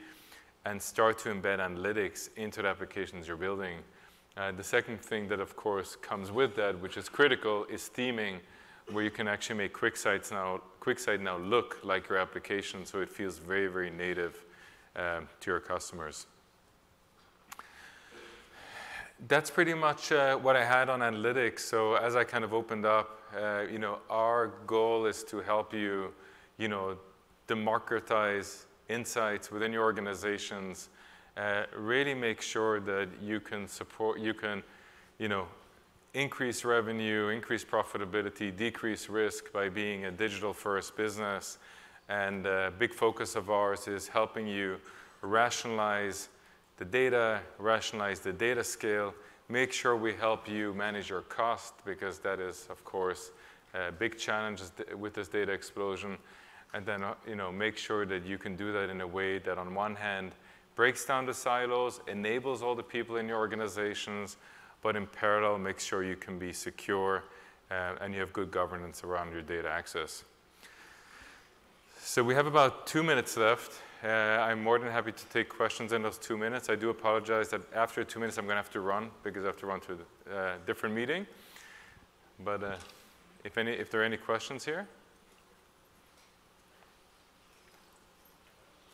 and 0.66 0.82
start 0.82 1.18
to 1.20 1.30
embed 1.30 1.60
analytics 1.60 2.30
into 2.36 2.62
the 2.62 2.68
applications 2.68 3.28
you're 3.28 3.38
building. 3.38 3.78
Uh, 4.38 4.52
the 4.52 4.64
second 4.64 5.02
thing 5.02 5.28
that, 5.28 5.40
of 5.40 5.56
course, 5.56 5.96
comes 5.96 6.32
with 6.32 6.56
that, 6.56 6.80
which 6.80 6.98
is 6.98 7.10
critical, 7.10 7.66
is 7.66 7.90
theming, 7.94 8.36
where 8.92 9.04
you 9.04 9.12
can 9.12 9.28
actually 9.28 9.58
make 9.58 9.74
QuickSight 9.74 10.32
now, 10.32 10.62
QuickSight 10.82 11.20
now 11.20 11.38
look 11.38 11.80
like 11.84 12.10
your 12.10 12.18
application 12.18 12.86
so 12.86 13.02
it 13.02 13.10
feels 13.10 13.38
very, 13.38 13.68
very 13.68 13.90
native 13.90 14.46
uh, 14.96 15.22
to 15.40 15.52
your 15.52 15.60
customers. 15.60 16.28
That's 19.28 19.50
pretty 19.50 19.74
much 19.74 20.12
uh, 20.12 20.38
what 20.38 20.56
I 20.56 20.64
had 20.64 20.90
on 20.90 21.02
analytics. 21.02 21.60
So 21.60 21.96
as 21.96 22.16
I 22.16 22.24
kind 22.24 22.44
of 22.44 22.54
opened 22.54 22.86
up, 22.86 23.19
uh, 23.38 23.62
you 23.72 23.80
know, 23.80 24.00
our 24.10 24.48
goal 24.66 25.06
is 25.06 25.24
to 25.26 25.42
help 25.42 25.74
you, 25.74 26.14
you 26.58 26.68
know, 26.68 26.98
democratize 27.48 28.66
insights 28.90 29.52
within 29.52 29.72
your 29.72 29.84
organizations, 29.84 30.90
uh, 31.38 31.64
really 31.78 32.14
make 32.14 32.42
sure 32.42 32.80
that 32.80 33.08
you 33.22 33.40
can 33.40 33.68
support, 33.68 34.20
you 34.20 34.34
can, 34.34 34.64
you 35.18 35.28
know, 35.28 35.48
increase 36.14 36.66
revenue, 36.66 37.28
increase 37.28 37.64
profitability, 37.64 38.56
decrease 38.56 39.10
risk 39.10 39.54
by 39.54 39.70
being 39.70 40.06
a 40.06 40.12
digital 40.12 40.54
first 40.54 40.98
business. 40.98 41.58
And 42.10 42.46
a 42.48 42.74
big 42.78 42.94
focus 42.94 43.36
of 43.36 43.52
ours 43.52 43.88
is 43.88 44.08
helping 44.08 44.48
you 44.48 44.78
rationalize 45.22 46.30
the 46.78 46.86
data, 46.86 47.42
rationalize 47.60 48.20
the 48.20 48.34
data 48.34 48.64
scale, 48.64 49.14
make 49.50 49.74
sure 49.74 49.96
we 49.96 50.14
help 50.14 50.48
you 50.48 50.74
manage 50.74 51.10
your 51.10 51.22
cost 51.22 51.74
because 51.84 52.20
that 52.20 52.40
is, 52.40 52.68
of 52.70 52.86
course, 52.86 53.32
a 53.74 53.92
big 53.92 54.18
challenge 54.18 54.62
with 54.98 55.14
this 55.14 55.28
data 55.28 55.52
explosion. 55.52 56.18
And 56.74 56.86
then, 56.86 57.04
uh, 57.04 57.16
you 57.28 57.36
know, 57.36 57.52
make 57.52 57.78
sure 57.78 58.06
that 58.06 58.26
you 58.26 58.38
can 58.38 58.56
do 58.56 58.72
that 58.74 58.90
in 58.90 59.02
a 59.02 59.08
way 59.08 59.40
that 59.40 59.58
on 59.58 59.74
one 59.74 59.96
hand 59.96 60.34
breaks 60.76 61.04
down 61.04 61.26
the 61.26 61.34
silos, 61.34 62.00
enables 62.08 62.62
all 62.62 62.76
the 62.76 62.84
people 62.84 63.18
in 63.18 63.28
your 63.28 63.38
organizations, 63.38 64.38
but 64.82 64.96
in 64.96 65.08
parallel 65.08 65.58
makes 65.58 65.84
sure 65.84 66.04
you 66.04 66.16
can 66.16 66.38
be 66.38 66.54
secure 66.54 67.24
uh, 67.72 67.96
and 68.02 68.14
you 68.14 68.20
have 68.20 68.32
good 68.32 68.52
governance 68.52 69.04
around 69.04 69.32
your 69.32 69.42
data 69.42 69.70
access. 69.70 70.24
So 72.00 72.24
we 72.24 72.34
have 72.36 72.48
about 72.48 72.88
two 72.88 73.04
minutes 73.04 73.36
left. 73.36 73.82
Uh, 74.02 74.08
I'm 74.08 74.64
more 74.64 74.80
than 74.80 74.90
happy 74.90 75.12
to 75.12 75.26
take 75.26 75.50
questions 75.50 75.92
in 75.92 76.02
those 76.02 76.18
two 76.18 76.38
minutes. 76.38 76.70
I 76.70 76.76
do 76.76 76.90
apologize 76.90 77.50
that 77.50 77.62
after 77.74 78.06
two 78.06 78.20
minutes 78.20 78.38
I'm 78.38 78.46
going 78.46 78.56
to 78.56 78.62
have 78.62 78.72
to 78.72 78.80
run 78.80 79.12
because 79.24 79.44
I 79.44 79.48
have 79.48 79.58
to 79.58 79.66
run 79.66 79.82
to 79.82 79.98
a 80.32 80.38
uh, 80.38 80.54
different 80.66 80.96
meeting. 80.96 81.28
But 82.42 82.64
uh, 82.64 82.76
if, 83.44 83.58
any, 83.58 83.72
if 83.74 83.92
there 83.92 84.02
are 84.02 84.06
any 84.06 84.16
questions 84.16 84.64
here? 84.64 84.88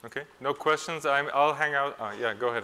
Okay, 0.03 0.23
no 0.41 0.55
questions. 0.55 1.05
i 1.05 1.21
will 1.21 1.53
hang 1.53 1.75
out. 1.75 1.95
Uh, 1.99 2.11
yeah, 2.19 2.33
go 2.33 2.49
ahead. 2.49 2.63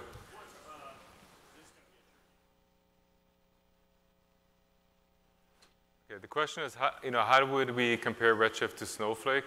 Okay, 6.10 6.20
the 6.20 6.28
question 6.28 6.64
is, 6.64 6.74
how, 6.74 6.92
you 7.04 7.12
know, 7.12 7.22
how 7.22 7.46
would 7.46 7.76
we 7.76 7.98
compare 7.98 8.36
Redshift 8.36 8.78
to 8.78 8.88
Snowflake? 8.88 9.46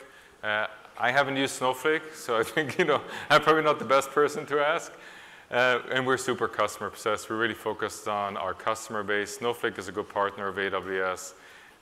I 0.97 1.11
haven't 1.11 1.36
used 1.36 1.57
Snowflake, 1.57 2.14
so 2.14 2.38
I 2.38 2.42
think 2.55 2.78
you 2.78 2.84
know 2.84 3.01
I'm 3.28 3.42
probably 3.42 3.62
not 3.62 3.78
the 3.78 3.84
best 3.84 4.11
person 4.11 4.47
to 4.47 4.61
ask. 4.61 4.92
Uh, 5.51 5.80
and 5.92 6.07
we're 6.07 6.16
super 6.16 6.49
customer 6.49 6.88
obsessed. 6.88 7.28
We're 7.28 7.36
really 7.36 7.55
focused 7.55 8.09
on 8.09 8.36
our 8.36 8.55
customer 8.55 9.03
base. 9.03 9.36
Snowflake 9.36 9.78
is 9.78 9.88
a 9.88 9.92
good 9.92 10.09
partner 10.09 10.49
of 10.49 10.57
AWS, 10.57 11.34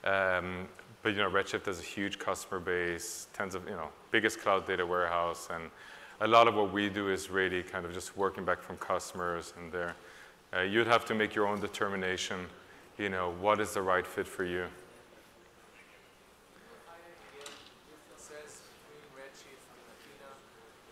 um, 0.03 0.67
but 1.01 1.09
you 1.09 1.19
know 1.19 1.29
Redshift 1.29 1.65
has 1.67 1.79
a 1.79 1.83
huge 1.83 2.19
customer 2.19 2.59
base, 2.59 3.27
tens 3.33 3.55
of 3.55 3.65
you 3.65 3.75
know 3.75 3.89
biggest 4.11 4.39
cloud 4.41 4.67
data 4.67 4.85
warehouse, 4.85 5.47
and 5.53 5.69
a 6.21 6.27
lot 6.27 6.47
of 6.47 6.55
what 6.55 6.73
we 6.73 6.89
do 6.89 7.09
is 7.09 7.29
really 7.29 7.63
kind 7.63 7.85
of 7.85 7.93
just 7.93 8.17
working 8.17 8.43
back 8.43 8.61
from 8.61 8.77
customers 8.77 9.53
and 9.59 9.71
there. 9.71 9.95
Uh, 10.55 10.61
you'd 10.61 10.87
have 10.87 11.05
to 11.05 11.13
make 11.13 11.35
your 11.35 11.47
own 11.47 11.59
determination. 11.59 12.45
You 12.97 13.09
know 13.09 13.33
what 13.39 13.59
is 13.59 13.73
the 13.73 13.81
right 13.81 14.05
fit 14.05 14.27
for 14.27 14.43
you. 14.43 14.65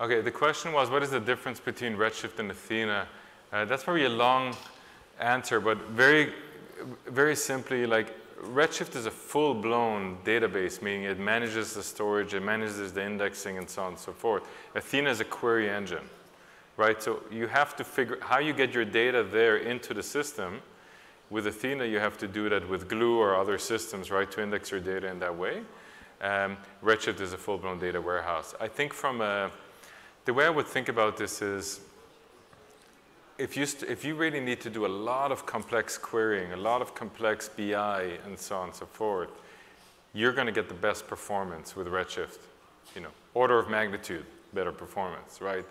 Okay, 0.02 0.20
the 0.20 0.32
question 0.32 0.74
was, 0.74 0.90
what 0.90 1.04
is 1.04 1.12
the 1.12 1.20
difference 1.20 1.60
between 1.60 1.96
Redshift 1.96 2.40
and 2.40 2.50
Athena? 2.50 3.08
Uh, 3.54 3.66
that's 3.66 3.84
probably 3.84 4.06
a 4.06 4.10
long 4.10 4.56
answer, 5.20 5.60
but 5.60 5.78
very, 5.90 6.34
very 7.06 7.36
simply, 7.36 7.86
like 7.86 8.16
Redshift 8.42 8.96
is 8.96 9.06
a 9.06 9.12
full-blown 9.12 10.18
database, 10.26 10.82
meaning 10.82 11.04
it 11.04 11.20
manages 11.20 11.76
the 11.76 11.84
storage, 11.84 12.34
it 12.34 12.42
manages 12.42 12.92
the 12.92 13.06
indexing, 13.06 13.60
and 13.60 13.70
so 13.70 13.84
on 13.84 13.90
and 13.90 14.00
so 14.00 14.12
forth. 14.12 14.42
Athena 14.74 15.08
is 15.08 15.20
a 15.20 15.24
query 15.24 15.70
engine, 15.70 16.10
right? 16.78 17.00
So 17.00 17.22
you 17.30 17.46
have 17.46 17.76
to 17.76 17.84
figure 17.84 18.18
how 18.22 18.40
you 18.40 18.54
get 18.54 18.74
your 18.74 18.86
data 18.86 19.22
there 19.22 19.58
into 19.58 19.94
the 19.94 20.02
system. 20.02 20.64
With 21.30 21.46
Athena, 21.46 21.86
you 21.86 22.00
have 22.00 22.18
to 22.18 22.28
do 22.28 22.50
that 22.50 22.68
with 22.68 22.90
Glue 22.90 23.20
or 23.20 23.36
other 23.36 23.60
systems, 23.60 24.10
right, 24.10 24.32
to 24.32 24.42
index 24.42 24.72
your 24.72 24.80
data 24.80 25.12
in 25.12 25.20
that 25.20 25.38
way. 25.38 25.62
Um, 26.22 26.58
Redshift 26.84 27.22
is 27.22 27.34
a 27.34 27.38
full-blown 27.38 27.78
data 27.78 28.02
warehouse. 28.02 28.56
I 28.60 28.68
think 28.68 28.94
from 28.94 29.22
a 29.22 29.52
the 30.26 30.34
way 30.34 30.46
I 30.46 30.50
would 30.50 30.68
think 30.68 30.90
about 30.90 31.18
this 31.18 31.42
is 31.42 31.82
if 33.38 33.58
you, 33.58 33.66
if 33.88 34.06
you 34.06 34.16
really 34.16 34.40
need 34.40 34.62
to 34.62 34.70
do 34.70 34.86
a 34.86 34.88
lot 34.88 35.32
of 35.32 35.46
complex 35.46 35.98
querying, 35.98 36.54
a 36.54 36.58
lot 36.58 36.82
of 36.82 36.94
complex 36.94 37.50
BI, 37.50 38.20
and 38.26 38.38
so 38.38 38.58
on 38.58 38.68
and 38.70 38.76
so 38.76 38.86
forth, 38.86 39.30
you're 40.14 40.34
going 40.34 40.46
to 40.46 40.54
get 40.54 40.68
the 40.68 40.76
best 40.76 41.08
performance 41.08 41.76
with 41.76 41.88
Redshift. 41.88 42.38
You 42.96 43.02
know, 43.02 43.10
order 43.34 43.58
of 43.58 43.70
magnitude 43.70 44.26
better 44.54 44.72
performance, 44.72 45.42
right? 45.42 45.66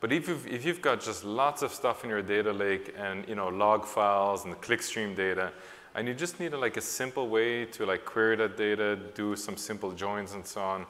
But 0.00 0.12
if 0.12 0.28
you've, 0.28 0.46
if 0.46 0.64
you've 0.64 0.82
got 0.82 1.00
just 1.00 1.24
lots 1.24 1.62
of 1.62 1.72
stuff 1.72 2.04
in 2.04 2.10
your 2.10 2.22
data 2.22 2.52
lake 2.52 2.94
and 2.98 3.26
you 3.26 3.34
know 3.34 3.48
log 3.48 3.86
files 3.86 4.44
and 4.44 4.52
the 4.52 4.58
clickstream 4.58 5.16
data, 5.16 5.52
and 5.94 6.06
you 6.06 6.14
just 6.14 6.38
need 6.38 6.52
a, 6.52 6.58
like 6.58 6.76
a 6.76 6.82
simple 6.82 7.28
way 7.28 7.64
to 7.64 7.86
like 7.86 8.04
query 8.04 8.36
that 8.36 8.56
data, 8.56 8.96
do 9.14 9.34
some 9.36 9.56
simple 9.56 9.92
joins 9.92 10.34
and 10.34 10.46
so 10.46 10.60
on, 10.60 10.86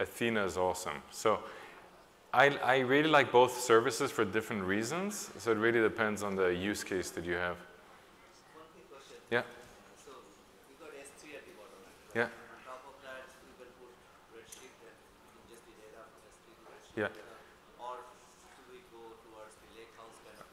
Athena 0.00 0.44
is 0.44 0.56
awesome. 0.56 1.02
So 1.10 1.40
I, 2.36 2.50
I 2.62 2.78
really 2.80 3.08
like 3.08 3.32
both 3.32 3.58
services 3.58 4.10
for 4.12 4.22
different 4.26 4.62
reasons. 4.62 5.30
So 5.38 5.52
it 5.52 5.56
really 5.56 5.80
depends 5.80 6.22
on 6.22 6.36
the 6.36 6.48
use 6.54 6.84
case 6.84 7.08
that 7.12 7.24
you 7.24 7.32
have. 7.32 7.56
Yeah. 9.30 9.40
So 10.04 10.12
got 10.78 10.90
S3 10.90 11.32
at 11.32 11.46
the 11.46 11.56
bottom, 11.56 11.80
right? 11.80 12.14
Yeah. 12.14 12.22
On 12.24 12.28
top 12.62 12.84
of 12.92 13.02
that, 13.02 13.24
will 13.58 13.72
put 13.80 13.96
Redshift 14.36 14.84
and 14.84 15.48
data 15.80 16.04
from 16.12 16.28
S3 16.28 16.44
to 16.52 17.00
Redshift. 17.00 17.16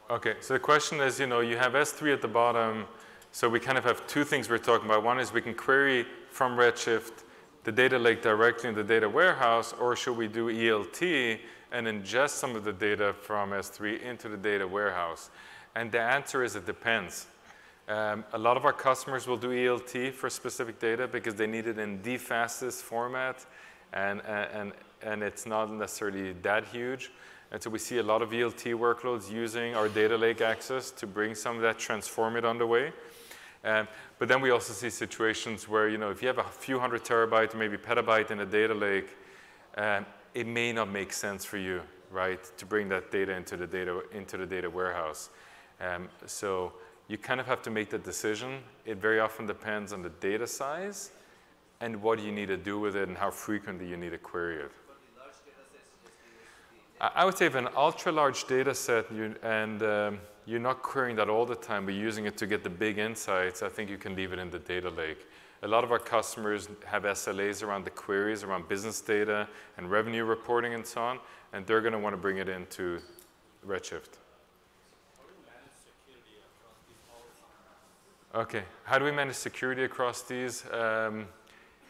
Yeah. 0.09 0.15
Okay, 0.15 0.35
so 0.39 0.53
the 0.53 0.59
question 0.59 1.01
is, 1.01 1.19
you 1.19 1.27
know, 1.27 1.41
you 1.41 1.57
have 1.57 1.73
S3 1.73 2.13
at 2.13 2.21
the 2.21 2.27
bottom, 2.29 2.85
so 3.33 3.49
we 3.49 3.59
kind 3.59 3.77
of 3.77 3.83
have 3.83 4.07
two 4.07 4.23
things 4.23 4.47
we're 4.47 4.57
talking 4.57 4.85
about. 4.85 5.03
One 5.03 5.19
is 5.19 5.33
we 5.33 5.41
can 5.41 5.53
query 5.53 6.05
from 6.29 6.55
Redshift 6.55 7.23
the 7.63 7.71
data 7.71 7.97
lake 7.97 8.21
directly 8.21 8.69
in 8.69 8.75
the 8.75 8.83
data 8.83 9.07
warehouse, 9.07 9.73
or 9.79 9.95
should 9.95 10.17
we 10.17 10.27
do 10.27 10.47
ELT 10.47 11.39
and 11.71 11.87
ingest 11.87 12.31
some 12.31 12.55
of 12.55 12.63
the 12.63 12.73
data 12.73 13.13
from 13.13 13.51
S3 13.51 14.01
into 14.01 14.29
the 14.29 14.37
data 14.37 14.67
warehouse? 14.67 15.29
And 15.75 15.91
the 15.91 16.01
answer 16.01 16.43
is 16.43 16.55
it 16.55 16.65
depends. 16.65 17.27
Um, 17.87 18.23
a 18.33 18.37
lot 18.37 18.55
of 18.55 18.65
our 18.65 18.73
customers 18.73 19.27
will 19.27 19.37
do 19.37 19.49
ELT 19.49 20.13
for 20.13 20.29
specific 20.29 20.79
data 20.79 21.07
because 21.07 21.35
they 21.35 21.47
need 21.47 21.67
it 21.67 21.79
in 21.79 22.01
the 22.01 22.17
fastest 22.17 22.83
format, 22.83 23.45
and, 23.91 24.21
and, 24.25 24.71
and 25.01 25.23
it's 25.23 25.45
not 25.45 25.71
necessarily 25.71 26.33
that 26.43 26.65
huge. 26.65 27.11
And 27.51 27.61
so 27.61 27.69
we 27.69 27.79
see 27.79 27.99
a 27.99 28.03
lot 28.03 28.21
of 28.21 28.31
ELT 28.31 28.73
workloads 28.73 29.31
using 29.31 29.75
our 29.75 29.87
data 29.87 30.17
lake 30.17 30.41
access 30.41 30.91
to 30.91 31.05
bring 31.05 31.35
some 31.35 31.55
of 31.55 31.61
that, 31.61 31.77
transform 31.77 32.35
it 32.35 32.45
on 32.45 32.57
the 32.57 32.65
way. 32.65 32.91
Um, 33.63 33.87
but 34.19 34.27
then 34.27 34.41
we 34.41 34.49
also 34.49 34.73
see 34.73 34.89
situations 34.89 35.69
where, 35.69 35.87
you 35.87 35.97
know, 35.97 36.11
if 36.11 36.21
you 36.21 36.27
have 36.27 36.39
a 36.39 36.43
few 36.43 36.79
hundred 36.79 37.03
terabyte, 37.03 37.55
maybe 37.55 37.77
petabyte 37.77 38.31
in 38.31 38.41
a 38.41 38.45
data 38.45 38.73
lake, 38.73 39.15
um, 39.77 40.05
it 40.33 40.47
may 40.47 40.73
not 40.73 40.89
make 40.89 41.13
sense 41.13 41.45
for 41.45 41.57
you, 41.57 41.81
right, 42.11 42.39
to 42.57 42.65
bring 42.65 42.89
that 42.89 43.11
data 43.11 43.33
into 43.33 43.55
the 43.55 43.67
data, 43.67 44.01
into 44.11 44.37
the 44.37 44.45
data 44.45 44.69
warehouse. 44.69 45.29
Um, 45.79 46.09
so 46.25 46.73
you 47.07 47.17
kind 47.17 47.39
of 47.39 47.45
have 47.45 47.61
to 47.63 47.69
make 47.69 47.89
that 47.91 48.03
decision. 48.03 48.59
It 48.85 48.97
very 48.97 49.19
often 49.19 49.45
depends 49.45 49.93
on 49.93 50.01
the 50.01 50.09
data 50.09 50.47
size 50.47 51.11
and 51.79 52.01
what 52.01 52.19
you 52.19 52.31
need 52.31 52.47
to 52.47 52.57
do 52.57 52.79
with 52.79 52.95
it 52.95 53.07
and 53.07 53.17
how 53.17 53.31
frequently 53.31 53.87
you 53.87 53.97
need 53.97 54.11
to 54.11 54.17
query 54.17 54.57
it. 54.57 54.71
I 57.01 57.25
would 57.25 57.37
say 57.37 57.47
if 57.47 57.55
an 57.55 57.67
ultra 57.75 58.13
large 58.13 58.45
data 58.45 58.73
set 58.73 59.11
you, 59.11 59.35
and 59.43 59.83
um, 59.83 60.19
you're 60.45 60.59
not 60.59 60.81
querying 60.81 61.15
that 61.17 61.29
all 61.29 61.45
the 61.45 61.55
time, 61.55 61.85
but 61.85 61.93
using 61.93 62.25
it 62.25 62.37
to 62.37 62.47
get 62.47 62.63
the 62.63 62.69
big 62.69 62.97
insights, 62.97 63.63
I 63.63 63.69
think 63.69 63.89
you 63.89 63.97
can 63.97 64.15
leave 64.15 64.33
it 64.33 64.39
in 64.39 64.49
the 64.49 64.59
data 64.59 64.89
lake. 64.89 65.27
A 65.61 65.67
lot 65.67 65.83
of 65.83 65.91
our 65.91 65.99
customers 65.99 66.67
have 66.85 67.03
SLAs 67.03 67.63
around 67.63 67.85
the 67.85 67.89
queries, 67.89 68.43
around 68.43 68.67
business 68.67 68.99
data 68.99 69.47
and 69.77 69.89
revenue 69.89 70.25
reporting 70.25 70.73
and 70.73 70.85
so 70.85 71.01
on, 71.01 71.19
and 71.53 71.65
they're 71.65 71.79
going 71.79 71.93
to 71.93 71.99
want 71.99 72.13
to 72.13 72.17
bring 72.17 72.37
it 72.37 72.49
into 72.49 72.99
Redshift. 73.65 74.17
Okay, 78.35 78.63
how 78.83 78.97
do 78.97 79.05
we 79.05 79.11
manage 79.11 79.35
security 79.35 79.83
across 79.83 80.23
these? 80.23 80.65
Um, 80.71 81.27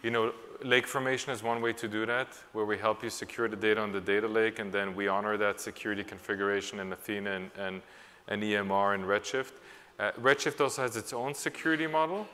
you 0.03 0.11
know, 0.11 0.33
lake 0.61 0.85
formation 0.85 1.31
is 1.31 1.41
one 1.41 1.61
way 1.61 1.71
to 1.71 1.87
do 1.87 2.05
that, 2.05 2.27
where 2.51 2.65
we 2.65 2.77
help 2.77 3.01
you 3.01 3.09
secure 3.09 3.47
the 3.47 3.55
data 3.55 3.79
on 3.81 3.93
the 3.93 4.01
data 4.01 4.27
lake, 4.27 4.59
and 4.59 4.71
then 4.71 4.93
we 4.93 5.07
honor 5.07 5.37
that 5.37 5.61
security 5.61 6.03
configuration 6.03 6.79
in 6.79 6.91
Athena 6.91 7.31
and, 7.31 7.51
and, 7.57 7.81
and 8.27 8.41
EMR 8.41 8.95
and 8.95 9.03
Redshift. 9.05 9.53
Uh, 9.99 10.11
Redshift 10.13 10.59
also 10.59 10.81
has 10.81 10.95
its 10.95 11.13
own 11.13 11.33
security 11.33 11.87
model. 11.87 12.27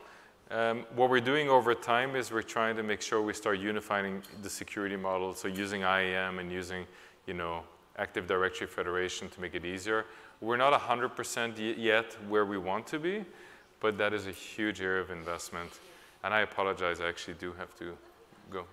Um, 0.52 0.86
what 0.96 1.10
we're 1.10 1.20
doing 1.20 1.50
over 1.50 1.76
time 1.76 2.16
is 2.16 2.32
we're 2.32 2.42
trying 2.42 2.76
to 2.78 2.84
make 2.84 3.02
sure 3.02 3.22
we 3.22 3.34
start 3.34 3.60
unifying 3.60 4.24
the 4.42 4.50
security 4.50 4.96
model, 4.96 5.34
so 5.34 5.48
using 5.48 5.82
IAM 5.82 6.40
and 6.40 6.52
using, 6.52 6.86
you 7.28 7.36
know, 7.36 7.64
Active 7.98 8.26
Directory 8.26 8.66
Federation 8.66 9.30
to 9.30 9.42
make 9.42 9.54
it 9.54 9.66
easier. 9.66 10.06
We're 10.42 10.58
not 10.58 10.74
100% 10.74 11.78
yet 11.78 12.18
where 12.30 12.46
we 12.46 12.58
want 12.58 12.88
to 12.88 13.00
be, 13.00 13.26
but 13.80 13.98
that 13.98 14.14
is 14.14 14.26
a 14.26 14.32
huge 14.32 14.82
area 14.82 15.02
of 15.02 15.12
investment. 15.12 15.80
And 16.24 16.34
I 16.34 16.42
apologize, 16.42 17.02
I 17.02 17.08
actually 17.08 17.36
do 17.36 17.54
have 17.54 17.78
to 17.78 17.96
go. 18.50 18.66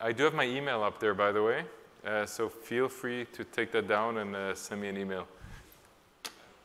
I 0.00 0.12
do 0.12 0.24
have 0.24 0.34
my 0.34 0.44
email 0.44 0.82
up 0.82 1.00
there, 1.00 1.14
by 1.14 1.32
the 1.32 1.42
way, 1.42 1.64
uh, 2.06 2.24
so 2.24 2.48
feel 2.48 2.88
free 2.88 3.26
to 3.32 3.44
take 3.44 3.72
that 3.72 3.88
down 3.88 4.18
and 4.18 4.36
uh, 4.36 4.54
send 4.54 4.80
me 4.80 4.88
an 4.88 4.96
email. 4.96 5.26